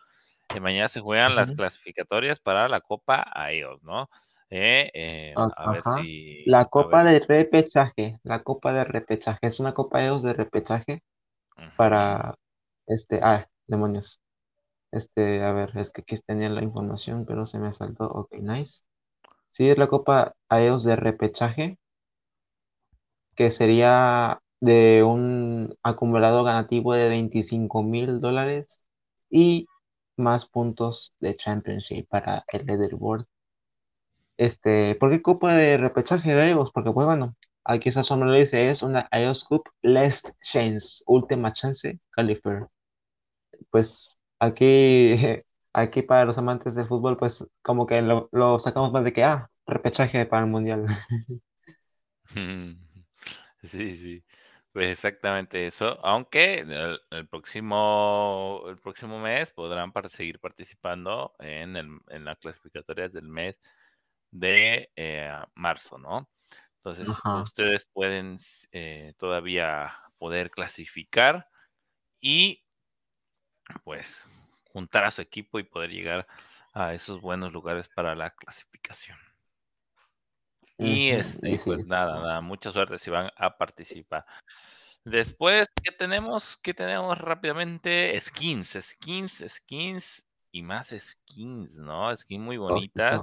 Y 0.55 0.61
mañana 0.61 0.89
se 0.89 1.01
juegan 1.01 1.35
las 1.35 1.51
clasificatorias 1.53 2.39
para 2.39 2.69
la 2.69 2.81
Copa 2.81 3.25
AEOS, 3.35 3.83
¿no? 3.83 4.09
Eh, 4.51 4.91
eh, 4.93 5.35
Ah, 5.37 5.51
a 5.57 5.73
ver 5.73 5.83
Ajá. 5.85 6.03
si, 6.03 6.45
La 6.45 6.59
a 6.59 6.61
ver, 6.65 6.71
copa 6.71 7.05
de 7.05 7.19
repechaje, 7.21 8.21
la 8.23 8.43
copa 8.43 8.73
de 8.73 8.85
repechaje, 8.85 9.47
es 9.47 9.59
una 9.59 9.73
copa 9.75 10.05
EOS 10.05 10.23
de 10.23 10.35
repechaje 10.35 11.03
para 11.77 12.37
este, 12.87 13.19
ah, 13.23 13.49
demonios. 13.67 14.22
Este, 14.93 15.43
a 15.43 15.53
ver, 15.53 15.77
es 15.77 15.91
que 15.91 16.03
aquí 16.03 16.17
tenía 16.25 16.49
la 16.49 16.63
información, 16.63 17.25
pero 17.27 17.47
se 17.47 17.59
me 17.59 17.73
saltó. 17.75 18.07
Ok, 18.09 18.35
nice. 18.41 18.83
Sí, 19.51 19.69
es 19.71 19.79
la 19.79 19.89
copa 19.89 20.35
EOS 20.51 20.85
de 20.85 20.97
repechaje, 20.97 21.79
que 23.35 23.51
sería 23.51 24.41
de 24.61 25.03
un 25.05 25.77
acumulado 25.83 26.45
ganativo 26.45 26.95
de 26.95 27.09
25 27.09 27.83
mil 27.83 28.21
dólares 28.21 28.85
y 29.31 29.67
más 30.17 30.47
puntos 30.49 31.15
de 31.21 31.37
Championship 31.37 32.07
para 32.09 32.45
el 32.49 32.67
leaderboard 32.67 33.27
Este, 34.37 34.95
¿por 34.97 35.11
qué 35.11 35.23
Copa 35.23 35.55
de 35.55 35.77
repechaje 35.79 36.35
de 36.35 36.51
EOS? 36.51 36.71
Porque, 36.73 36.93
pues 36.93 37.07
bueno, 37.07 37.35
aquí 37.65 37.89
esa 37.89 38.03
sombra 38.03 38.29
le 38.31 38.41
dice, 38.41 38.71
es 38.71 38.83
una 38.83 39.09
EOS 39.11 39.45
Cup 39.45 39.65
Last 39.83 40.31
Chance, 40.43 41.03
última 41.07 41.53
chance, 41.53 41.99
califer. 42.11 42.69
Pues 43.71 44.19
aquí, 44.47 45.15
aquí 45.73 46.03
para 46.03 46.25
los 46.25 46.39
amantes 46.39 46.75
del 46.75 46.87
fútbol, 46.87 47.17
pues 47.17 47.47
como 47.63 47.87
que 47.87 48.03
lo, 48.03 48.29
lo 48.33 48.59
sacamos 48.59 48.93
más 48.93 49.05
de 49.05 49.13
que, 49.13 49.25
ah, 49.25 49.51
repechaje 49.67 50.27
para 50.27 50.45
el 50.45 50.51
Mundial. 50.51 50.87
Sí, 53.63 53.97
sí, 53.97 54.25
pues 54.73 54.89
exactamente 54.93 55.67
eso. 55.67 55.99
Aunque 56.07 56.61
el, 56.61 57.01
el 57.11 57.29
próximo, 57.29 58.65
el 58.69 58.79
próximo 58.79 59.21
mes 59.21 59.51
podrán 59.53 59.93
par- 59.93 60.11
seguir 60.11 60.41
participando 60.41 61.35
en, 61.41 61.77
el, 61.77 61.89
en 62.09 62.25
las 62.25 62.39
clasificatorias 62.39 63.13
del 63.13 63.29
mes 63.29 63.57
de 64.33 64.91
eh, 64.97 65.33
marzo, 65.55 65.99
¿no? 65.99 66.31
Entonces, 66.79 67.25
Ajá. 67.25 67.33
ustedes 67.33 67.89
pueden 67.93 68.39
eh, 68.73 69.15
todavía 69.19 69.93
poder 70.19 70.51
clasificar 70.51 71.49
y 72.21 72.65
pues 73.85 74.27
juntar 74.73 75.05
a 75.05 75.11
su 75.11 75.23
equipo 75.23 75.59
y 75.59 75.65
poder 75.65 75.91
llegar 75.91 76.27
a 76.73 76.95
esos 76.95 77.21
buenos 77.21 77.53
lugares 77.53 77.89
para 77.89 78.15
la 78.15 78.31
clasificación. 78.31 79.19
Y 80.79 81.11
este, 81.11 81.61
pues 81.65 81.87
nada, 81.87 82.21
nada, 82.21 82.41
mucha 82.41 82.73
suerte 82.73 82.99
si 82.99 83.11
van 83.11 83.31
a 83.37 83.57
participar. 83.57 84.25
Después, 85.05 85.69
¿qué 85.83 85.93
tenemos? 85.93 86.57
¿Qué 86.57 86.75
tenemos 86.75 87.19
rápidamente? 87.19 88.19
Skins, 88.21 88.79
skins, 88.81 89.45
skins 89.47 90.25
y 90.51 90.63
más 90.63 90.95
skins, 90.97 91.79
¿no? 91.79 92.15
Skins 92.17 92.43
muy 92.43 92.57
bonitas, 92.57 93.21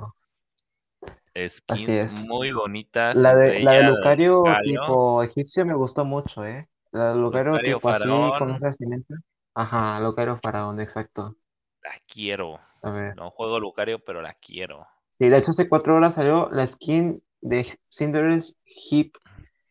skins 1.47 2.27
muy 2.27 2.51
bonitas, 2.51 3.15
La 3.15 3.35
de, 3.35 3.61
la 3.61 3.73
de 3.73 3.83
Lucario 3.83 4.37
Lucario, 4.39 4.63
tipo 4.63 5.23
egipcio 5.23 5.65
me 5.65 5.73
gustó 5.73 6.05
mucho, 6.05 6.45
¿eh? 6.45 6.67
La 6.91 7.13
de 7.13 7.19
Lucario 7.19 7.51
Lucario 7.53 7.75
tipo 7.75 7.89
así, 7.89 8.09
con 8.37 8.49
esa 8.51 8.67
vestimenta. 8.67 9.15
Ajá, 9.53 9.99
Lucario 9.99 10.39
Faraón, 10.41 10.79
exacto. 10.79 11.35
la 11.83 11.91
quiero. 12.07 12.59
A 12.81 12.91
ver. 12.91 13.15
No 13.15 13.31
juego 13.31 13.59
Lucario, 13.59 13.99
pero 13.99 14.21
la 14.21 14.33
quiero. 14.33 14.87
Sí, 15.11 15.27
de 15.27 15.37
hecho 15.37 15.51
hace 15.51 15.67
cuatro 15.67 15.95
horas 15.95 16.13
salió 16.13 16.49
la 16.51 16.65
skin 16.65 17.21
de 17.41 17.77
Cinderella's 17.91 18.57
Hip, 18.65 19.15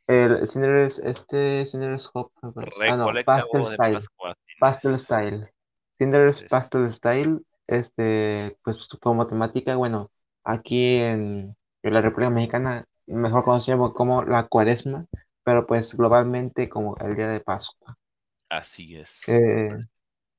el 0.06 0.46
Cinderella's, 0.46 0.98
este, 0.98 1.64
Cinderella's 1.64 2.10
Hop. 2.12 2.32
Ah, 2.42 2.96
no, 2.96 3.12
Pastel 3.24 3.64
Style, 3.64 3.94
Pascua, 3.94 4.36
Pastel. 4.60 4.98
Style. 4.98 5.52
Sí, 5.98 6.04
sí, 6.32 6.46
Pastel 6.48 6.92
Style, 6.92 7.40
este, 7.66 8.58
pues 8.62 8.88
como 9.00 9.26
temática, 9.26 9.76
bueno, 9.76 10.10
aquí 10.44 10.96
en, 10.96 11.56
en 11.82 11.94
la 11.94 12.00
República 12.00 12.30
Mexicana, 12.30 12.84
mejor 13.06 13.44
conocido 13.44 13.92
como 13.94 14.22
la 14.22 14.46
Cuaresma, 14.48 15.06
pero 15.44 15.66
pues 15.66 15.94
globalmente 15.96 16.68
como 16.68 16.96
el 16.98 17.16
Día 17.16 17.28
de 17.28 17.40
Pascua. 17.40 17.96
Así 18.50 18.96
es. 18.96 19.38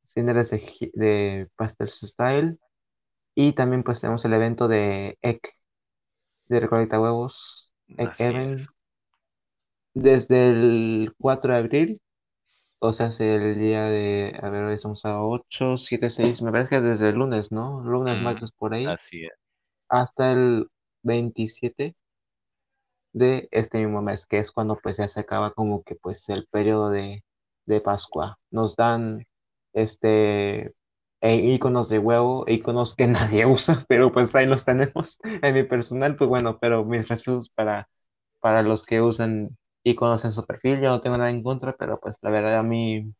Cinderella's 0.03 0.49
de, 0.51 0.91
de 0.93 1.49
Pastel 1.55 1.89
Style, 1.89 2.59
y 3.35 3.53
también 3.53 3.83
pues 3.83 4.01
tenemos 4.01 4.25
el 4.25 4.33
evento 4.33 4.67
de 4.67 5.17
Egg 5.21 5.41
de 6.49 6.59
recolecta 6.59 6.99
huevos, 6.99 7.71
Egg 7.97 8.11
es. 8.19 8.19
Event, 8.19 8.67
desde 9.93 10.49
el 10.49 11.13
4 11.19 11.53
de 11.53 11.59
abril, 11.59 12.01
o 12.79 12.93
sea, 12.93 13.07
es 13.09 13.19
el 13.21 13.59
día 13.59 13.85
de, 13.85 14.37
a 14.41 14.49
ver, 14.49 14.65
hoy 14.65 14.75
estamos 14.75 15.05
a 15.05 15.21
8 15.23 15.77
7 15.77 16.09
6 16.09 16.41
me 16.41 16.51
parece 16.51 16.71
que 16.71 16.81
desde 16.81 17.09
el 17.09 17.15
lunes, 17.17 17.51
¿no? 17.51 17.81
Lunes, 17.83 18.19
Mm, 18.19 18.21
martes, 18.21 18.51
por 18.51 18.73
ahí, 18.73 18.95
así 18.95 19.23
es. 19.25 19.31
hasta 19.89 20.31
el 20.33 20.69
27 21.03 21.95
de 23.13 23.47
este 23.51 23.77
mismo 23.79 24.01
mes, 24.01 24.25
que 24.25 24.39
es 24.39 24.51
cuando 24.51 24.77
pues 24.77 24.97
ya 24.97 25.07
se 25.07 25.19
acaba 25.21 25.51
como 25.53 25.83
que 25.83 25.95
pues 25.95 26.27
el 26.29 26.47
periodo 26.47 26.89
de, 26.89 27.23
de 27.69 27.81
Pascua. 27.81 28.39
Nos 28.51 28.75
dan 28.77 29.27
este 29.73 30.73
eh, 31.21 31.35
iconos 31.35 31.89
de 31.89 31.99
huevo, 31.99 32.45
iconos 32.47 32.95
que 32.95 33.07
nadie 33.07 33.45
usa, 33.45 33.85
pero 33.89 34.11
pues 34.11 34.35
ahí 34.35 34.45
los 34.47 34.65
tenemos. 34.65 35.19
En 35.43 35.53
mi 35.55 35.63
personal, 35.63 36.15
pues 36.17 36.29
bueno, 36.29 36.59
pero 36.59 36.85
mis 36.85 37.07
respetos 37.07 37.49
para, 37.51 37.89
para 38.41 38.63
los 38.63 38.85
que 38.85 39.01
usan 39.01 39.57
iconos 39.83 40.25
en 40.25 40.31
su 40.33 40.45
perfil, 40.45 40.81
yo 40.81 40.89
no 40.89 41.01
tengo 41.01 41.17
nada 41.17 41.29
en 41.31 41.43
contra, 41.43 41.75
pero 41.77 41.99
pues 41.99 42.17
la 42.21 42.29
verdad 42.31 42.59
a 42.59 42.63
mí 42.63 43.13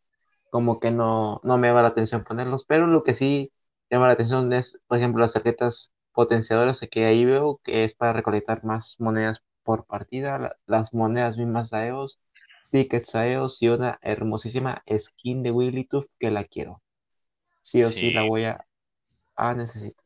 como 0.52 0.80
que 0.80 0.92
no, 0.92 1.40
no 1.44 1.58
me 1.58 1.68
llama 1.68 1.82
la 1.84 1.90
atención 1.90 2.24
ponerlos, 2.24 2.66
pero 2.66 2.88
lo 2.88 3.04
que 3.04 3.14
sí 3.14 3.52
llama 3.90 4.08
la 4.08 4.14
atención 4.14 4.52
es, 4.54 4.80
por 4.88 4.98
ejemplo, 4.98 5.22
las 5.22 5.34
tarjetas 5.34 5.92
potenciadoras 6.14 6.80
que 6.92 7.06
ahí 7.06 7.26
veo 7.26 7.60
que 7.64 7.84
es 7.84 7.94
para 7.96 8.14
recolectar 8.14 8.64
más 8.64 8.96
monedas 9.00 9.44
por 9.64 9.86
partida, 9.86 10.38
la- 10.40 10.56
las 10.66 10.94
monedas 10.94 11.38
mismas 11.38 11.74
a 11.74 11.86
EOS, 11.86 12.20
tickets 12.71 13.15
a 13.15 13.27
EOS 13.27 13.62
y 13.62 13.69
una 13.69 13.99
hermosísima 14.01 14.84
skin 14.99 15.43
de 15.43 15.51
Wigglytuff 15.51 16.05
que 16.19 16.32
la 16.32 16.45
quiero. 16.45 16.82
Sí 17.63 17.84
o 17.84 17.91
sí 17.93 18.12
Sí, 18.12 18.13
la 18.13 18.23
voy 18.23 18.45
a, 18.45 18.65
a 19.38 19.55
necesitar. 19.55 20.05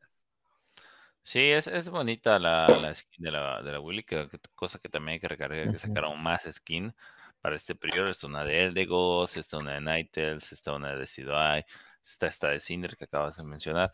sí, 1.22 1.40
es, 1.50 1.66
es 1.66 1.88
bonita 1.88 2.38
la, 2.38 2.78
la 2.78 2.94
skin 2.94 3.24
de 3.24 3.30
la, 3.30 3.62
de 3.62 3.72
la 3.72 3.80
Willy, 3.80 4.02
que, 4.04 4.28
que- 4.28 4.38
cosa 4.54 4.78
que 4.78 4.88
también 4.88 5.14
hay 5.14 5.20
que 5.20 5.28
recargar, 5.28 5.70
que 5.70 5.78
Ujú. 5.78 5.78
sacaron 5.78 6.20
más 6.22 6.44
skin 6.50 6.94
para 7.40 7.56
este 7.56 7.74
periodo. 7.74 8.10
Está 8.10 8.26
una 8.26 8.44
de 8.44 8.64
Eldegoss, 8.66 9.36
está 9.36 9.58
una 9.58 9.72
de 9.74 9.80
Ninetales, 9.80 10.52
está 10.52 10.72
una 10.74 10.94
de 10.94 11.06
Sidai, 11.06 11.64
está 12.02 12.26
esta 12.26 12.48
de 12.48 12.60
Cinder 12.60 12.96
que 12.96 13.04
acabas 13.04 13.36
de 13.36 13.44
mencionar. 13.44 13.90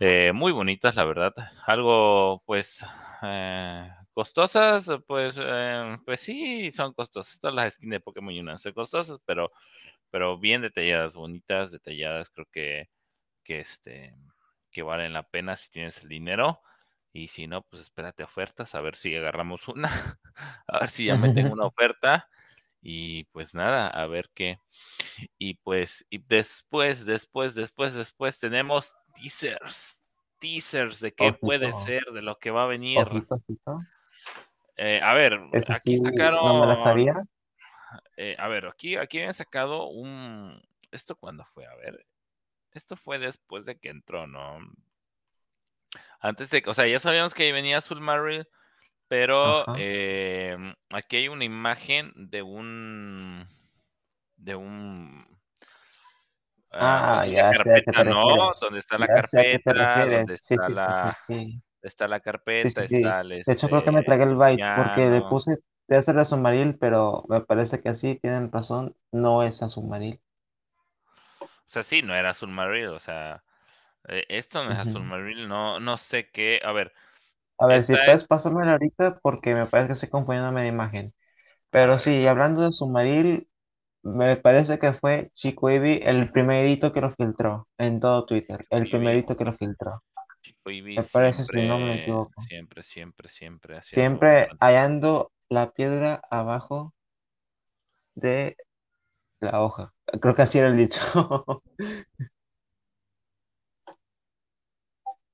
Eh, 0.00 0.32
muy 0.32 0.52
bonitas, 0.52 0.96
la 0.96 1.04
verdad. 1.04 1.34
Algo, 1.66 2.42
pues, 2.46 2.84
eh, 3.22 3.90
costosas, 4.20 4.90
pues, 5.06 5.40
eh, 5.40 5.96
pues 6.04 6.20
sí, 6.20 6.70
son 6.72 6.92
costosas. 6.92 7.40
Todas 7.40 7.54
las 7.54 7.74
skins 7.74 7.92
de 7.92 8.00
Pokémon 8.00 8.34
Union 8.34 8.58
son 8.58 8.74
costosas, 8.74 9.18
pero, 9.24 9.50
pero 10.10 10.38
bien 10.38 10.60
detalladas, 10.60 11.14
bonitas, 11.14 11.72
detalladas. 11.72 12.28
Creo 12.28 12.46
que, 12.52 12.90
que 13.42 13.60
este, 13.60 14.14
que 14.70 14.82
valen 14.82 15.14
la 15.14 15.22
pena 15.22 15.56
si 15.56 15.70
tienes 15.70 16.02
el 16.02 16.10
dinero. 16.10 16.60
Y 17.14 17.28
si 17.28 17.46
no, 17.46 17.62
pues 17.62 17.80
espérate 17.80 18.22
ofertas, 18.22 18.74
a 18.74 18.82
ver 18.82 18.94
si 18.94 19.16
agarramos 19.16 19.68
una, 19.68 19.88
a 20.68 20.80
ver 20.80 20.90
si 20.90 21.06
ya 21.06 21.16
meten 21.16 21.50
una 21.50 21.64
oferta. 21.72 22.28
Y 22.82 23.24
pues 23.32 23.54
nada, 23.54 23.88
a 23.88 24.06
ver 24.06 24.28
qué. 24.34 24.60
Y 25.38 25.54
pues, 25.54 26.04
y 26.10 26.18
después, 26.18 27.06
después, 27.06 27.54
después, 27.54 27.94
después 27.94 28.38
tenemos 28.38 28.92
teasers. 29.14 30.02
teasers 30.38 31.00
de 31.00 31.14
qué 31.14 31.32
puede 31.32 31.72
ser, 31.72 32.04
de 32.12 32.20
lo 32.20 32.38
que 32.38 32.50
va 32.50 32.64
a 32.64 32.66
venir. 32.66 32.98
Ojito, 32.98 33.36
ojito. 33.36 33.78
Eh, 34.76 35.00
a 35.02 35.12
ver, 35.14 35.40
aquí 35.68 35.96
sí, 35.96 35.98
sacaron. 35.98 36.44
no 36.44 36.60
me 36.60 36.66
la 36.66 36.76
sabía. 36.76 37.14
eh, 38.16 38.36
a 38.38 38.48
ver, 38.48 38.66
aquí, 38.66 38.96
aquí 38.96 39.18
habían 39.18 39.34
sacado 39.34 39.88
un. 39.88 40.60
¿Esto 40.90 41.16
cuándo 41.16 41.44
fue? 41.54 41.66
A 41.66 41.74
ver. 41.76 42.06
Esto 42.72 42.96
fue 42.96 43.18
después 43.18 43.66
de 43.66 43.78
que 43.78 43.88
entró, 43.88 44.26
¿no? 44.26 44.58
Antes 46.20 46.50
de 46.50 46.62
que, 46.62 46.70
o 46.70 46.74
sea, 46.74 46.86
ya 46.86 47.00
sabíamos 47.00 47.34
que 47.34 47.52
venía 47.52 47.78
Azul 47.78 48.00
Marvel, 48.00 48.46
pero 49.08 49.64
eh, 49.76 50.56
aquí 50.90 51.16
hay 51.16 51.28
una 51.28 51.44
imagen 51.44 52.12
de 52.14 52.42
un. 52.42 53.48
de 54.36 54.54
un. 54.54 55.26
ah, 56.70 57.18
Ah, 57.20 57.26
ya 57.26 57.50
carpeta, 57.50 58.04
¿no? 58.04 58.50
Donde 58.60 58.78
está 58.78 58.98
la 58.98 59.06
Ya 59.08 59.14
carpeta, 59.14 60.06
donde 60.06 60.34
está 60.34 60.56
sí, 60.56 60.56
sí, 60.56 60.66
sí, 60.66 60.74
la. 60.74 61.12
sí. 61.26 61.62
Está 61.82 62.08
la 62.08 62.20
carpeta, 62.20 62.82
sí, 62.82 62.88
sí. 62.88 62.94
está 62.94 63.20
el 63.20 63.32
De 63.46 63.52
hecho, 63.52 63.68
creo 63.70 63.82
que 63.84 63.92
me 63.92 64.02
este, 64.02 64.04
tragué 64.04 64.24
el 64.24 64.36
byte 64.36 64.66
porque 64.72 65.10
le 65.10 65.22
puse 65.22 65.58
de 65.88 65.96
Azumarill, 65.96 66.78
pero 66.78 67.24
me 67.28 67.40
parece 67.40 67.80
que 67.82 67.94
sí, 67.94 68.18
tienen 68.22 68.52
razón, 68.52 68.96
no 69.12 69.42
es 69.42 69.62
Azumarill. 69.62 70.20
O 71.46 71.48
sea, 71.66 71.82
sí, 71.82 72.02
no 72.02 72.14
era 72.14 72.30
Azul 72.30 72.50
Maril, 72.50 72.88
o 72.88 73.00
sea, 73.00 73.44
eh, 74.08 74.24
esto 74.28 74.64
no 74.64 74.72
es 74.72 74.78
Azul 74.78 75.02
Ujú. 75.02 75.04
Maril, 75.04 75.48
no, 75.48 75.80
no 75.80 75.96
sé 75.98 76.30
qué. 76.30 76.60
A 76.64 76.72
ver, 76.72 76.92
A 77.58 77.66
ver, 77.66 77.82
si 77.84 77.96
puedes 77.96 78.24
es. 78.24 78.26
pasármela 78.26 78.72
ahorita 78.72 79.18
porque 79.20 79.54
me 79.54 79.66
parece 79.66 79.88
que 79.88 79.92
estoy 79.94 80.08
confundiéndome 80.08 80.62
de 80.62 80.68
imagen. 80.68 81.14
A 81.14 81.20
Pero 81.70 81.98
sí, 82.00 82.26
hablando 82.26 82.62
de 82.62 82.68
Azumarill, 82.68 83.48
me 84.02 84.36
parece 84.36 84.78
que 84.80 84.94
fue 84.94 85.30
Chico 85.34 85.70
Eevee 85.70 86.02
el 86.08 86.30
primerito 86.32 86.92
que 86.92 87.00
lo 87.02 87.10
filtró 87.12 87.68
en 87.78 88.00
todo 88.00 88.26
Twitter. 88.26 88.66
El 88.70 88.88
primerito 88.90 89.36
que 89.36 89.44
lo 89.46 89.54
filtró. 89.54 90.02
Chico 90.42 90.70
Me 90.70 91.02
parece, 91.12 91.44
si 91.44 91.60
no 91.62 91.78
me 91.78 92.02
equivoco. 92.02 92.32
siempre, 92.40 92.82
siempre, 92.82 93.28
siempre 93.28 93.80
Siempre 93.82 94.48
hallando 94.60 95.32
la 95.48 95.72
piedra 95.72 96.22
abajo 96.30 96.94
de 98.14 98.56
la 99.40 99.62
hoja. 99.62 99.92
Creo 100.20 100.34
que 100.34 100.42
así 100.42 100.58
era 100.58 100.68
el 100.68 100.76
dicho. 100.76 101.00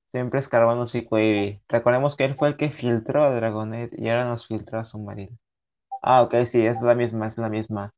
Siempre 0.09 0.39
escarbando 0.39 0.87
Chico 0.87 1.17
Eevee. 1.17 1.61
Recordemos 1.67 2.15
que 2.15 2.23
él 2.23 2.35
fue 2.35 2.47
el 2.47 2.57
que 2.57 2.69
filtró 2.69 3.23
a 3.23 3.29
Dragonet 3.29 3.91
y 3.99 4.09
ahora 4.09 4.25
nos 4.25 4.47
filtró 4.47 4.79
a 4.79 4.85
Submarino. 4.85 5.37
Ah, 6.01 6.21
ok, 6.23 6.45
sí, 6.45 6.65
es 6.65 6.81
la 6.81 6.95
misma, 6.95 7.27
es 7.27 7.37
la 7.37 7.49
misma. 7.49 7.93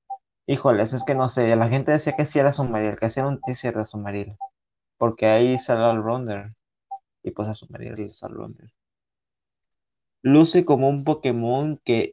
Híjoles, 0.48 0.94
es 0.94 1.04
que 1.04 1.16
no 1.16 1.30
sé, 1.30 1.56
la 1.56 1.70
gente 1.70 1.92
decía 1.92 2.16
que 2.16 2.26
sí 2.26 2.40
era 2.40 2.52
Submaril, 2.52 2.98
que 2.98 3.06
hacía 3.06 3.28
un 3.28 3.40
teaser 3.42 3.78
de 3.78 3.86
Submaril. 3.86 4.36
Porque 4.98 5.28
ahí 5.28 5.60
sale 5.60 5.90
el 5.92 6.04
Ronder. 6.04 6.54
Y 7.24 7.32
pues 7.32 7.48
a 7.48 7.56
sale 7.56 7.88
el 7.88 8.12
Ronder. 8.36 8.74
Luce 10.24 10.64
como 10.64 10.88
un 10.88 11.04
Pokémon 11.04 11.78
que, 11.84 12.10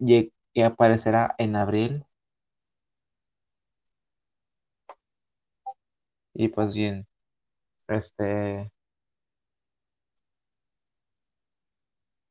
que 0.52 0.64
aparecerá 0.64 1.36
en 1.38 1.54
abril. 1.54 2.04
Y 6.34 6.46
pues 6.48 6.72
bien, 6.74 7.08
este... 7.88 8.72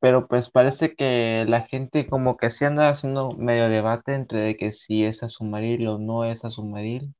Pero 0.00 0.26
pues 0.26 0.48
parece 0.50 0.94
que 0.94 1.44
la 1.46 1.60
gente 1.60 2.06
como 2.06 2.38
que 2.38 2.48
sí 2.48 2.64
anda 2.64 2.88
haciendo 2.88 3.32
medio 3.32 3.68
debate 3.68 4.14
entre 4.14 4.40
de 4.40 4.56
que 4.56 4.72
si 4.72 5.04
es 5.04 5.22
Azumarill 5.22 5.86
o 5.88 5.98
no 5.98 6.24
es 6.24 6.46
Azumarill. 6.46 7.14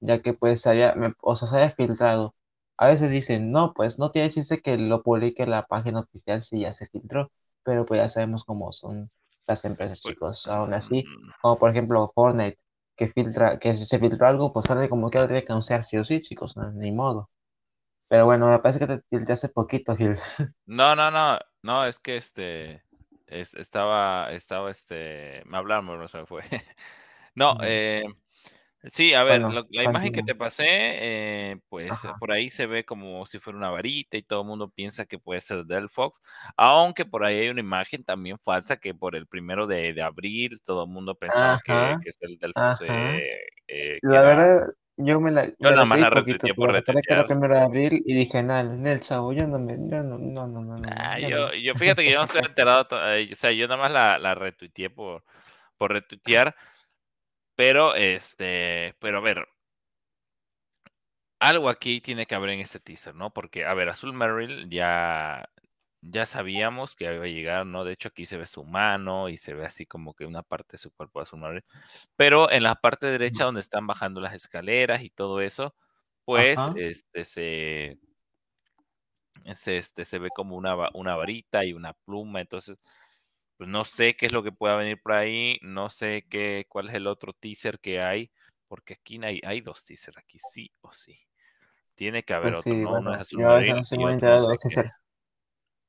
ya 0.00 0.22
que 0.22 0.32
pues 0.34 0.62
se 0.62 0.70
haya, 0.70 0.94
me- 0.94 1.12
o 1.22 1.36
sea, 1.36 1.48
se 1.48 1.56
haya 1.58 1.70
filtrado. 1.70 2.34
A 2.78 2.88
veces 2.88 3.10
dicen, 3.10 3.52
no, 3.52 3.72
pues 3.74 3.98
no 3.98 4.10
tiene 4.10 4.30
chiste 4.30 4.60
que 4.60 4.76
lo 4.78 5.02
publique 5.02 5.46
la 5.46 5.66
página 5.66 6.00
oficial 6.00 6.42
si 6.42 6.60
ya 6.60 6.72
se 6.72 6.88
filtró, 6.88 7.30
pero 7.64 7.86
pues 7.86 8.00
ya 8.00 8.08
sabemos 8.08 8.44
cómo 8.44 8.72
son 8.72 9.10
las 9.46 9.64
empresas, 9.64 10.00
Pues, 10.02 10.16
chicos. 10.16 10.46
Aún 10.48 10.74
así, 10.74 11.08
mm, 11.08 11.30
como 11.40 11.58
por 11.58 11.70
ejemplo 11.70 12.10
Fortnite, 12.14 12.58
que 12.96 13.08
filtra, 13.08 13.58
que 13.58 13.74
si 13.74 13.86
se 13.86 13.98
filtró 13.98 14.26
algo, 14.26 14.52
pues 14.52 14.66
Fortnite 14.66 14.90
como 14.90 15.10
que 15.10 15.18
lo 15.18 15.26
tiene 15.26 15.44
que 15.44 15.52
anunciar 15.52 15.84
sí 15.84 15.96
o 15.98 16.04
sí, 16.04 16.20
chicos, 16.20 16.56
no, 16.56 16.70
ni 16.72 16.92
modo. 16.92 17.30
Pero 18.08 18.26
bueno, 18.26 18.48
me 18.50 18.58
parece 18.60 18.80
que 19.10 19.18
te 19.24 19.32
hace 19.34 19.48
poquito, 19.50 19.96
Gil. 19.96 20.18
No, 20.66 20.96
no, 20.96 21.10
no, 21.10 21.38
no, 21.62 21.84
es 21.86 21.98
que 22.00 22.16
este, 22.16 22.82
es- 23.26 23.54
estaba, 23.54 24.32
estaba, 24.32 24.70
este, 24.70 25.42
me 25.46 25.58
hablaron, 25.58 25.86
pero 25.86 25.98
no 26.00 26.08
se 26.08 26.18
me 26.18 26.26
fue. 26.26 26.42
No, 27.36 27.56
eh, 27.62 28.04
sí, 28.90 29.14
a 29.14 29.22
ver, 29.24 29.42
Bueno, 29.42 29.50
lo- 29.50 29.66
la 29.70 29.84
imagen 29.84 30.12
que 30.12 30.22
te 30.22 30.34
pasé, 30.34 30.64
eh, 30.68 31.60
pues 31.68 31.90
Ajá. 31.90 32.14
por 32.18 32.32
ahí 32.32 32.48
se 32.50 32.66
ve 32.66 32.84
como 32.84 33.24
si 33.26 33.38
fuera 33.38 33.58
una 33.58 33.70
varita 33.70 34.16
y 34.16 34.22
todo 34.22 34.42
el 34.42 34.46
mundo 34.48 34.68
piensa 34.70 35.06
que 35.06 35.18
puede 35.18 35.40
ser 35.40 35.64
del 35.64 35.88
Fox, 35.88 36.20
aunque 36.56 37.04
por 37.04 37.24
ahí 37.24 37.36
hay 37.38 37.48
una 37.48 37.60
imagen 37.60 38.04
también 38.04 38.38
falsa 38.38 38.76
que 38.76 38.94
por 38.94 39.16
el 39.16 39.26
primero 39.26 39.66
de, 39.66 39.92
de 39.92 40.02
abril 40.02 40.60
todo 40.64 40.84
el 40.84 40.90
mundo 40.90 41.14
pensaba 41.14 41.58
que, 41.64 41.96
que 42.00 42.10
es 42.10 42.18
el 42.20 42.38
del 42.38 42.54
Fox, 42.54 42.80
eh, 42.82 43.30
eh, 43.68 43.98
La 44.00 44.22
era, 44.22 44.22
verdad, 44.22 44.68
yo 44.96 45.20
me 45.20 45.30
la, 45.30 45.46
yo 45.46 45.52
me 45.60 45.72
nada 45.72 45.84
más 45.84 45.98
la 46.00 46.10
retuiteé 46.10 46.54
por 46.54 46.70
que 46.84 47.00
era 47.08 47.24
retuitear. 47.24 47.26
primero 47.26 47.54
de 47.54 47.60
abril 47.62 48.02
y 48.06 48.14
dije, 48.14 48.42
Nel, 48.42 48.80
Nel, 48.82 49.00
chavo, 49.00 49.32
yo 49.32 49.46
no 49.46 49.58
me, 49.58 49.74
yo 49.76 50.02
no, 50.02 50.18
no, 50.18 50.46
no, 50.46 50.60
no, 50.62 50.78
no, 50.78 50.78
no, 50.78 51.18
yo 51.18 51.52
yo, 51.54 51.74
fíjate 51.74 52.02
que 52.04 52.10
yo 52.12 52.18
no 52.18 52.24
estoy 52.24 52.42
enterado, 52.42 52.86
eh, 53.14 53.30
o 53.32 53.36
sea, 53.36 53.52
yo 53.52 53.66
nada 53.68 53.80
más 53.82 53.90
la, 53.92 54.18
la 54.18 54.34
retuiteé 54.34 54.90
por, 54.90 55.24
por 55.78 55.92
retuitear, 55.92 56.54
pero 57.56 57.94
este, 57.94 58.94
pero 59.00 59.18
a 59.18 59.20
ver, 59.20 59.46
algo 61.40 61.68
aquí 61.68 62.00
tiene 62.00 62.26
que 62.26 62.34
haber 62.34 62.50
en 62.50 62.60
este 62.60 62.80
teaser, 62.80 63.14
¿no? 63.14 63.32
Porque, 63.32 63.64
a 63.66 63.74
ver, 63.74 63.88
Azul 63.88 64.12
Merrill 64.12 64.68
ya, 64.70 65.48
ya 66.00 66.24
sabíamos 66.26 66.96
que 66.96 67.04
iba 67.12 67.24
a 67.24 67.28
llegar, 67.28 67.66
¿no? 67.66 67.84
De 67.84 67.92
hecho, 67.92 68.08
aquí 68.08 68.26
se 68.26 68.38
ve 68.38 68.46
su 68.46 68.64
mano 68.64 69.28
y 69.28 69.36
se 69.38 69.54
ve 69.54 69.66
así 69.66 69.86
como 69.86 70.14
que 70.14 70.24
una 70.26 70.42
parte 70.42 70.72
de 70.74 70.78
su 70.78 70.90
cuerpo 70.92 71.20
de 71.20 71.24
Azul 71.24 71.40
Merrill. 71.40 71.64
Pero 72.16 72.50
en 72.50 72.62
la 72.64 72.76
parte 72.76 73.06
derecha 73.08 73.44
donde 73.44 73.60
están 73.62 73.86
bajando 73.86 74.20
las 74.20 74.34
escaleras 74.34 75.02
y 75.02 75.10
todo 75.10 75.40
eso, 75.40 75.74
pues, 76.24 76.58
Ajá, 76.58 76.72
este, 76.76 77.24
se, 77.26 77.98
este, 79.44 80.04
se 80.04 80.18
ve 80.18 80.30
como 80.30 80.56
una, 80.56 80.76
una 80.94 81.16
varita 81.16 81.64
y 81.64 81.72
una 81.72 81.92
pluma, 81.94 82.40
entonces, 82.40 82.78
pues 83.56 83.68
no 83.68 83.84
sé 83.84 84.16
qué 84.16 84.26
es 84.26 84.32
lo 84.32 84.42
que 84.42 84.52
pueda 84.52 84.76
venir 84.76 85.00
por 85.00 85.12
ahí, 85.12 85.58
no 85.62 85.90
sé 85.90 86.26
qué, 86.28 86.66
cuál 86.68 86.88
es 86.88 86.94
el 86.94 87.06
otro 87.06 87.32
teaser 87.32 87.78
que 87.80 88.00
hay, 88.00 88.30
porque 88.68 88.94
aquí 88.94 89.18
hay, 89.22 89.40
hay 89.44 89.60
dos 89.60 89.84
teasers, 89.84 90.18
aquí 90.18 90.38
sí 90.38 90.70
o 90.82 90.92
sí. 90.92 91.18
Tiene 91.94 92.22
que 92.22 92.34
haber 92.34 92.54
pues 92.54 92.66
otro, 92.66 92.74
sí, 92.74 92.82
¿no? 92.82 92.98
Uno 92.98 93.14
es 93.14 93.20
azul 93.20 93.40
yo 93.40 93.50
a 93.50 93.56
veces 93.56 93.92
no 93.98 94.14
otro 94.14 94.56
sé 94.56 94.82
qué. 94.82 94.84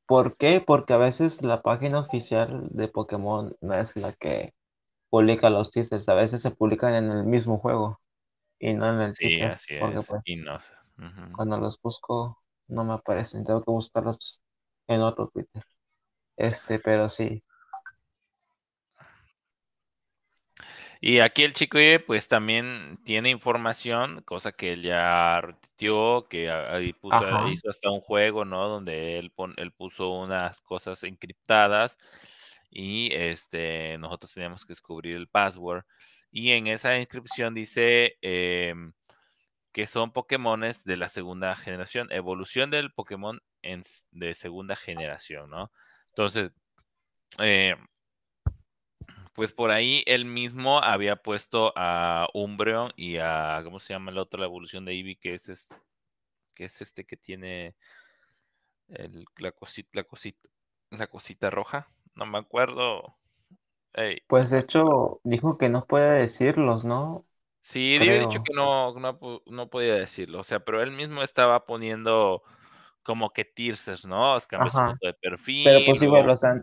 ¿Por 0.05 0.37
qué? 0.37 0.63
Porque 0.65 0.93
a 0.93 0.97
veces 0.97 1.43
la 1.43 1.61
página 1.61 1.99
oficial 1.99 2.69
de 2.71 2.87
Pokémon 2.87 3.55
no 3.59 3.73
es 3.73 3.95
la 3.97 4.13
que 4.13 4.53
publica 5.09 5.49
los 5.49 5.71
teasers, 5.71 6.07
a 6.07 6.13
veces 6.13 6.41
se 6.41 6.51
publican 6.51 6.93
en 6.93 7.11
el 7.11 7.23
mismo 7.25 7.59
juego 7.59 7.99
y 8.59 8.73
no 8.73 8.89
en 8.89 9.01
el 9.01 9.13
Sí, 9.13 9.25
Twitter, 9.27 9.51
así 9.51 9.75
porque 9.79 9.97
es. 9.97 10.09
Y 10.25 10.35
pues 10.35 10.45
no 10.45 10.59
cuando 11.35 11.57
los 11.57 11.79
busco 11.81 12.41
no 12.67 12.83
me 12.83 12.93
aparecen, 12.93 13.43
tengo 13.45 13.63
que 13.63 13.71
buscarlos 13.71 14.41
en 14.87 15.01
otro 15.01 15.27
Twitter. 15.29 15.63
Este, 16.37 16.79
pero 16.79 17.09
sí, 17.09 17.43
Y 21.01 21.19
aquí 21.19 21.43
el 21.43 21.53
chico 21.53 21.77
pues 22.05 22.27
también 22.27 22.99
tiene 23.05 23.29
información, 23.29 24.21
cosa 24.23 24.51
que 24.51 24.73
él 24.73 24.81
ya 24.83 25.41
retuiteó, 25.41 26.27
que 26.29 26.49
ahí 26.51 26.93
puso, 26.93 27.25
ajá, 27.31 27.47
hizo 27.47 27.69
hasta 27.69 27.91
un 27.91 28.01
juego, 28.01 28.45
¿no? 28.45 28.67
Donde 28.67 29.19
él, 29.19 29.31
pon- 29.31 29.53
él 29.57 29.71
puso 29.73 30.09
unas 30.11 30.61
cosas 30.61 31.03
encriptadas 31.03 31.97
y 32.69 33.13
este, 33.13 33.97
nosotros 33.99 34.33
teníamos 34.33 34.65
que 34.65 34.71
descubrir 34.71 35.15
el 35.15 35.27
password. 35.29 35.83
Y 36.31 36.51
en 36.51 36.67
esa 36.67 36.97
inscripción 36.99 37.53
dice 37.53 38.17
em, 38.21 38.93
que 39.73 39.87
son 39.87 40.11
Pokémones 40.13 40.83
de 40.85 40.97
la 40.97 41.09
segunda 41.09 41.55
generación, 41.55 42.11
evolución 42.11 42.71
del 42.71 42.91
Pokémon 42.93 43.41
en 43.61 43.83
de 44.11 44.33
segunda 44.35 44.75
generación, 44.75 45.49
¿no? 45.51 45.71
Entonces, 46.09 46.51
eh, 47.39 47.75
pues 49.37 49.53
por 49.53 49.69
ahí 49.69 50.01
él 50.07 50.25
mismo 50.25 50.79
había 50.79 51.15
puesto 51.15 51.71
a 51.75 52.27
Umbreon 52.33 52.91
y 52.95 53.17
a, 53.17 53.61
¿cómo 53.63 53.79
se 53.79 53.93
llama 53.93 54.09
el 54.09 54.17
otro? 54.17 54.39
La 54.39 54.47
evolución 54.47 54.83
de 54.83 54.93
Eevee, 54.93 55.15
que 55.15 55.35
es 55.35 55.47
este, 55.47 55.75
que 56.55 56.65
es 56.65 56.81
este 56.81 57.05
que 57.05 57.17
tiene 57.17 57.75
el, 58.87 59.25
la 59.37 59.51
cosita, 59.51 59.89
la 59.93 60.03
cosita, 60.05 60.49
la 60.89 61.05
cosita 61.05 61.51
roja. 61.51 61.87
No 62.15 62.25
me 62.25 62.39
acuerdo. 62.39 63.15
Pues 64.25 64.49
de 64.49 64.57
hecho 64.57 65.21
dijo 65.23 65.59
que 65.59 65.69
no 65.69 65.85
puede 65.85 66.19
decirlos, 66.19 66.83
¿no? 66.83 67.23
Sí, 67.61 67.97
había 67.97 68.21
dicho 68.21 68.41
que 68.43 68.55
no, 68.55 68.99
no, 68.99 69.19
no 69.45 69.69
podía 69.69 69.93
decirlo, 69.93 70.39
o 70.39 70.43
sea, 70.43 70.61
pero 70.61 70.81
él 70.81 70.89
mismo 70.89 71.21
estaba 71.21 71.63
poniendo 71.63 72.41
como 73.03 73.29
que 73.29 73.45
teasers, 73.45 74.03
¿no? 74.03 74.35
Cambió 74.47 74.71
su 74.71 74.77
foto 74.77 75.05
de 75.05 75.13
pero 75.13 75.37
perfil, 75.37 75.83
pues 75.85 76.01
igual, 76.01 76.21
luego 76.21 76.33
o 76.33 76.37
sea, 76.37 76.59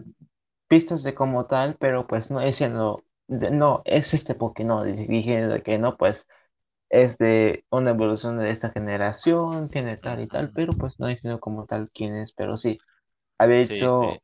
pistas 0.75 1.03
de 1.05 1.15
como 1.15 1.47
tal, 1.47 1.77
pero 1.79 2.07
pues 2.07 2.31
no 2.31 2.41
diciendo, 2.41 3.05
de- 3.29 3.51
no, 3.51 3.83
es 3.85 4.15
este 4.15 4.35
Pokémon, 4.35 4.87
diciendo 5.09 5.63
que 5.63 5.79
no, 5.79 5.97
pues 5.97 6.29
es 6.91 7.19
de 7.19 7.65
una 7.71 7.91
evolución 7.91 8.39
de 8.39 8.51
esta 8.51 8.71
generación, 8.71 9.71
tiene 9.71 9.97
tal 9.99 10.21
y 10.23 10.29
tal, 10.29 10.53
pero 10.53 10.77
pues 10.79 10.99
no 11.01 11.07
diciendo 11.09 11.41
como 11.41 11.67
tal 11.67 11.91
quién 11.93 12.17
es, 12.17 12.33
pero 12.33 12.57
sí, 12.59 12.79
había 13.39 13.59
Sí, 13.59 13.89
sí, 13.89 14.19
dicho 14.19 14.23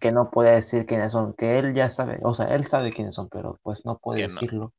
que 0.00 0.12
no 0.12 0.30
puede 0.30 0.52
decir 0.56 0.86
quiénes 0.86 1.12
son, 1.12 1.34
que 1.34 1.58
él 1.60 1.74
ya 1.74 1.90
sabe, 1.90 2.20
o 2.24 2.34
sea, 2.34 2.48
él 2.54 2.66
sabe 2.66 2.92
quiénes 2.92 3.14
son, 3.16 3.28
pero 3.30 3.58
pues 3.64 3.84
no 3.86 3.98
puede 3.98 4.20
que 4.20 4.28
no, 4.28 4.42
decirlo, 4.42 4.74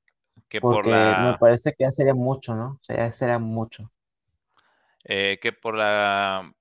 que 0.49 0.61
por 0.61 0.85
porque 0.85 1.15
me 1.19 1.33
la, 1.33 1.39
parece 1.39 1.73
que 1.73 1.85
ya 1.85 1.91
sería 1.93 2.13
mucho, 2.15 2.55
¿no? 2.55 2.73
O 2.73 2.79
sea, 2.83 2.97
ya 2.97 3.11
sería 3.13 3.39
mucho. 3.39 3.91
eh, 5.03 5.39
que 5.41 5.53
por 5.53 5.75
la, 5.75 6.53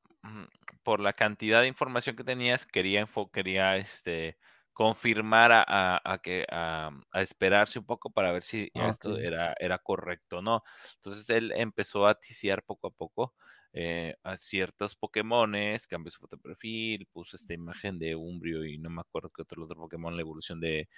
por 0.89 1.01
la 1.01 1.13
cantidad 1.13 1.61
de 1.61 1.69
información 1.69 2.17
que 2.17 2.25
tenías, 2.25 2.65
quería, 2.67 3.07
quería 3.33 3.77
este, 3.77 4.39
confirmar 4.73 5.53
a, 5.53 5.63
a- 5.69 6.01
a 6.15 6.19
que, 6.19 6.47
a, 6.51 6.91
a 7.13 7.21
esperarse 7.23 7.79
un 7.79 7.85
poco 7.85 8.11
para 8.11 8.33
ver 8.33 8.43
si 8.43 8.71
Ok, 8.75 9.07
esto 9.13 9.19
era, 9.19 9.55
era 9.61 9.79
correcto 9.79 10.39
o 10.39 10.43
no. 10.43 10.63
Entonces 10.95 11.29
él 11.31 11.53
empezó 11.55 12.07
a 12.07 12.15
ticiar 12.19 12.65
poco 12.65 12.87
a 12.89 12.91
poco 12.93 13.35
eh, 13.75 14.15
a 14.23 14.39
ciertos 14.39 14.97
Pokémones, 14.97 15.87
cambió 15.87 16.11
su 16.11 16.21
foto 16.21 16.37
de 16.37 16.43
perfil, 16.43 17.07
puso 17.13 17.37
esta 17.37 17.53
imagen 17.53 17.99
de 17.99 18.17
Umbrio 18.17 18.65
y 18.65 18.79
no 18.79 18.89
me 18.91 19.03
acuerdo 19.03 19.31
qué 19.31 19.43
otro, 19.43 19.65
otro 19.65 19.77
Pokémon, 19.77 20.15
la 20.17 20.23
evolución 20.23 20.59
de, 20.61 20.89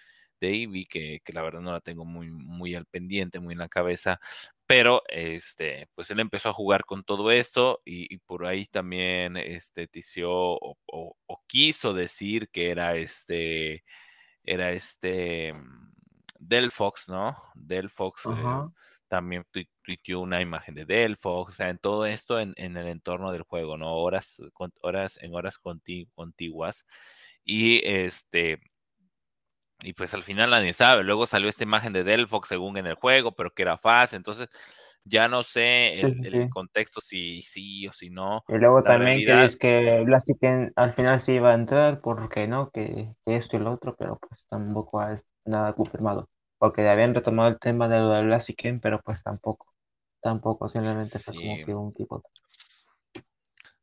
Eevee, 0.49 0.87
que, 0.87 1.21
que 1.25 1.33
la 1.33 1.43
verdad 1.43 1.61
no 1.61 1.73
la 1.73 1.81
tengo 1.81 2.05
muy, 2.05 2.31
muy 2.31 2.75
al 2.75 2.87
pendiente, 2.87 3.41
muy 3.41 3.53
en 3.53 3.59
la 3.61 3.69
cabeza, 3.69 4.21
pero 4.67 5.03
este, 5.09 5.89
pues 5.95 6.11
él 6.11 6.21
empezó 6.21 6.49
a 6.51 6.53
jugar 6.53 6.85
con 6.85 7.03
todo 7.05 7.31
esto 7.33 7.81
y, 7.85 8.13
y 8.15 8.19
por 8.19 8.47
ahí 8.47 8.67
también 8.67 9.37
este, 9.37 9.89
tició 9.89 10.31
o, 10.33 10.77
o- 10.87 11.17
o 11.27 11.43
quiso 11.47 11.93
decir 11.95 12.49
que 12.51 12.71
era 12.71 12.97
este, 12.97 13.85
era 14.45 14.73
este 14.73 15.53
mm, 15.55 15.93
Delphox, 16.39 17.09
¿no? 17.09 17.37
Delphox 17.55 18.27
eh, 18.27 18.31
ajá, 18.33 18.71
también 19.09 19.45
tui- 19.53 19.69
tuiteó 19.83 20.21
una 20.21 20.41
imagen 20.41 20.75
de 20.75 20.85
Delphox, 20.87 21.55
o 21.55 21.57
sea, 21.57 21.69
en 21.71 21.79
todo 21.79 22.07
esto 22.07 22.39
en, 22.41 22.55
en 22.57 22.77
el 22.77 22.89
entorno 22.89 23.33
del 23.33 23.43
juego, 23.43 23.77
¿no? 23.77 23.95
Horas, 23.97 24.41
con- 24.55 24.73
horas 24.83 25.19
en 25.21 25.35
horas 25.35 25.59
conti- 25.59 26.09
contiguas. 26.15 26.87
Y 27.45 27.83
este, 27.87 28.61
y 29.83 29.93
pues 29.93 30.15
al 30.15 30.23
final 30.23 30.51
nadie 30.51 30.73
sabe. 30.73 31.03
Luego 31.05 31.27
salió 31.27 31.49
esta 31.49 31.65
imagen 31.65 31.93
de 31.93 32.05
Delphox 32.05 32.49
según 32.49 32.77
en 32.77 32.87
el 32.87 32.95
juego, 32.95 33.33
pero 33.33 33.53
que 33.53 33.63
era 33.63 33.79
falsa. 33.79 34.17
Entonces 34.17 34.49
ya 35.05 35.29
no 35.29 35.43
sé 35.43 36.01
el, 36.01 36.19
sí, 36.19 36.29
el 36.29 36.45
sí. 36.45 36.49
contexto 36.51 37.01
si 37.01 37.43
sí 37.43 37.87
o 37.89 37.93
si 37.93 38.11
no. 38.11 38.45
Y 38.49 38.59
luego 38.59 38.81
La 38.81 38.93
también 38.93 39.21
que 39.21 39.27
realidad, 39.27 39.59
que 39.59 40.03
Blaziken 40.05 40.73
al 40.77 40.93
final 40.93 41.21
sí 41.21 41.33
iba 41.33 41.53
a 41.53 41.55
entrar, 41.55 42.01
porque 42.01 42.47
no, 42.47 42.71
que, 42.71 43.15
que 43.25 43.37
esto 43.37 43.57
y 43.57 43.61
lo 43.61 43.73
otro, 43.73 43.97
pero 43.97 44.19
pues 44.19 44.47
tampoco 44.47 45.03
es 45.07 45.27
nada 45.45 45.73
confirmado. 45.73 46.29
Porque 46.59 46.87
habían 46.89 47.15
retomado 47.15 47.49
el 47.49 47.59
tema 47.59 47.89
de 47.89 47.99
lo 47.99 48.11
de 48.11 48.25
Blaziken, 48.25 48.81
pero 48.81 49.01
pues 49.03 49.23
tampoco, 49.23 49.73
tampoco, 50.21 50.69
simplemente 50.69 51.19
fue 51.19 51.35
como 51.35 51.65
que 51.65 51.75
un 51.75 51.95
tipo. 51.95 52.23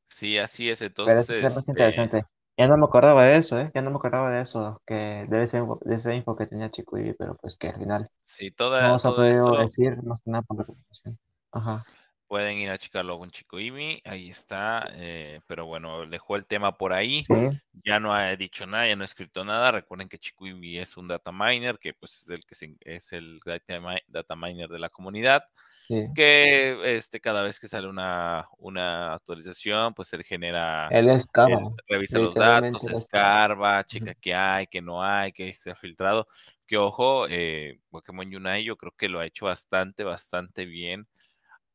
sí, 0.08 0.38
así 0.38 0.70
es. 0.70 0.80
Pero 0.80 0.90
Entonces, 0.90 1.30
es 1.38 1.44
más 1.44 1.58
este, 1.58 1.72
interesante. 1.72 2.26
Ya 2.58 2.68
no 2.68 2.78
me 2.78 2.86
acordaba 2.86 3.24
de 3.26 3.38
eso, 3.38 3.60
¿eh? 3.60 3.72
Ya 3.74 3.82
no 3.82 3.92
me 3.92 3.98
acordaba 3.98 4.32
de 4.32 4.42
eso, 4.42 4.82
que 4.86 5.26
de 5.30 5.44
ese, 5.44 5.60
info- 5.60 5.80
de 5.84 5.96
esa 5.96 6.14
info 6.16 6.36
que 6.36 6.48
tenía 6.48 6.72
Chico 6.72 6.98
Ibi, 6.98 7.14
pero 7.14 7.36
pues 7.38 7.58
que 7.58 7.70
al 7.70 7.78
final 7.80 8.10
sí, 8.22 8.52
no 8.52 8.56
toda, 8.58 8.90
nos 8.90 9.06
ha 9.06 9.12
podido 9.16 9.52
esto 9.52 9.58
decir 9.58 10.02
más 10.04 10.22
que 10.24 10.32
nada 10.32 10.44
por 10.44 10.58
recomendación. 10.60 11.20
Ajá, 11.52 11.88
pueden 12.28 12.58
ir 12.58 12.70
a 12.70 12.78
checarlo 12.78 13.18
con 13.20 13.32
Chico 13.32 13.60
Imi, 13.60 14.02
ahí 14.06 14.30
está. 14.30 14.88
eh, 14.94 15.42
pero 15.48 15.66
bueno, 15.66 16.06
dejó 16.08 16.36
el 16.36 16.46
tema 16.46 16.78
por 16.78 16.94
ahí. 16.94 17.28
sí, 17.28 17.50
Ya 17.86 18.00
no 18.00 18.14
ha 18.14 18.36
dicho 18.36 18.66
nada, 18.66 18.88
ya 18.88 18.96
no 18.96 19.04
ha 19.04 19.06
escrito 19.06 19.46
nada. 19.46 19.72
Recuerden 19.72 20.10
que 20.10 20.20
Chico 20.20 20.48
Imi 20.48 20.78
es 20.80 20.98
un 20.98 21.08
data 21.08 21.32
miner, 21.32 21.78
que 21.80 21.94
pues 21.94 22.22
es 22.24 22.30
el 22.30 22.46
que 22.46 22.56
se- 22.56 22.76
es 22.82 23.14
el 23.14 23.40
data 23.46 24.36
miner 24.36 24.70
de 24.70 24.80
la 24.80 24.90
comunidad. 24.90 25.44
Sí. 25.88 26.08
que 26.16 26.98
este, 26.98 27.20
cada 27.20 27.42
vez 27.44 27.60
que 27.60 27.68
sale 27.68 27.88
una, 27.88 28.48
una 28.58 29.14
actualización, 29.14 29.94
pues 29.94 30.12
él 30.14 30.24
genera, 30.24 30.88
Él 30.92 31.10
excava, 31.10 31.60
él 31.60 31.84
revisa 31.88 32.20
los 32.20 32.36
datos, 32.36 32.84
escarba, 32.90 33.84
checa 33.86 34.14
qué 34.16 34.34
hay, 34.36 34.68
qué 34.68 34.82
no 34.82 35.04
hay, 35.04 35.32
qué 35.32 35.54
se 35.54 35.72
ha 35.72 35.76
filtrado. 35.76 36.28
Que 36.66 36.78
ojo, 36.78 37.28
eh, 37.30 37.80
Pokémon 37.90 38.28
Unite 38.28 38.64
yo 38.64 38.76
creo 38.78 38.92
que 38.98 39.10
lo 39.10 39.20
ha 39.20 39.26
hecho 39.26 39.46
bastante, 39.46 40.04
bastante 40.04 40.66
bien 40.66 41.08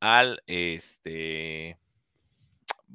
al 0.00 0.42
este 0.46 1.78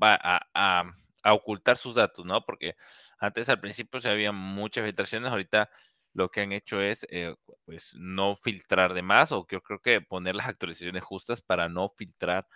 va 0.01 0.15
a, 0.21 0.41
a- 0.53 0.93
a 1.23 1.33
ocultar 1.33 1.77
sus 1.77 1.95
datos, 1.95 2.25
¿no? 2.25 2.45
Porque 2.45 2.75
antes 3.19 3.49
al 3.49 3.59
principio 3.59 3.99
se 3.99 4.09
había 4.09 4.31
muchas 4.31 4.85
filtraciones, 4.85 5.31
ahorita 5.31 5.69
lo 6.17 6.29
que 6.29 6.41
han 6.41 6.51
hecho 6.51 6.81
es 6.81 7.05
eh, 7.11 7.35
pues 7.65 7.93
no 7.95 8.35
filtrar 8.35 8.93
de 8.95 9.03
más 9.03 9.31
o 9.31 9.45
yo 9.49 9.61
creo 9.61 9.79
que 9.81 10.01
poner 10.01 10.35
las 10.35 10.47
actualizaciones 10.47 11.03
justas 11.03 11.41
para 11.41 11.69
no 11.69 11.89
filtrar 11.89 12.47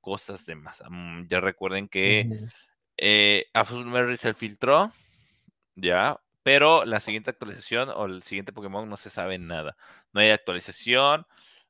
cosas 0.00 0.46
de 0.46 0.56
más. 0.56 0.82
Mm, 0.90 1.26
ya 1.28 1.40
recuerden 1.40 1.88
que 1.88 2.28
eh, 2.98 3.46
Azul 3.54 4.18
se 4.18 4.34
filtró, 4.34 4.92
ya, 5.76 6.20
pero 6.42 6.84
la 6.84 7.00
siguiente 7.00 7.30
actualización 7.30 7.90
o 7.90 8.06
el 8.06 8.22
siguiente 8.22 8.52
Pokémon 8.52 8.88
no 8.88 8.96
se 8.96 9.10
sabe 9.10 9.38
nada. 9.38 9.76
No 10.12 10.20
hay 10.20 10.30
actualización, 10.30 11.26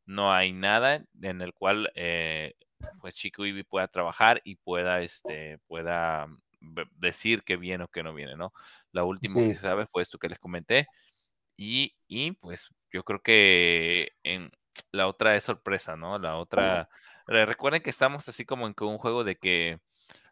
no 0.07 0.33
hay 0.33 0.53
nada 0.53 1.05
en 1.23 1.42
el 1.42 1.55
cual 1.55 1.90
eh, 1.95 2.55
pues 3.01 3.14
Chico 3.16 3.45
Eevee 3.45 3.64
pueda 3.64 3.88
trabajar 3.88 4.40
y 4.45 4.57
pueda, 4.57 5.03
este, 5.03 5.59
pueda 5.66 6.27
ve- 6.61 6.87
decir 6.97 7.42
que 7.45 7.57
viene 7.57 7.85
o 7.85 7.88
que 7.88 8.03
no 8.03 8.14
viene, 8.14 8.37
¿no? 8.37 8.53
La 8.92 9.05
última 9.05 9.42
que 9.45 9.55
se 9.57 9.62
sabe 9.62 9.87
fue 9.87 10.03
esto 10.03 10.18
que 10.18 10.29
les 10.29 10.38
comenté 10.38 10.90
y, 11.57 11.97
y 12.09 12.33
pues 12.33 12.69
yo 12.93 13.05
creo 13.05 13.23
que 13.23 14.12
en 14.23 14.51
la 14.93 15.07
otra 15.09 15.37
es 15.37 15.45
sorpresa, 15.45 15.97
¿no? 15.97 16.19
La 16.19 16.37
otra, 16.38 16.88
re- 17.27 17.47
recuerden 17.47 17.83
que 17.83 17.91
estamos 17.91 18.29
así 18.29 18.45
como 18.45 18.67
en 18.67 18.75
un 18.81 18.99
juego 18.99 19.25
de 19.25 19.37
que 19.37 19.81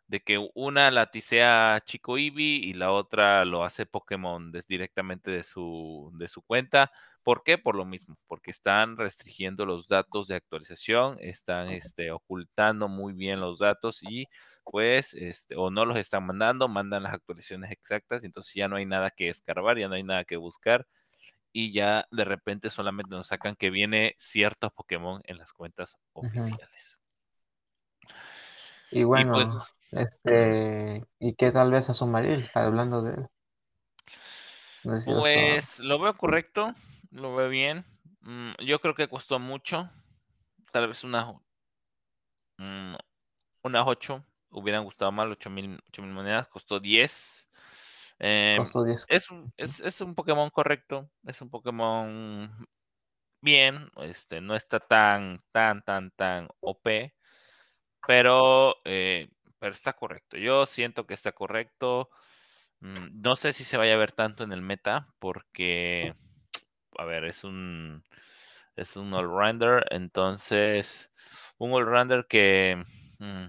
de 0.06 0.20
que 0.20 0.38
una 0.54 0.90
la 0.90 1.11
tisea 1.11 1.80
Chico 1.85 2.18
Eevee 2.18 2.56
y 2.64 2.72
la 2.74 2.92
otra 2.92 3.44
lo 3.44 3.64
hace 3.64 3.87
Pokémon 3.87 4.50
des- 4.52 4.66
directamente 4.66 5.30
de 5.30 5.42
su, 5.44 6.11
de 6.14 6.28
su 6.28 6.42
cuenta. 6.42 6.90
¿Por 7.22 7.42
qué? 7.44 7.59
Por 7.59 7.76
lo 7.76 7.85
mismo, 7.85 8.16
porque 8.26 8.50
están 8.50 8.96
restringiendo 8.96 9.66
los 9.66 9.87
datos 9.88 10.26
de 10.28 10.35
actualización, 10.37 11.16
están 11.20 11.70
este, 11.70 12.11
ocultando 12.11 12.88
muy 12.88 13.12
bien 13.12 13.40
los 13.40 13.59
datos 13.61 14.02
y 14.02 14.28
pues, 14.68 15.14
este, 15.14 15.54
o 15.56 15.70
no 15.70 15.85
los 15.85 15.98
están 15.98 16.26
mandando, 16.26 16.68
mandan 16.68 17.02
las 17.04 17.14
actualizaciones 17.14 17.70
exactas, 17.72 18.24
entonces 18.24 18.54
ya 18.54 18.68
no 18.68 18.76
hay 18.76 18.87
nada 18.87 19.11
que 19.11 19.28
escarbar, 19.28 19.78
ya 19.78 19.88
no 19.88 19.94
hay 19.94 20.02
nada 20.04 20.24
que 20.24 20.37
buscar 20.37 20.87
y 21.52 21.72
ya 21.72 22.06
de 22.10 22.24
repente 22.24 22.70
solamente 22.70 23.14
nos 23.14 23.28
sacan 23.28 23.56
que 23.56 23.70
viene 23.70 24.14
ciertos 24.18 24.72
Pokémon 24.72 25.20
en 25.24 25.38
las 25.38 25.52
cuentas 25.52 25.96
oficiales. 26.12 26.98
Y 28.90 29.00
Y 29.00 29.04
pues, 29.04 29.26
bueno, 29.26 29.64
este, 29.92 31.04
¿y 31.18 31.34
qué 31.34 31.52
tal 31.52 31.70
vez 31.70 31.90
a 31.90 31.94
Somaril? 31.94 32.50
Hablando 32.54 33.02
de 33.02 33.14
él, 33.14 33.26
no 34.84 34.98
sé 34.98 35.04
si 35.04 35.10
lo 35.10 35.18
está- 35.18 35.40
Pues 35.40 35.78
lo 35.80 35.98
veo 35.98 36.16
correcto, 36.16 36.74
lo 37.10 37.34
veo 37.34 37.48
bien. 37.48 37.84
Mm, 38.20 38.52
yo 38.66 38.80
creo 38.80 38.94
que 38.94 39.08
costó 39.08 39.38
mucho, 39.38 39.90
tal 40.72 40.88
vez 40.88 41.04
unas, 41.04 41.26
mm, 42.58 42.94
unas 43.62 43.86
8, 43.86 44.24
hubieran 44.50 44.84
gustado 44.84 45.12
más, 45.12 45.26
8 45.28 45.50
mil, 45.50 45.80
mil 45.98 46.10
monedas, 46.12 46.48
costó 46.48 46.80
10. 46.80 47.46
Em, 48.20 48.59
costó 48.59 48.85
10. 48.85 49.06
es, 49.09 49.30
un, 49.30 49.52
es, 49.56 49.80
es 49.80 50.00
un 50.00 50.14
Pokémon 50.14 50.50
correcto, 50.50 51.11
es 51.26 51.40
un 51.40 51.50
Pokémon 51.50 52.68
bien, 53.40 53.90
este, 54.02 54.40
no 54.40 54.54
está 54.54 54.80
tan, 54.80 55.42
tan, 55.52 55.83
tan, 55.83 56.11
tan 56.12 56.48
OP, 56.61 57.14
pero, 58.06 58.76
eh, 58.85 59.30
pero 59.59 59.72
está 59.72 59.94
correcto. 59.94 60.37
Yo 60.37 60.66
siento 60.66 61.06
que 61.06 61.14
está 61.14 61.33
correcto. 61.33 62.11
Mm, 62.80 63.22
no 63.22 63.37
sé 63.37 63.52
si 63.52 63.64
se 63.64 63.76
vaya 63.76 63.94
a 63.94 63.98
ver 63.98 64.12
tanto 64.12 64.44
en 64.44 64.52
el 64.52 64.62
meta, 64.62 65.09
porque 65.18 66.14
a 66.98 67.04
ver, 67.04 67.24
es 67.24 67.44
un, 67.44 68.04
es 68.76 68.96
un 68.96 69.12
all-rounder, 69.14 69.87
entonces, 69.90 71.12
un 71.59 71.72
all-rounder 71.72 72.26
que, 72.28 72.82
mm, 73.18 73.47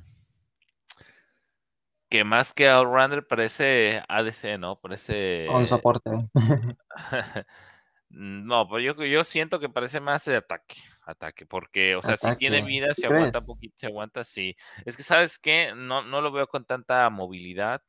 que 2.11 2.25
más 2.25 2.53
que 2.53 2.69
all-rounder 2.69 3.25
parece 3.25 4.03
ADC, 4.09 4.59
¿no? 4.59 4.73
Un 4.73 4.81
Parece... 4.81 5.47
soporte. 5.65 6.11
No, 8.13 8.67
pues 8.67 8.83
yo, 8.83 8.93
yo 9.05 9.23
siento 9.23 9.57
que 9.57 9.69
parece 9.69 10.01
más 10.01 10.25
de 10.25 10.35
ataque, 10.35 10.75
ataque, 11.05 11.45
porque, 11.45 11.95
o 11.95 12.01
sea, 12.01 12.17
si 12.17 12.35
tiene 12.35 12.61
vida, 12.61 12.87
¿Tú 12.87 12.95
si 12.95 13.05
aguanta 13.05 13.39
un 13.39 13.45
poquito, 13.45 13.75
si 13.79 13.85
aguanta, 13.85 14.25
sí. 14.25 14.53
Es 14.83 14.97
que, 14.97 15.03
¿sabes 15.03 15.39
qué? 15.39 15.71
No, 15.73 16.01
no 16.01 16.19
lo 16.19 16.29
veo 16.33 16.45
con 16.47 16.65
tanta 16.65 17.09
movilidad, 17.09 17.81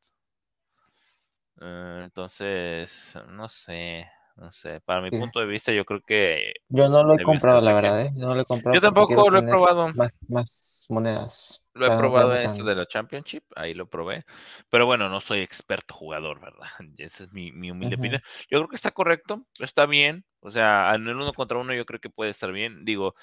eh, 1.59 2.01
entonces, 2.05 3.19
no 3.27 3.49
sé, 3.49 4.09
no 4.35 4.51
sé. 4.51 4.81
Para 4.81 5.01
mi 5.01 5.11
Sí. 5.11 5.17
punto 5.17 5.39
de 5.39 5.45
vista, 5.45 5.71
yo 5.71 5.85
creo 5.85 6.01
que 6.01 6.53
Yo 6.69 6.89
no 6.89 7.03
lo 7.03 7.13
he 7.15 7.21
comprado, 7.21 7.61
la 7.61 7.73
verdad, 7.73 8.01
¿eh? 8.01 8.11
Yo 8.15 8.27
no 8.27 8.35
lo 8.35 8.41
he 8.41 8.45
comprado 8.45 8.75
Yo 8.75 8.81
tampoco 8.81 9.29
lo 9.29 9.39
he 9.39 9.43
probado. 9.43 9.93
más, 9.93 10.17
más 10.27 10.85
monedas 10.89 11.61
Lo 11.75 11.87
he 11.87 11.91
probado 11.91 12.35
en 12.35 12.43
esto 12.43 12.63
de 12.63 12.75
la 12.75 12.85
Championship, 12.85 13.43
ahí 13.55 13.73
lo 13.73 13.87
probé, 13.89 14.25
pero 14.69 14.85
bueno, 14.85 15.09
no 15.09 15.19
soy 15.21 15.39
experto 15.39 15.95
jugador, 15.95 16.39
¿verdad? 16.39 16.67
Esa 16.97 17.23
es 17.23 17.31
mi, 17.33 17.51
mi 17.51 17.71
humilde 17.71 17.95
opinión. 17.95 18.21
Yo 18.49 18.59
creo 18.59 18.67
que 18.69 18.75
está 18.75 18.91
correcto, 18.91 19.45
está 19.59 19.87
bien, 19.87 20.23
o 20.39 20.51
sea, 20.51 20.93
en 20.93 21.07
el 21.07 21.15
uno 21.15 21.33
contra 21.33 21.57
uno 21.57 21.73
yo 21.73 21.85
creo 21.85 21.99
que 21.99 22.11
puede 22.11 22.29
estar 22.31 22.51
bien. 22.51 22.85
Digo, 22.85 23.15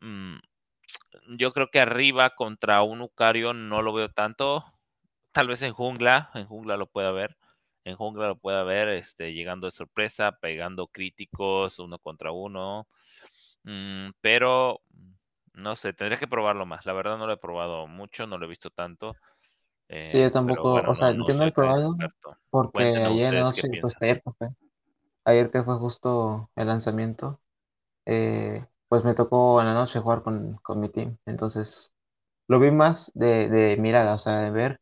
mm, 0.00 0.36
yo 1.38 1.52
creo 1.52 1.68
que 1.70 1.80
arriba 1.80 2.30
contra 2.30 2.82
un 2.82 2.98
Lucario 3.00 3.52
no 3.54 3.82
lo 3.82 3.92
veo 3.92 4.10
tanto. 4.10 4.64
Tal 5.32 5.48
vez 5.48 5.62
en 5.62 5.72
jungla, 5.74 6.30
en 6.34 6.46
jungla 6.46 6.76
lo 6.76 6.88
pueda 6.88 7.12
ver. 7.12 7.36
En 7.84 7.96
jungla 7.96 8.28
lo 8.28 8.36
pueda 8.38 8.62
ver, 8.64 8.88
este, 8.90 9.32
llegando 9.34 9.66
de 9.66 9.70
sorpresa, 9.72 10.32
pegando 10.40 10.86
críticos 10.88 11.78
uno 11.78 11.98
contra 11.98 12.32
uno. 12.32 12.88
Mm, 13.64 14.10
pero 14.20 14.80
no 15.54 15.76
sé, 15.76 15.92
tendría 15.92 16.18
que 16.18 16.28
probarlo 16.28 16.66
más. 16.66 16.86
La 16.86 16.92
verdad 16.94 17.18
no 17.18 17.26
lo 17.26 17.34
he 17.34 17.36
probado 17.38 17.86
mucho, 17.88 18.26
no 18.26 18.38
lo 18.38 18.46
he 18.46 18.48
visto 18.48 18.70
tanto. 18.70 19.18
Sí, 20.04 20.20
yo 20.20 20.30
Eh, 20.30 20.30
tampoco, 20.30 20.68
bueno, 20.70 20.90
o 20.90 20.94
sea, 20.94 21.12
no, 21.12 21.26
yo 21.26 21.34
no 21.34 21.44
he 21.44 21.52
probado 21.52 22.02
porque 22.50 22.82
Cuéntenos 22.82 23.28
ayer 23.28 23.34
noche, 23.36 23.76
pues 23.80 23.96
ayer 24.02 24.22
que 24.24 24.30
fue, 24.32 24.48
ayer 25.24 25.50
que 25.50 25.62
fue 25.64 25.78
justo 25.78 26.50
el 26.56 26.68
lanzamiento, 26.68 27.40
eh, 28.06 28.66
pues 28.88 29.04
me 29.04 29.14
tocó 29.14 29.60
en 29.60 29.68
la 29.68 29.74
noche 29.74 30.00
jugar 30.00 30.22
con, 30.24 30.56
con 30.62 30.80
mi 30.80 30.90
team. 30.90 31.18
Entonces, 31.26 31.94
lo 32.48 32.60
vi 32.60 32.70
más 32.72 33.12
de, 33.14 33.48
de 33.48 33.76
mirada, 33.78 34.14
o 34.14 34.18
sea, 34.20 34.38
de 34.40 34.50
ver. 34.52 34.80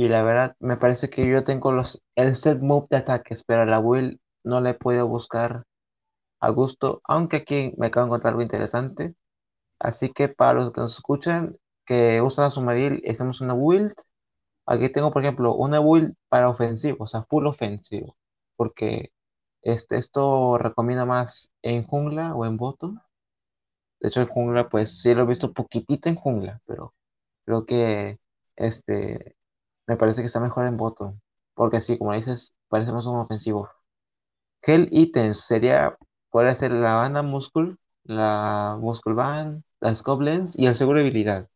Y 0.00 0.08
la 0.08 0.22
verdad, 0.22 0.56
me 0.60 0.78
parece 0.78 1.10
que 1.10 1.28
yo 1.28 1.44
tengo 1.44 1.72
los, 1.72 2.02
el 2.14 2.34
set 2.34 2.60
move 2.62 2.86
de 2.88 2.96
ataques, 2.96 3.44
pero 3.44 3.62
a 3.62 3.66
la 3.66 3.80
build 3.80 4.18
no 4.44 4.62
le 4.62 4.72
podido 4.72 5.06
buscar 5.06 5.64
a 6.40 6.50
gusto, 6.50 7.02
aunque 7.04 7.38
aquí 7.38 7.74
me 7.76 7.88
acabo 7.88 8.06
de 8.06 8.08
encontrar 8.08 8.32
algo 8.32 8.42
interesante. 8.42 9.14
Así 9.80 10.10
que 10.12 10.28
para 10.28 10.54
los 10.54 10.72
que 10.72 10.80
nos 10.80 10.94
escuchan, 10.94 11.58
que 11.86 12.22
usan 12.22 12.46
a 12.46 12.50
Sumaril, 12.50 13.02
hacemos 13.10 13.42
una 13.42 13.54
build. 13.54 13.94
Aquí 14.66 14.88
tengo, 14.90 15.12
por 15.12 15.22
ejemplo, 15.22 15.54
una 15.54 15.80
build 15.80 16.14
para 16.30 16.48
ofensivo, 16.50 17.04
o 17.04 17.06
sea, 17.06 17.24
full 17.24 17.46
ofensivo, 17.46 18.16
porque 18.56 19.12
este, 19.62 19.96
esto 19.96 20.58
recomienda 20.58 21.04
más 21.06 21.52
en 21.62 21.84
jungla 21.84 22.34
o 22.34 22.46
en 22.46 22.56
bottom. 22.56 23.00
De 24.00 24.08
hecho, 24.08 24.20
en 24.20 24.28
jungla, 24.28 24.68
pues 24.68 25.00
sí 25.00 25.14
lo 25.14 25.22
he 25.22 25.26
visto 25.26 25.52
poquitito 25.52 26.08
en 26.08 26.16
jungla, 26.16 26.60
pero 26.66 26.94
creo 27.44 27.66
que 27.66 28.18
este, 28.56 29.36
me 29.90 29.96
parece 29.98 30.22
que 30.22 30.26
está 30.26 30.40
mejor 30.40 30.66
en 30.66 30.76
bottom, 30.78 31.20
porque 31.54 31.80
sí, 31.82 31.98
como 31.98 32.14
dices, 32.14 32.54
parece 32.68 32.92
más 32.92 33.06
un 33.06 33.18
ofensivo. 33.18 33.68
Hell 34.62 34.88
Items 34.92 35.40
sería, 35.42 35.96
podría 36.30 36.54
ser 36.54 36.72
la 36.72 36.94
banda 36.96 37.22
Muscle, 37.22 37.76
la 38.04 38.78
Muscle 38.80 39.14
Band, 39.14 39.62
las 39.80 40.02
Goblins 40.02 40.58
y 40.58 40.66
el 40.66 40.76
seguro 40.76 41.00
de 41.00 41.06
habilidad. 41.06 41.48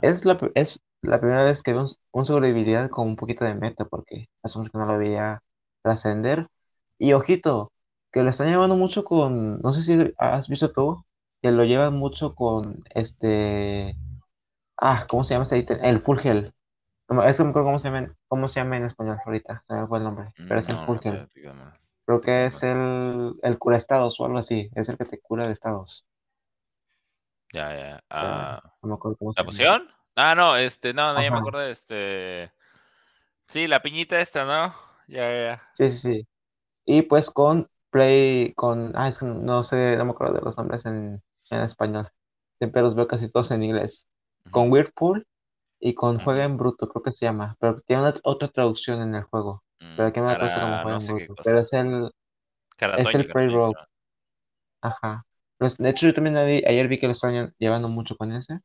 Es 0.00 0.24
la, 0.24 0.38
es 0.54 0.82
la 1.02 1.20
primera 1.20 1.44
vez 1.44 1.62
que 1.62 1.72
veo 1.72 1.82
un, 1.82 1.88
un 2.12 2.26
seguro 2.26 2.46
de 2.46 2.52
habilidad 2.52 2.90
con 2.90 3.08
un 3.08 3.16
poquito 3.16 3.44
de 3.44 3.54
meta, 3.54 3.84
porque 3.84 4.28
hace 4.42 4.58
mucho 4.58 4.70
que 4.70 4.78
no 4.78 4.86
lo 4.86 4.98
veía 4.98 5.42
trascender. 5.82 6.48
Y 6.98 7.12
ojito, 7.14 7.72
que 8.12 8.22
lo 8.22 8.30
están 8.30 8.48
llevando 8.48 8.76
mucho 8.76 9.04
con, 9.04 9.60
no 9.60 9.72
sé 9.72 9.82
si 9.82 10.14
has 10.18 10.48
visto 10.48 10.72
tú, 10.72 11.04
que 11.42 11.50
lo 11.52 11.64
llevan 11.64 11.94
mucho 11.94 12.34
con 12.34 12.84
este, 12.94 13.96
ah, 14.78 15.06
¿cómo 15.08 15.24
se 15.24 15.34
llama 15.34 15.44
ese 15.44 15.58
ítem? 15.58 15.78
El 15.84 16.00
Full 16.00 16.18
Gel. 16.18 16.54
Es 17.24 17.36
que 17.36 17.42
no 17.42 17.46
me 17.46 17.50
acuerdo 17.50 17.66
cómo 17.68 17.78
se 17.78 17.88
llama, 17.88 17.98
en- 18.00 18.16
cómo 18.28 18.48
se 18.48 18.60
llama 18.60 18.76
en 18.78 18.84
español 18.84 19.18
ahorita, 19.24 19.62
se 19.66 19.74
me 19.74 19.86
fue 19.86 19.98
el 19.98 20.04
nombre, 20.04 20.32
pero 20.46 20.60
es 20.60 20.68
el 20.68 20.76
no 20.76 21.28
dígame, 21.34 21.72
Creo 22.06 22.20
que 22.20 22.46
es 22.46 22.62
el, 22.62 23.34
el 23.42 23.58
cura 23.58 23.76
estados 23.76 24.20
o 24.20 24.24
algo 24.26 24.38
así, 24.38 24.70
es 24.74 24.88
el 24.88 24.96
que 24.98 25.04
te 25.04 25.20
cura 25.20 25.46
de 25.48 25.52
estados. 25.52 26.06
Ya, 27.52 27.72
ya. 27.76 28.00
Ah, 28.10 28.62
no 28.82 28.88
me 28.88 28.94
acuerdo 28.94 29.16
cómo 29.18 29.32
se 29.32 29.40
¿la 29.40 29.44
llama. 29.44 29.72
poción? 29.72 29.88
Ah, 30.16 30.34
no, 30.34 30.56
este, 30.56 30.92
no, 30.94 31.14
no, 31.14 31.22
ya 31.22 31.30
me 31.30 31.38
acuerdo, 31.38 31.62
este. 31.62 32.52
Sí, 33.48 33.68
la 33.68 33.82
piñita 33.82 34.20
esta, 34.20 34.44
¿no? 34.44 34.74
Ya, 35.08 35.22
ya, 35.30 35.42
ya. 35.44 35.62
sí, 35.72 35.90
sí, 35.90 36.14
sí. 36.14 36.28
Y 36.86 37.02
pues 37.04 37.30
con 37.30 37.68
Play, 37.90 38.54
con, 38.54 38.92
ah, 38.96 39.08
es 39.08 39.18
que 39.18 39.26
no 39.26 39.64
sé, 39.64 39.96
no 39.96 40.04
me 40.06 40.12
acuerdo 40.12 40.34
de 40.36 40.42
los 40.42 40.58
nombres 40.58 40.86
en, 40.86 41.22
en 41.50 41.60
español. 41.62 42.08
Siempre 42.58 42.82
los 42.82 42.94
veo 42.96 43.08
casi 43.08 43.30
todos 43.30 43.50
en 43.52 43.62
inglés. 43.64 44.08
Ujú, 44.46 44.52
Con 44.52 44.72
Whirlpool 44.72 45.26
y 45.82 45.94
con 45.94 46.18
Juega 46.20 46.44
en 46.44 46.56
Bruto, 46.56 46.88
creo 46.88 47.02
que 47.02 47.12
se 47.12 47.26
llama. 47.26 47.56
Pero 47.60 47.80
tiene 47.82 48.02
una- 48.02 48.14
otra 48.24 48.48
traducción 48.48 49.02
en 49.02 49.14
el 49.16 49.24
juego. 49.24 49.62
Pero 49.78 50.04
Mm, 50.04 50.06
aquí 50.10 50.20
me 50.20 50.26
ha 50.32 50.38
puesto 50.38 50.60
como 50.60 50.72
Juega 50.82 50.98
no 50.98 51.00
en 51.00 51.06
Bruto. 51.26 51.42
Pero 51.44 51.60
es 51.60 51.72
el, 51.72 52.10
es 52.98 53.14
el 53.14 53.28
Rogue. 53.52 53.74
llama. 53.74 53.88
Ajá. 54.80 55.26
Pues, 55.58 55.76
de 55.76 55.88
hecho, 55.90 56.06
yo 56.06 56.14
también 56.14 56.34
vi- 56.46 56.64
ayer 56.66 56.88
vi 56.88 56.98
que 56.98 57.06
lo 57.06 57.12
están 57.12 57.52
llevando 57.58 57.88
mucho 57.88 58.16
con 58.16 58.32
ese. 58.32 58.60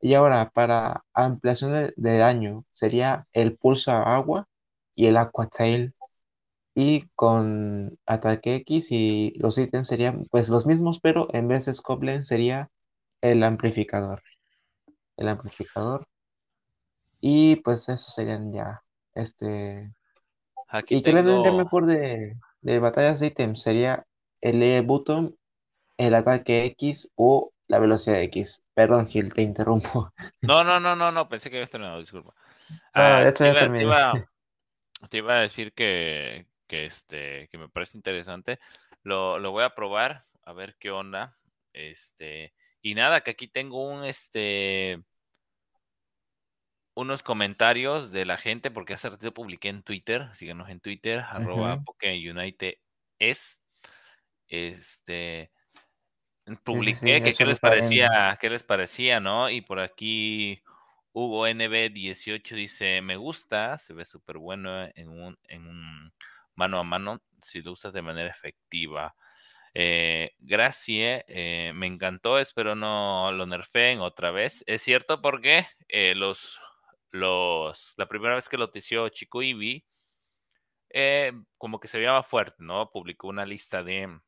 Y 0.00 0.14
ahora, 0.14 0.50
para 0.50 1.04
ampliación 1.14 1.72
de, 1.72 1.94
de 1.96 2.18
daño, 2.18 2.64
sería 2.70 3.26
el 3.32 3.56
pulso 3.56 3.90
a 3.92 4.14
agua 4.16 4.46
y 4.94 5.06
el 5.06 5.16
Aqua 5.16 5.46
Tail. 5.48 5.94
Y 6.74 7.06
con 7.14 7.98
ataque 8.04 8.56
X 8.56 8.88
y 8.90 9.32
los 9.38 9.56
ítems 9.58 9.88
serían 9.88 10.24
pues 10.30 10.48
los 10.48 10.66
mismos, 10.66 10.98
pero 11.00 11.28
en 11.32 11.46
vez 11.48 11.66
de 11.66 11.74
Scoplen 11.74 12.24
sería 12.24 12.68
el 13.22 13.42
amplificador. 13.44 14.22
El 15.16 15.28
amplificador. 15.28 16.06
Y 17.26 17.56
pues 17.56 17.88
esos 17.88 18.14
serían 18.14 18.52
ya. 18.52 18.82
Este. 19.14 19.90
Aquí 20.68 20.96
¿Y 20.96 21.02
qué 21.02 21.12
le 21.12 21.22
vendría 21.22 21.52
tengo. 21.52 21.58
mejor 21.64 21.86
de, 21.86 22.36
de 22.60 22.78
batallas 22.78 23.20
de 23.20 23.28
ítems? 23.28 23.62
Sería 23.62 24.06
el 24.42 24.62
E 24.62 24.80
button, 24.82 25.36
el 25.98 26.14
ataque 26.14 26.66
X 26.66 27.10
o 27.16 27.52
la 27.68 27.78
velocidad 27.80 28.20
X. 28.22 28.62
Perdón, 28.74 29.08
Gil, 29.08 29.32
te 29.34 29.42
interrumpo. 29.42 30.12
No, 30.42 30.62
no, 30.64 30.78
no, 30.80 30.94
no, 30.96 31.10
no, 31.12 31.28
pensé 31.28 31.50
que 31.50 31.56
habías 31.56 31.70
terminado, 31.70 31.98
disculpa. 32.00 32.34
Ah, 32.94 33.22
hecho 33.28 33.44
te 33.44 33.48
ya 33.48 33.54
iba, 33.54 33.70
te 33.72 33.80
terminé. 33.80 33.82
iba, 33.82 34.30
te 35.10 35.18
iba 35.18 35.34
a 35.36 35.40
decir 35.40 35.72
que, 35.74 36.48
que 36.66 36.86
este, 36.86 37.48
que 37.50 37.58
me 37.58 37.68
parece 37.68 37.96
interesante. 37.98 38.60
Lo, 39.02 39.38
lo 39.38 39.52
voy 39.52 39.64
a 39.64 39.74
probar, 39.74 40.26
a 40.44 40.52
ver 40.52 40.76
qué 40.78 40.90
onda. 40.90 41.38
Este, 41.72 42.54
y 42.82 42.94
nada, 42.94 43.22
que 43.22 43.32
aquí 43.32 43.48
tengo 43.48 43.88
un, 43.88 44.04
este, 44.04 45.02
unos 46.94 47.22
comentarios 47.22 48.12
de 48.12 48.24
la 48.26 48.36
gente, 48.38 48.70
porque 48.70 48.94
hace 48.94 49.10
ratito 49.10 49.34
publiqué 49.34 49.68
en 49.68 49.82
Twitter, 49.82 50.30
síganos 50.36 50.68
en 50.70 50.80
Twitter, 50.80 51.20
arroba 51.20 51.76
Ujú. 51.76 51.84
PokéUnited 51.84 52.74
es, 53.18 53.60
este, 54.48 55.52
Sí, 56.70 56.82
sí, 56.82 56.94
sí. 56.94 57.08
publiqué 57.10 57.22
que 57.22 57.34
qué 57.34 57.44
les 57.46 57.60
parecía, 57.60 58.36
qué 58.40 58.50
les 58.50 58.62
parecía, 58.64 59.20
¿no? 59.20 59.48
Y 59.50 59.60
por 59.62 59.80
aquí 59.80 60.62
Hugo 61.12 61.46
NB18 61.46 62.54
dice, 62.56 63.00
me 63.02 63.16
gusta, 63.16 63.78
se 63.78 63.94
ve 63.94 64.04
súper 64.04 64.38
bueno 64.38 64.84
en 64.94 65.08
un, 65.08 65.38
en 65.48 65.66
un 65.66 66.12
mano 66.54 66.78
a 66.78 66.84
mano 66.84 67.22
si 67.40 67.62
lo 67.62 67.72
usas 67.72 67.92
de 67.92 68.02
manera 68.02 68.28
efectiva. 68.30 69.14
Eh, 69.74 70.32
Gracie, 70.38 71.24
eh, 71.28 71.72
me 71.74 71.86
encantó, 71.86 72.38
espero 72.38 72.74
no 72.76 73.32
lo 73.32 73.46
nerfeen 73.46 74.00
otra 74.00 74.30
vez. 74.30 74.64
Es 74.66 74.82
cierto 74.82 75.20
porque 75.22 75.66
eh, 75.88 76.14
los, 76.16 76.60
los, 77.14 77.94
la 77.96 78.08
primera 78.08 78.34
vez 78.34 78.48
que 78.48 78.58
lo 78.58 78.70
tició 78.70 79.08
Chico 79.08 79.40
Ibi, 79.40 79.86
eh, 80.90 81.32
como 81.58 81.78
que 81.78 81.86
se 81.88 81.98
veía 81.98 82.20
fuerte, 82.24 82.56
¿no? 82.58 82.90
Publicó 82.90 83.28
una 83.28 83.46
lista 83.46 83.84
de, 83.84 84.18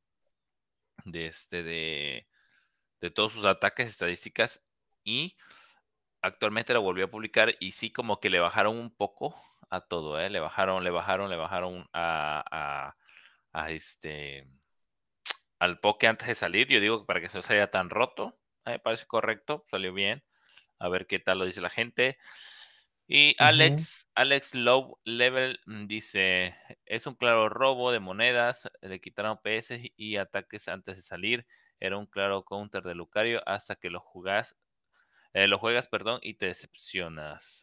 de 1.05 1.27
este, 1.27 1.65
de, 1.65 2.29
de 3.01 3.11
todos 3.11 3.33
sus 3.33 3.45
ataques, 3.45 3.91
estadísticas, 3.91 4.65
y 5.03 5.37
actualmente 6.23 6.75
lo 6.75 6.83
volvió 6.83 7.07
a 7.07 7.11
publicar 7.11 7.57
y 7.59 7.73
sí 7.73 7.93
como 7.93 8.21
que 8.21 8.31
le 8.31 8.39
bajaron 8.39 8.77
un 8.79 8.95
poco 8.95 9.35
a 9.69 9.81
todo, 9.81 10.21
¿eh? 10.21 10.31
Le 10.31 10.39
bajaron, 10.39 10.85
le 10.85 10.91
bajaron, 10.91 11.29
le 11.29 11.37
bajaron 11.37 11.89
a, 11.93 12.95
a, 13.53 13.71
este, 13.73 14.47
al 15.59 15.81
poke 15.81 16.07
antes 16.07 16.29
de 16.29 16.37
salir. 16.37 16.69
Yo 16.69 16.81
digo 16.81 17.05
para 17.05 17.21
que 17.21 17.29
se 17.29 17.43
salga 17.43 17.69
tan 17.71 17.91
roto, 17.91 18.39
eh, 18.65 18.73
me 18.73 18.79
parece 18.79 19.07
correcto, 19.07 19.65
salió 19.71 19.93
bien. 19.93 20.23
A 20.79 20.89
ver 20.89 21.07
qué 21.09 21.19
tal 21.19 21.39
lo 21.41 21.47
dice 21.47 21.61
la 21.61 21.71
gente. 21.71 22.19
Y. 23.09 23.37
Alex, 23.39 24.09
Alex 24.15 24.55
Low 24.55 24.99
Level 25.05 25.61
mm, 25.67 25.87
dice, 25.87 26.55
es 26.87 27.07
un 27.07 27.15
claro 27.15 27.49
robo 27.49 27.93
de 27.93 28.01
monedas, 28.01 28.71
le 28.83 29.01
quitaron 29.01 29.39
PS 29.43 29.93
y 29.97 30.17
ataques 30.17 30.69
antes 30.69 30.97
de 30.97 31.03
salir, 31.03 31.47
era 31.81 31.99
un 31.99 32.07
claro 32.07 32.45
counter 32.45 32.83
de 32.83 32.95
Lucario 32.95 33.43
hasta 33.47 33.77
que 33.77 33.91
lo 33.91 34.01
jugás, 34.01 34.57
eh, 35.35 35.49
lo 35.49 35.59
juegas, 35.59 35.89
perdón, 35.89 36.21
y 36.23 36.35
te 36.35 36.47
decepcionas. 36.47 37.63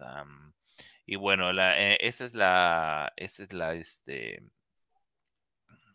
y 1.05 1.15
bueno, 1.17 1.51
la, 1.53 1.79
eh, 1.81 1.97
esa 2.01 2.25
es 2.25 2.33
la, 2.33 3.11
esa 3.17 3.43
es 3.43 3.53
la, 3.53 3.73
este, 3.75 4.43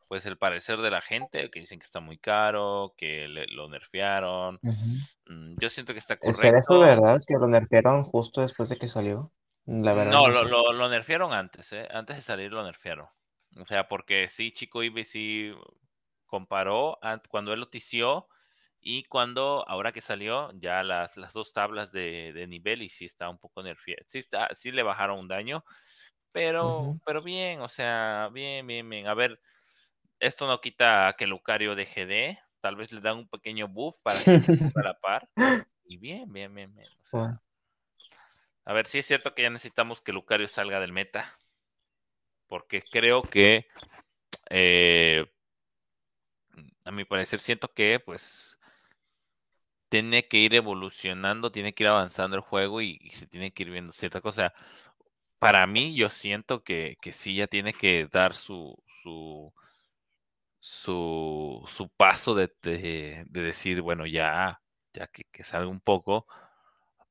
pues 0.09 0.25
el 0.27 0.39
parecer 0.39 0.79
de 0.79 0.91
la 0.91 1.03
gente, 1.03 1.51
que 1.51 1.61
dicen 1.61 1.79
que 1.79 1.85
está 1.85 2.01
muy 2.01 2.19
caro, 2.19 2.95
que 2.97 3.29
le- 3.29 3.47
lo 3.49 3.69
nerfearon. 3.69 4.59
Mm, 5.27 5.57
Yo 5.61 5.69
siento 5.69 5.93
que 5.93 5.99
está 5.99 6.17
¿Será 6.33 6.59
eso 6.61 6.75
correcto. 6.75 6.81
verdad 6.81 7.21
que 7.27 7.35
lo 7.35 7.47
nerfearon 7.49 8.05
justo 8.05 8.41
después 8.41 8.69
de 8.71 8.77
que 8.79 8.89
salió? 8.89 9.31
La 9.69 9.93
verdad 9.93 10.12
No, 10.12 10.29
lo, 10.29 10.45
lo, 10.45 10.73
lo 10.73 10.89
nerfearon 10.89 11.33
antes, 11.33 11.73
¿eh? 11.73 11.87
Antes 11.91 12.16
de 12.16 12.23
salir 12.23 12.53
lo 12.53 12.64
nerfearon. 12.64 13.09
O 13.57 13.64
sea, 13.66 13.89
porque 13.89 14.29
sí, 14.29 14.53
Chico 14.53 14.83
Ibe 14.83 15.05
sí 15.05 15.53
comparó 16.27 16.99
an- 17.05 17.23
cuando 17.29 17.53
él 17.53 17.61
lo 17.61 17.69
tició 17.71 18.29
y 18.81 19.05
cuando, 19.05 19.64
ahora 19.69 19.93
que 19.93 20.01
salió, 20.03 20.51
ya 20.55 20.83
las, 20.85 21.16
las 21.16 21.33
dos 21.33 21.53
tablas 21.53 21.93
de, 21.93 22.33
de 22.33 22.47
nivel 22.47 22.83
y 22.83 22.91
sí 22.91 23.05
está 23.07 23.29
un 23.29 23.39
poco 23.39 23.62
nerfeado. 23.62 24.05
Sí, 24.09 24.19
está, 24.19 24.55
sí 24.55 24.71
le 24.73 24.83
bajaron 24.85 25.19
un 25.21 25.29
daño, 25.29 25.64
pero, 26.33 26.99
pero 27.07 27.23
bien, 27.23 27.61
o 27.62 27.69
sea, 27.69 28.31
bien, 28.33 28.66
bien, 28.66 28.89
bien. 28.91 29.09
A 29.09 29.14
ver, 29.14 29.41
esto 30.21 30.47
no 30.49 30.61
quita 30.61 31.14
que 31.19 31.27
Lucario 31.29 31.75
deje 31.77 32.07
de. 32.07 32.39
tal 32.61 32.77
vez 32.77 32.93
le 32.93 33.01
dan 33.03 33.19
un 33.19 33.29
pequeño 33.29 33.69
buff 33.69 33.97
para 34.03 34.25
que 34.25 34.39
a 34.77 34.83
la 34.85 34.95
par. 35.01 35.31
Y 35.85 35.99
bien, 35.99 36.33
bien, 36.33 36.55
bien, 36.55 36.75
bien. 36.75 36.89
A 38.69 38.75
ver, 38.75 38.87
sí 38.87 38.99
es 38.99 39.07
cierto 39.07 39.35
que 39.35 39.43
ya 39.43 39.51
necesitamos 39.51 40.03
que 40.03 40.12
Lucario 40.12 40.47
salga 40.47 40.79
del 40.79 40.93
meta. 40.93 41.39
Porque 42.49 42.83
creo 42.83 43.23
que, 43.23 43.66
eh, 44.51 45.27
a 46.85 46.91
mi 46.93 47.07
parecer, 47.07 47.41
siento 47.41 47.73
que, 47.73 47.99
pues, 47.99 48.59
tiene 49.89 50.29
que 50.29 50.39
ir 50.39 50.55
evolucionando, 50.55 51.51
tiene 51.51 51.73
que 51.75 51.85
ir 51.85 51.89
avanzando 51.89 52.37
el 52.37 52.43
juego 52.43 52.83
y, 52.83 52.99
se 53.11 53.27
tiene 53.27 53.53
que 53.53 53.62
ir 53.64 53.71
viendo 53.71 53.93
cierta 53.95 54.21
cosa. 54.21 54.53
Para 55.39 55.66
mí, 55.66 55.97
yo 55.97 56.11
siento 56.11 56.62
que, 56.62 56.97
que 57.01 57.12
sí 57.12 57.37
ya 57.37 57.47
tiene 57.47 57.73
que 57.73 58.07
dar 58.12 58.35
su, 58.35 58.77
su, 59.03 59.55
su, 60.61 61.91
paso 61.97 62.35
de, 62.35 62.53
de, 62.62 63.25
decir, 63.31 63.81
bueno, 63.83 64.07
ya, 64.07 64.61
ya 64.93 65.07
que, 65.09 65.25
que 65.33 65.43
salga 65.43 65.69
un 65.69 65.81
poco, 65.81 66.27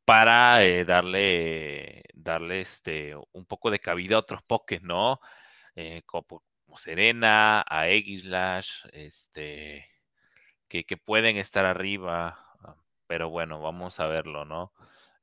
para 0.07 0.63
eh, 0.63 0.85
darle, 0.85 2.03
darle 2.13 2.61
este, 2.61 3.13
un 3.33 3.45
poco 3.45 3.71
de 3.71 3.79
cabida 3.79 4.15
a 4.15 4.19
otros 4.19 4.41
pokés, 4.41 4.81
¿no? 4.81 5.19
Eh, 5.75 6.03
como, 6.05 6.41
Serena, 6.77 7.59
a 7.67 7.87
Slash, 7.89 8.85
este, 8.93 9.85
que, 10.69 10.85
que, 10.85 10.95
pueden 10.95 11.35
estar 11.35 11.65
arriba, 11.65 12.39
ah, 12.63 12.77
pero 13.07 13.29
bueno, 13.29 13.59
vamos 13.61 13.99
a 13.99 14.07
verlo, 14.07 14.45
¿no? 14.45 14.71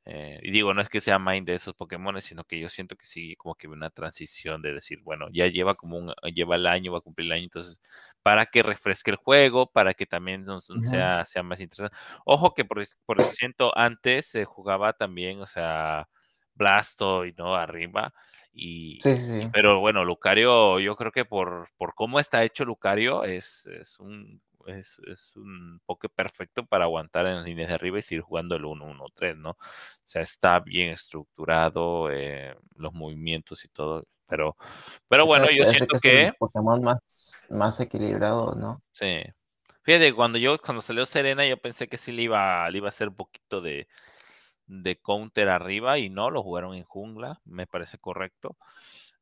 Eh, 0.07 0.39
y 0.43 0.51
digo, 0.51 0.75
no 0.75 0.83
es 0.83 0.91
que 0.91 1.01
sea 1.01 1.19
mind 1.19 1.47
de 1.47 1.55
esos 1.55 1.75
Pokémon, 1.75 2.21
sino 2.21 2.45
que 2.45 2.61
yo 2.61 2.69
siento 2.69 2.95
que 2.95 3.07
sigue 3.07 3.37
como 3.37 3.55
que 3.55 3.69
una 3.69 3.89
transición 3.89 4.61
de 4.61 4.75
decir, 4.75 5.01
bueno, 5.03 5.29
ya 5.33 5.47
lleva 5.47 5.77
como 5.77 5.97
un, 5.97 6.13
lleva 6.35 6.57
el 6.57 6.67
año, 6.67 6.93
va 6.93 6.99
a 6.99 7.01
cumplir 7.01 7.27
el 7.27 7.33
año, 7.33 7.45
entonces, 7.45 7.81
para 8.23 8.47
que 8.47 8.63
refresque 8.63 9.11
el 9.11 9.17
juego, 9.17 9.71
para 9.71 9.95
que 9.95 10.05
también 10.05 10.47
sea, 10.83 11.25
sea 11.25 11.43
más 11.43 11.61
interesante. 11.61 11.97
Ojo 12.27 12.53
que 12.53 12.67
por, 12.67 12.87
por 13.07 13.23
ciento 13.23 13.77
antes 13.77 14.27
se 14.27 14.45
jugaba 14.45 14.93
también, 14.93 15.41
o 15.41 15.47
sea, 15.47 16.09
Blasto 16.55 17.25
y 17.25 17.33
no 17.33 17.55
arriba. 17.55 18.13
Y, 18.53 18.99
sí, 19.01 19.17
sí, 19.17 19.23
sí. 19.23 19.49
pero 19.53 19.81
bueno, 19.81 20.05
Lucario, 20.05 20.79
yo 20.81 20.95
creo 20.97 21.11
que 21.13 21.25
por, 21.25 21.71
por 21.77 21.95
cómo 21.95 22.21
está 22.21 22.45
hecho 22.45 22.65
Lucario, 22.65 23.25
es, 23.25 23.67
es 23.67 23.99
un 23.99 24.41
es, 24.67 24.99
un 25.37 25.81
poke 25.85 26.09
perfecto 26.09 26.65
para 26.67 26.85
aguantar 26.85 27.27
en 27.27 27.37
las 27.37 27.45
líneas 27.45 27.69
de 27.69 27.75
arriba 27.75 27.99
y 27.99 28.03
seguir 28.03 28.23
jugando 28.23 28.57
el 28.57 28.65
1-1-3, 28.65 29.37
¿no? 29.37 29.51
O 29.51 29.57
sea, 30.05 30.23
está 30.23 30.61
bien 30.61 30.91
estructurado, 30.91 32.11
eh, 32.11 32.57
los 32.77 32.93
movimientos 32.93 33.65
y 33.65 33.69
todo, 33.69 34.05
pero, 34.27 34.57
pero 35.09 35.27
bueno, 35.27 35.47
yo 35.51 35.65
siento 35.67 35.97
que... 36.01 36.29
Es 36.29 36.35
Pokémon 36.37 36.83
más, 36.83 37.47
más 37.51 37.81
equilibrado, 37.81 38.55
¿no? 38.55 38.83
Sí. 38.93 39.23
Fíjate, 39.83 40.15
cuando 40.15 40.39
yo, 40.39 40.59
cuando 40.59 40.81
salió 40.81 41.05
Serena, 41.05 41.47
yo 41.47 41.59
pensé 41.59 41.89
que 41.89 41.99
sí 41.99 42.11
le 42.11 42.23
iba, 42.23 42.69
le 42.71 42.79
iba 42.79 42.89
a 42.89 42.89
hacer 42.89 43.09
un 43.09 43.17
poquito 43.17 43.61
de, 43.61 43.87
de 44.67 44.97
counter 44.97 45.49
arriba 45.49 45.99
y 45.99 46.09
no, 46.09 46.31
lo 46.31 46.43
jugaron 46.43 46.75
en 46.75 46.85
jungla, 46.85 47.41
me 47.45 47.67
parece 47.67 47.99
correcto. 47.99 48.57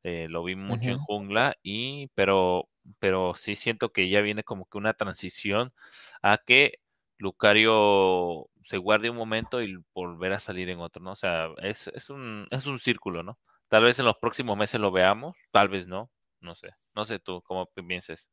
Eh, 0.03 0.27
lo 0.29 0.43
vi 0.43 0.55
mucho 0.55 0.91
en 0.91 0.97
jungla 0.97 1.55
y 1.63 2.09
pero 2.13 2.67
pero 2.99 3.35
sí 3.35 3.55
siento 3.55 3.93
que 3.93 4.09
ya 4.09 4.21
viene 4.21 4.43
como 4.43 4.65
que 4.65 4.77
una 4.77 4.93
transición 4.93 5.73
a 6.21 6.37
que 6.37 6.79
Lucario 7.17 8.49
se 8.65 8.77
guarde 8.77 9.09
un 9.09 9.15
momento 9.17 9.61
y 9.61 9.77
volver 9.93 10.33
a 10.33 10.39
salir 10.39 10.69
en 10.69 10.79
otro, 10.79 11.01
¿no? 11.01 11.11
O 11.11 11.15
sea, 11.15 11.47
es, 11.61 11.87
es, 11.87 12.09
un, 12.09 12.47
es 12.51 12.65
un 12.65 12.79
círculo, 12.79 13.23
¿no? 13.23 13.39
Tal 13.69 13.83
vez 13.85 13.99
en 13.99 14.05
los 14.05 14.17
próximos 14.17 14.57
meses 14.57 14.79
lo 14.79 14.91
veamos, 14.91 15.35
tal 15.51 15.69
vez 15.69 15.87
no, 15.87 16.11
no 16.41 16.55
sé, 16.55 16.71
no 16.95 17.05
sé 17.05 17.19
tú, 17.19 17.41
cómo 17.43 17.65
pienses. 17.67 18.27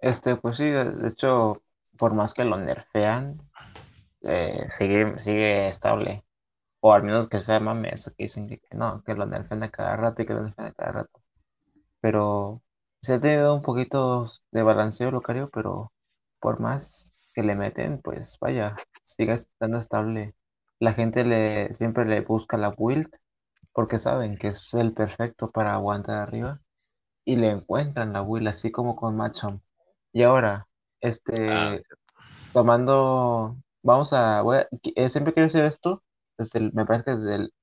Este, 0.00 0.36
pues 0.36 0.56
sí, 0.56 0.64
de 0.64 1.08
hecho, 1.08 1.62
por 1.98 2.14
más 2.14 2.34
que 2.34 2.44
lo 2.44 2.56
nerfean, 2.56 3.40
eh, 4.22 4.66
sigue, 4.70 5.18
sigue 5.20 5.68
estable. 5.68 6.24
O 6.80 6.92
al 6.92 7.02
menos 7.02 7.28
que 7.28 7.40
sea 7.40 7.60
mame 7.60 7.90
eso 7.94 8.10
que 8.12 8.24
dicen 8.24 8.48
que, 8.48 8.60
no, 8.72 9.02
que 9.04 9.14
lo 9.14 9.26
nerfean 9.26 9.62
a 9.62 9.70
cada 9.70 9.96
rato 9.96 10.22
y 10.22 10.26
que 10.26 10.34
lo 10.34 10.42
nerfean 10.44 10.68
a 10.68 10.72
cada 10.74 10.92
rato. 10.92 11.20
Pero 12.00 12.62
se 13.02 13.14
ha 13.14 13.20
tenido 13.20 13.54
un 13.54 13.62
poquito 13.62 14.26
de 14.52 14.62
balanceo 14.62 15.10
Lucario, 15.10 15.50
pero 15.52 15.92
por 16.40 16.60
más 16.60 17.14
que 17.34 17.42
le 17.42 17.54
meten, 17.54 18.00
pues 18.02 18.38
vaya, 18.40 18.76
sigue 19.04 19.34
estando 19.34 19.78
estable. 19.78 20.34
La 20.78 20.94
gente 20.94 21.24
le 21.24 21.74
siempre 21.74 22.04
le 22.06 22.20
busca 22.22 22.56
la 22.56 22.70
build 22.76 23.08
porque 23.72 23.98
saben 23.98 24.36
que 24.38 24.48
es 24.48 24.74
el 24.74 24.92
perfecto 24.94 25.50
para 25.50 25.74
aguantar 25.74 26.16
arriba 26.18 26.60
y 27.24 27.36
le 27.36 27.50
encuentran 27.50 28.12
la 28.12 28.22
build 28.22 28.48
así 28.48 28.70
como 28.70 28.96
con 28.96 29.16
Macham. 29.16 29.60
Y 30.12 30.22
ahora, 30.24 30.66
este, 31.00 31.84
tomando, 32.52 33.56
vamos 33.82 34.12
a, 34.12 34.42
eh, 34.96 35.08
siempre 35.10 35.34
quiero 35.34 35.48
hacer 35.48 35.64
esto, 35.64 36.02
desde 36.40 36.60
me 36.72 36.86
parece 36.86 37.04
que 37.04 37.10
desde 37.16 37.34
el, 37.36 37.54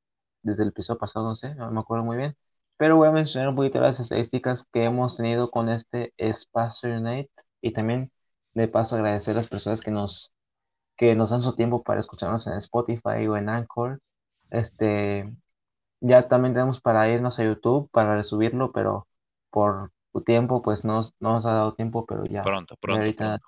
desde 0.44 0.64
el 0.64 0.70
episodio 0.70 1.00
pasado, 1.00 1.26
no 1.26 1.36
sé, 1.36 1.56
no 1.56 1.72
me 1.72 1.80
acuerdo 1.80 2.06
muy 2.06 2.18
bien, 2.18 2.38
pero 2.78 2.98
voy 2.98 3.08
a 3.08 3.12
mencionar 3.12 3.50
un 3.50 3.56
poquito 3.56 3.80
las 3.80 4.00
estadísticas 4.00 4.66
que 4.72 4.84
hemos 4.84 5.18
tenido 5.18 5.50
con 5.52 5.70
este 5.70 6.14
espacio 6.18 6.96
Unite 6.96 7.32
y 7.62 7.72
también 7.74 8.12
de 8.54 8.68
paso 8.68 8.96
agradecer 8.96 9.34
a 9.36 9.38
las 9.38 9.48
personas 9.48 9.82
que 9.82 9.92
nos, 9.92 10.32
que 10.98 11.16
nos 11.16 11.30
dan 11.32 11.42
su 11.42 11.56
tiempo 11.56 11.84
para 11.84 12.00
escucharnos 12.00 12.48
en 12.48 12.54
Spotify 12.54 13.28
o 13.28 13.38
en 13.38 13.50
Anchor. 13.50 14.00
Este, 14.50 15.32
ya 16.02 16.28
también 16.28 16.54
tenemos 16.54 16.82
para 16.82 17.10
irnos 17.10 17.40
a 17.40 17.44
YouTube 17.44 17.90
para 17.92 18.16
resubirlo, 18.16 18.72
pero 18.72 19.08
por 19.52 19.92
tiempo 20.26 20.62
pues 20.62 20.84
no, 20.84 21.02
no 21.20 21.34
nos 21.34 21.46
ha 21.46 21.54
dado 21.54 21.74
tiempo, 21.74 22.06
pero 22.06 22.24
ya. 22.26 22.44
Pronto, 22.44 22.76
pronto. 22.80 23.00
Ahorita, 23.00 23.40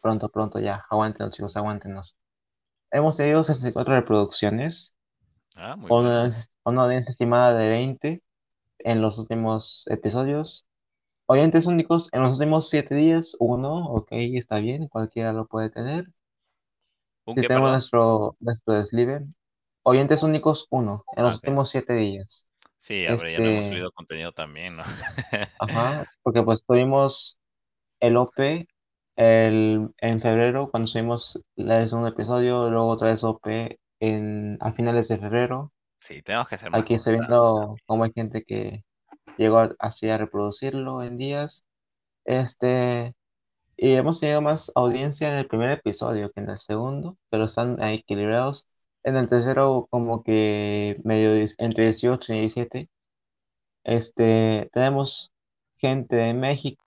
pronto, 0.00 0.28
pronto, 0.28 0.58
ya. 0.60 0.84
Aguántenos 0.90 1.32
chicos, 1.32 1.56
aguántenos. 1.56 2.16
Hemos 2.90 3.16
tenido 3.16 3.44
64 3.44 3.94
reproducciones. 3.94 4.94
Ah, 5.54 5.76
muy 5.76 5.90
una, 5.90 6.30
una 6.64 6.82
audiencia 6.84 7.10
estimada 7.10 7.56
de 7.56 7.68
20 7.68 8.22
en 8.80 9.02
los 9.02 9.18
últimos 9.18 9.84
episodios. 9.88 10.64
Oyentes 11.26 11.66
únicos 11.66 12.08
en 12.12 12.22
los 12.22 12.38
últimos 12.38 12.70
siete 12.70 12.94
días, 12.94 13.36
uno, 13.38 13.84
ok, 13.86 14.08
está 14.12 14.60
bien, 14.60 14.88
cualquiera 14.88 15.32
lo 15.32 15.46
puede 15.46 15.68
tener. 15.70 16.06
Si 17.26 17.42
tenemos 17.42 17.70
nuestro, 17.70 18.36
nuestro 18.40 18.74
deslive. 18.74 19.26
Oyentes 19.82 20.22
únicos, 20.22 20.66
uno, 20.70 21.04
en 21.16 21.24
los 21.24 21.34
últimos 21.36 21.68
siete 21.68 21.92
días. 21.94 22.48
Sí, 22.80 23.02
ya 23.02 23.10
no 23.10 23.16
hemos 23.16 23.24
este 23.24 23.68
subido 23.68 23.92
contenido 23.92 24.32
también, 24.32 24.76
¿no? 24.76 24.84
ajá, 25.58 26.06
porque 26.22 26.42
pues 26.42 26.64
tuvimos 26.64 27.38
el 28.00 28.16
OP 28.16 28.66
el, 29.18 29.90
en 29.98 30.20
febrero, 30.20 30.70
cuando 30.70 30.86
subimos 30.86 31.40
el 31.56 31.88
segundo 31.88 32.08
episodio, 32.08 32.70
luego 32.70 32.86
otra 32.86 33.08
vez 33.08 33.24
OP 33.24 33.48
en, 33.98 34.58
a 34.60 34.72
finales 34.72 35.08
de 35.08 35.18
febrero. 35.18 35.72
Sí, 35.98 36.22
tenemos 36.22 36.48
que 36.48 36.54
hacer 36.54 36.70
más 36.70 36.80
Aquí 36.80 36.94
estoy 36.94 37.14
viendo 37.14 37.76
cómo 37.86 38.04
hay 38.04 38.12
gente 38.12 38.44
que 38.44 38.84
llegó 39.36 39.70
así 39.80 40.08
a 40.08 40.18
reproducirlo 40.18 41.02
en 41.02 41.18
días. 41.18 41.64
Este, 42.26 43.12
y 43.76 43.94
hemos 43.94 44.20
tenido 44.20 44.40
más 44.40 44.70
audiencia 44.76 45.30
en 45.30 45.36
el 45.36 45.48
primer 45.48 45.70
episodio 45.70 46.30
que 46.30 46.40
en 46.40 46.50
el 46.50 46.58
segundo, 46.58 47.18
pero 47.28 47.46
están 47.46 47.82
ahí 47.82 47.96
equilibrados. 47.96 48.68
En 49.02 49.16
el 49.16 49.28
tercero, 49.28 49.88
como 49.90 50.22
que 50.22 51.00
medio 51.04 51.44
entre 51.58 51.84
18 51.84 52.34
y 52.34 52.40
17. 52.40 52.88
Este, 53.84 54.70
tenemos 54.72 55.32
gente 55.78 56.14
de 56.16 56.34
México, 56.34 56.84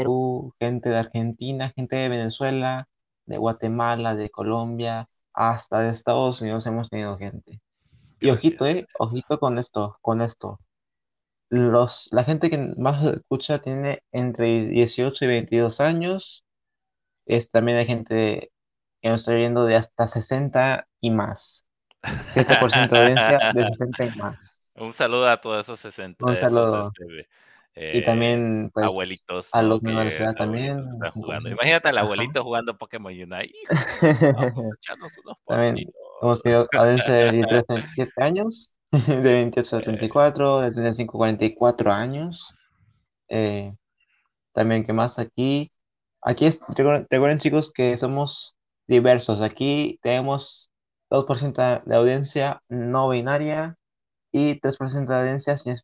Perú, 0.00 0.54
gente 0.58 0.88
de 0.88 0.96
Argentina, 0.96 1.72
gente 1.76 1.96
de 1.96 2.08
Venezuela, 2.08 2.88
de 3.26 3.36
Guatemala, 3.36 4.14
de 4.14 4.30
Colombia, 4.30 5.08
hasta 5.34 5.80
de 5.80 5.90
Estados 5.90 6.40
Unidos 6.40 6.66
hemos 6.66 6.88
tenido 6.88 7.18
gente. 7.18 7.60
Y 8.18 8.30
ojito, 8.30 8.66
eh, 8.66 8.86
ojito 8.98 9.38
con 9.38 9.58
esto, 9.58 9.98
con 10.00 10.22
esto. 10.22 10.58
Los, 11.50 12.08
la 12.12 12.24
gente 12.24 12.48
que 12.48 12.72
más 12.78 13.04
escucha 13.04 13.60
tiene 13.60 14.02
entre 14.10 14.68
18 14.68 15.24
y 15.24 15.28
22 15.28 15.80
años. 15.80 16.46
Es, 17.26 17.50
también 17.50 17.76
hay 17.76 17.86
gente 17.86 18.52
que 19.02 19.08
nos 19.10 19.20
está 19.20 19.34
viendo 19.34 19.66
de 19.66 19.76
hasta 19.76 20.08
60 20.08 20.86
y 21.00 21.10
más. 21.10 21.66
7% 22.02 22.88
de 22.88 22.98
audiencia 22.98 23.52
de 23.52 23.66
60 23.74 24.04
y 24.04 24.18
más. 24.18 24.72
Un 24.76 24.94
saludo 24.94 25.28
a 25.28 25.36
todos 25.36 25.66
esos 25.66 25.78
60. 25.80 26.24
Un 26.24 26.36
saludo. 26.36 26.90
Este, 26.98 27.28
y 27.76 28.04
también, 28.04 28.70
pues, 28.74 28.84
abuelitos. 28.84 29.48
A 29.52 29.62
los 29.62 29.82
menores 29.82 30.18
de 30.18 30.24
edad 30.24 30.34
también. 30.34 30.82
Imagínate 31.46 31.88
al 31.88 31.98
abuelito 31.98 32.42
jugando 32.42 32.76
Pokémon 32.76 33.12
Unite. 33.12 33.54
también 35.46 35.90
hemos 36.20 36.42
tenido 36.42 36.68
audiencia 36.76 37.14
de 37.14 37.24
23 37.24 37.64
a 37.68 37.74
27 37.74 38.22
años, 38.22 38.74
de 38.92 39.32
28 39.32 39.76
a 39.76 39.80
34, 39.80 40.60
de 40.60 40.72
35 40.72 41.16
a 41.16 41.18
44 41.18 41.92
años. 41.92 42.54
Eh, 43.28 43.72
también, 44.52 44.84
¿qué 44.84 44.92
más? 44.92 45.18
Aquí, 45.18 45.72
aquí 46.22 46.46
es, 46.46 46.60
recuerden, 46.68 47.38
chicos 47.38 47.72
que 47.72 47.96
somos 47.96 48.56
diversos. 48.88 49.40
Aquí 49.40 49.98
tenemos 50.02 50.70
2% 51.08 51.82
de 51.84 51.96
audiencia 51.96 52.62
no 52.68 53.08
binaria 53.08 53.76
y 54.32 54.60
3% 54.60 55.06
de 55.06 55.16
audiencia 55.16 55.56
sin, 55.56 55.76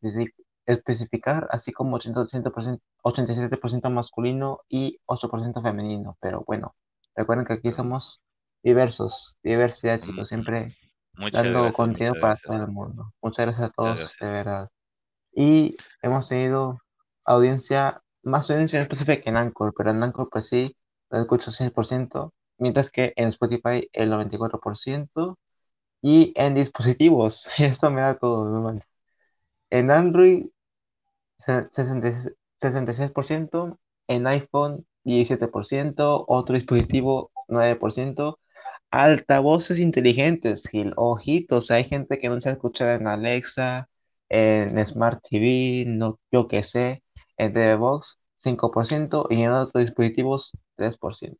especificar, 0.67 1.49
así 1.51 1.73
como 1.73 1.99
80%, 1.99 2.81
87% 3.03 3.91
masculino 3.91 4.61
y 4.69 4.99
8% 5.07 5.62
femenino. 5.62 6.17
Pero 6.21 6.45
bueno, 6.47 6.75
recuerden 7.14 7.47
que 7.47 7.55
aquí 7.55 7.73
somos 7.73 8.23
diversos, 8.62 9.39
diversidad, 9.43 10.01
chicos, 10.01 10.29
siempre 10.29 10.77
Muchas 11.14 11.43
dando 11.43 11.62
gracias, 11.62 11.77
contenido 11.77 12.14
para 12.14 12.29
gracias. 12.29 12.53
todo 12.53 12.64
el 12.64 12.71
mundo. 12.71 13.12
Muchas 13.23 13.47
gracias 13.47 13.71
a 13.71 13.73
todos, 13.73 13.97
gracias. 13.97 14.19
de 14.21 14.37
verdad. 14.37 14.69
Y 15.33 15.77
hemos 16.03 16.29
tenido 16.29 16.79
audiencia, 17.25 18.03
más 18.23 18.51
audiencia 18.51 18.79
en 18.79 18.83
específico 18.83 19.23
que 19.23 19.31
en 19.31 19.37
Anchor, 19.37 19.73
pero 19.77 19.91
en 19.91 20.03
Anchor 20.03 20.29
pues 20.31 20.49
sí, 20.49 20.77
lo 21.11 21.21
escucho 21.21 21.51
100%, 21.53 22.33
mientras 22.59 22.91
que 22.91 23.12
en 23.17 23.29
Spotify 23.29 23.89
el 23.93 24.11
94%, 24.11 25.37
y 26.03 26.33
en 26.37 26.55
dispositivos, 26.55 27.49
esto 27.59 27.91
me 27.91 28.01
da 28.01 28.19
todo, 28.19 28.45
no. 28.49 28.79
En 29.71 29.91
Android 29.91 30.47
66%, 31.39 32.37
66%, 32.59 33.78
en 34.09 34.26
iPhone 34.26 34.87
17%, 35.05 36.24
otro 36.28 36.55
dispositivo 36.55 37.30
9%, 37.49 38.39
altavoces 38.91 39.78
inteligentes, 39.80 40.66
Gil, 40.68 40.93
ojitos, 40.97 41.70
hay 41.70 41.84
gente 41.84 42.18
que 42.18 42.28
no 42.28 42.41
se 42.41 42.51
escucha 42.51 42.95
en 42.95 43.07
Alexa, 43.09 43.89
en 44.28 44.84
Smart 44.87 45.20
TV, 45.28 45.84
no, 45.89 46.18
yo 46.32 46.49
qué 46.49 46.62
sé, 46.62 47.03
en 47.37 47.53
TV 47.53 47.76
Box 47.76 48.18
5% 48.39 49.26
y 49.30 49.43
en 49.43 49.51
otros 49.53 49.84
dispositivos 49.87 50.53
3%. 50.76 51.39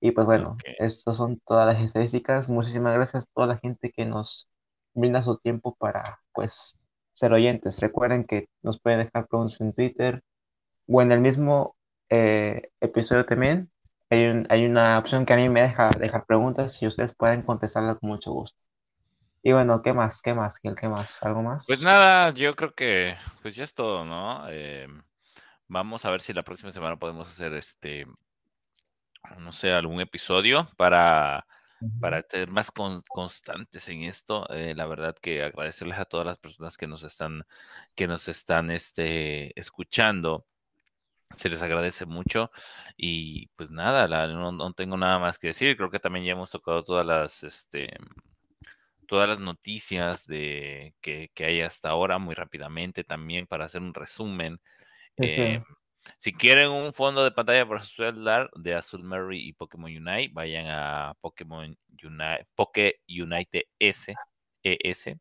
Y 0.00 0.12
pues 0.12 0.26
bueno, 0.26 0.62
Ok. 0.64 0.64
estas 0.78 1.16
son 1.16 1.40
todas 1.46 1.66
las 1.74 1.82
estadísticas. 1.84 2.48
Muchísimas 2.48 2.94
gracias 2.94 3.24
a 3.24 3.28
toda 3.34 3.48
la 3.48 3.58
gente 3.58 3.92
que 3.92 4.04
nos 4.06 4.48
brinda 4.94 5.22
su 5.22 5.38
tiempo 5.38 5.76
para, 5.76 6.20
pues, 6.32 6.77
ser 7.18 7.32
oyentes. 7.32 7.80
Recuerden 7.80 8.24
que 8.24 8.48
nos 8.62 8.80
pueden 8.80 9.00
dejar 9.00 9.26
preguntas 9.28 9.60
en 9.60 9.72
Twitter 9.74 10.22
o 10.88 11.02
en 11.02 11.12
el 11.12 11.20
mismo 11.20 11.76
eh, 12.10 12.70
episodio 12.80 13.26
también. 13.26 13.70
Hay 14.10 14.26
un- 14.26 14.46
hay 14.50 14.66
una 14.66 14.98
opción 14.98 15.26
que 15.26 15.34
a 15.34 15.36
mí 15.36 15.48
me 15.50 15.62
deja 15.62 15.90
dejar 15.98 16.26
preguntas 16.26 16.80
y 16.82 16.86
ustedes 16.86 17.14
pueden 17.16 17.42
contestarlas 17.42 17.98
con 17.98 18.10
mucho 18.10 18.32
gusto. 18.32 18.58
Y 19.42 19.52
bueno, 19.52 19.82
¿qué 19.82 19.92
más? 19.92 20.22
¿Qué 20.22 20.34
más? 20.34 20.58
Gil? 20.60 20.74
¿Qué 20.76 20.88
más? 20.88 21.18
¿Algo 21.22 21.42
más? 21.42 21.66
Pues 21.66 21.82
nada, 21.82 22.32
yo 22.32 22.56
creo 22.56 22.74
que 22.74 23.16
pues 23.42 23.54
ya 23.56 23.64
es 23.64 23.74
todo, 23.74 24.04
¿no? 24.04 24.48
Em, 24.48 25.02
vamos 25.68 26.04
a 26.04 26.10
ver 26.10 26.20
si 26.22 26.32
la 26.34 26.42
próxima 26.44 26.72
semana 26.72 26.96
podemos 26.98 27.28
hacer 27.28 27.54
este, 27.54 28.06
no 29.38 29.52
sé, 29.52 29.72
algún 29.72 30.00
episodio 30.00 30.68
para, 30.76 31.46
para 32.00 32.22
ser 32.28 32.50
más 32.50 32.70
con- 32.70 33.02
constantes 33.08 33.88
en 33.88 34.02
esto. 34.04 34.48
Eh, 34.50 34.74
la 34.74 34.86
verdad 34.86 35.14
que 35.20 35.42
agradecerles 35.42 35.98
a 35.98 36.04
todas 36.06 36.26
las 36.26 36.38
personas 36.38 36.76
que 36.76 36.86
nos 36.86 37.02
están, 37.04 37.44
que 37.94 38.06
nos 38.08 38.28
están 38.28 38.70
este, 38.70 39.58
escuchando. 39.58 40.46
Se 41.36 41.48
les 41.50 41.62
agradece 41.62 42.06
mucho 42.06 42.50
y 42.96 43.48
pues 43.56 43.70
nada, 43.70 44.08
la- 44.08 44.28
no, 44.28 44.52
no 44.52 44.72
tengo 44.74 44.96
nada 44.96 45.18
más 45.18 45.38
que 45.38 45.48
decir. 45.48 45.76
Creo 45.76 45.90
que 45.90 46.00
también 46.00 46.24
ya 46.26 46.32
hemos 46.32 46.50
tocado 46.50 46.84
todas 46.84 47.06
las, 47.06 47.42
este, 47.44 47.90
todas 49.06 49.28
las 49.28 49.40
noticias 49.40 50.26
de 50.26 50.94
que, 51.00 51.30
que 51.34 51.44
hay 51.46 51.60
hasta 51.62 51.90
ahora 51.90 52.18
muy 52.18 52.34
rápidamente 52.34 53.04
también 53.04 53.46
para 53.46 53.64
hacer 53.66 53.80
un 53.82 53.94
resumen. 53.94 54.60
Eh, 55.18 55.60
si 56.18 56.32
quieren 56.32 56.70
un 56.70 56.92
fondo 56.92 57.22
de 57.22 57.30
pantalla 57.30 57.66
para 57.66 57.82
su 57.82 58.02
celular 58.02 58.50
de 58.54 58.74
Azul 58.74 59.02
Mary 59.02 59.48
y 59.48 59.52
Pokémon 59.52 59.90
Unite, 59.90 60.30
vayan 60.32 60.66
a 60.68 61.14
Pokémon 61.20 61.76
Unite, 62.02 62.46
Poké 62.54 63.00
Unite 63.08 63.68
S, 63.78 64.14
ES. 64.62 65.16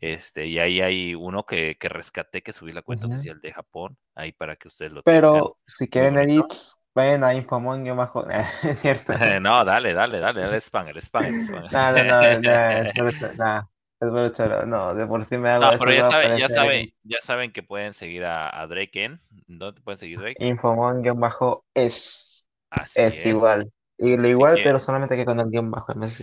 Este, 0.00 0.46
y 0.46 0.58
ahí 0.58 0.80
hay 0.80 1.14
uno 1.14 1.44
que, 1.44 1.76
que 1.78 1.88
rescaté, 1.88 2.42
que 2.42 2.52
subí 2.52 2.72
la 2.72 2.82
cuenta 2.82 3.06
oficial 3.06 3.40
de 3.40 3.52
Japón, 3.52 3.96
ahí 4.14 4.32
para 4.32 4.56
que 4.56 4.68
ustedes 4.68 4.92
lo 4.92 5.02
tengan. 5.02 5.22
Pero 5.22 5.58
si 5.66 5.88
quieren 5.88 6.18
edits, 6.18 6.78
vayan 6.94 7.24
a 7.24 7.34
Infomon, 7.34 7.84
yo 7.84 7.94
bajo. 7.94 8.26
Es 8.62 8.80
cierto. 8.80 9.12
no, 9.40 9.64
dale, 9.64 9.94
dale, 9.94 10.20
dale, 10.20 10.40
dale 10.40 10.60
spam, 10.60 10.88
el 10.88 10.98
spam, 10.98 11.24
el 11.24 11.40
spam. 11.42 11.64
No, 11.70 11.92
no, 11.92 12.04
no, 12.04 12.40
no, 12.40 12.92
puro 12.94 13.12
choro, 13.12 13.34
no, 13.34 13.70
es 14.02 14.10
puro 14.10 14.28
choro, 14.30 14.66
no, 14.66 14.94
de 14.94 15.06
por 15.06 15.24
sí 15.24 15.38
me 15.38 15.50
hago 15.50 15.64
No, 15.64 15.78
pero 15.78 15.92
ya 15.92 16.10
saben, 16.10 16.38
ya 16.38 16.48
saben, 16.48 16.80
en 16.80 16.92
ya 17.04 17.18
saben 17.20 17.52
que 17.52 17.62
pueden 17.62 17.94
seguir 17.94 18.24
a, 18.24 18.60
a 18.60 18.66
Drake 18.66 19.04
en. 19.04 19.20
¿Dónde 19.46 19.80
pueden 19.80 19.98
seguir 19.98 20.18
Drake? 20.18 20.44
Infomon 20.44 21.02
guion 21.02 21.20
bajo 21.20 21.64
es, 21.74 22.44
Así 22.70 23.00
es 23.02 23.18
es. 23.18 23.26
igual, 23.26 23.72
y 23.98 24.16
lo 24.16 24.28
igual, 24.28 24.54
quieren- 24.54 24.64
pero 24.64 24.80
solamente 24.80 25.16
que 25.16 25.24
con 25.24 25.38
el 25.40 25.50
guion 25.50 25.70
bajo 25.70 25.92
en 25.92 26.04
Y 26.04 26.08
si 26.08 26.22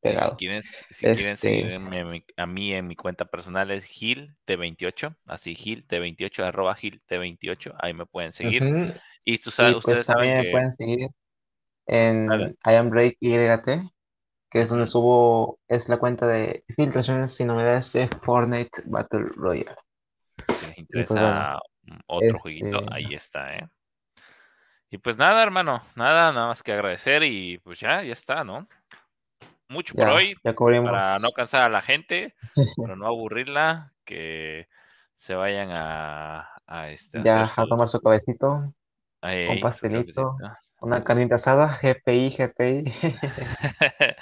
pegado. 0.00 0.36
quieren, 0.36 0.62
si 0.62 0.82
quieren 0.90 1.36
Este- 1.36 1.36
seguirme 1.36 2.24
a 2.36 2.46
mí, 2.46 2.74
en 2.74 2.86
mi 2.88 2.96
cuenta 2.96 3.24
personal 3.24 3.70
es 3.70 3.84
Gil 3.84 4.34
T28, 4.46 5.14
así 5.26 5.54
Gil 5.54 5.86
T28, 5.86 6.44
arroba 6.44 6.74
Gil 6.74 7.00
T28, 7.08 7.74
ahí 7.78 7.94
me 7.94 8.06
pueden 8.06 8.32
seguir. 8.32 8.62
Ujú, 8.64 8.92
Y 9.24 9.38
tú 9.38 9.50
sabes, 9.52 9.74
Y 9.74 9.76
ustedes 9.76 9.98
pues 9.98 10.06
saben 10.06 10.24
también 10.24 10.38
me 10.38 10.44
que 10.44 10.50
pueden 10.50 10.72
seguir 10.72 11.08
en. 11.86 12.56
I 12.66 12.74
am 12.74 12.90
Break 12.90 13.16
YT, 13.20 13.68
que 14.52 14.60
es 14.60 14.68
donde 14.68 14.84
subo, 14.84 15.58
es 15.66 15.88
la 15.88 15.96
cuenta 15.96 16.26
de 16.26 16.62
filtraciones 16.76 17.40
y 17.40 17.44
novedades 17.46 17.90
de 17.94 18.06
Fortnite 18.06 18.82
Battle 18.84 19.24
Royale. 19.34 19.76
si 20.46 20.52
les 20.52 20.58
pues, 20.58 20.78
interesa 20.78 21.58
mm, 21.84 21.98
otro 22.06 22.38
jueguito, 22.38 22.80
este- 22.80 22.94
ahí 22.94 23.14
está, 23.14 23.56
¿eh? 23.56 23.68
Y 24.90 24.98
pues 24.98 25.16
nada, 25.16 25.42
hermano, 25.42 25.80
nada, 25.96 26.32
nada 26.34 26.48
más 26.48 26.62
que 26.62 26.74
agradecer 26.74 27.22
y 27.22 27.56
pues 27.64 27.80
ya, 27.80 28.02
ya 28.02 28.12
está, 28.12 28.44
¿no? 28.44 28.68
Mucho 29.70 29.94
por 29.94 30.10
hoy, 30.10 30.34
para 30.44 31.18
no 31.18 31.30
cansar 31.30 31.62
a 31.62 31.70
la 31.70 31.80
gente, 31.80 32.34
para 32.76 32.94
no 32.94 33.06
aburrirla, 33.06 33.94
que 34.04 34.68
se 35.14 35.34
vayan 35.34 35.70
a, 35.72 36.50
a, 36.66 36.90
este, 36.90 37.20
a 37.20 37.22
Ya 37.22 37.44
a 37.44 37.64
tomar 37.64 37.88
su 37.88 38.02
cabecito, 38.02 38.74
su 39.22 39.60
pastelito. 39.62 40.36
Una 40.82 41.04
carnita 41.04 41.36
asada, 41.36 41.78
GPI, 41.82 42.36
GPI. 42.36 42.84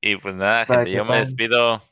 y 0.00 0.16
pues 0.16 0.34
nada, 0.34 0.66
gente, 0.66 0.90
yo 0.90 1.04
me 1.04 1.18
despido. 1.18 1.82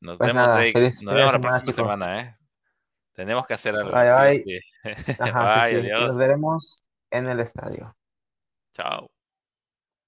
Nos 0.00 0.18
Pues 0.18 0.32
vemos, 0.32 0.46
nada, 0.46 0.54
Drake. 0.56 0.72
feliz 0.72 1.02
Nos 1.02 1.14
vemos 1.14 1.32
la 1.32 1.40
próxima 1.40 1.60
chicos. 1.60 1.74
semana, 1.76 2.20
¿eh? 2.20 2.36
Tenemos 3.14 3.46
que 3.46 3.54
hacer 3.54 3.74
algo. 3.76 3.92
Bye, 3.92 4.10
bye. 4.16 4.42
sí. 4.44 4.60
Ajá, 5.20 5.66
sí, 5.66 5.74
Bye, 5.74 5.82
sí. 5.82 5.86
Adiós. 5.90 6.00
nos 6.08 6.16
veremos 6.16 6.84
en 7.10 7.28
el 7.28 7.40
estadio. 7.40 7.96
Chao. 8.74 9.10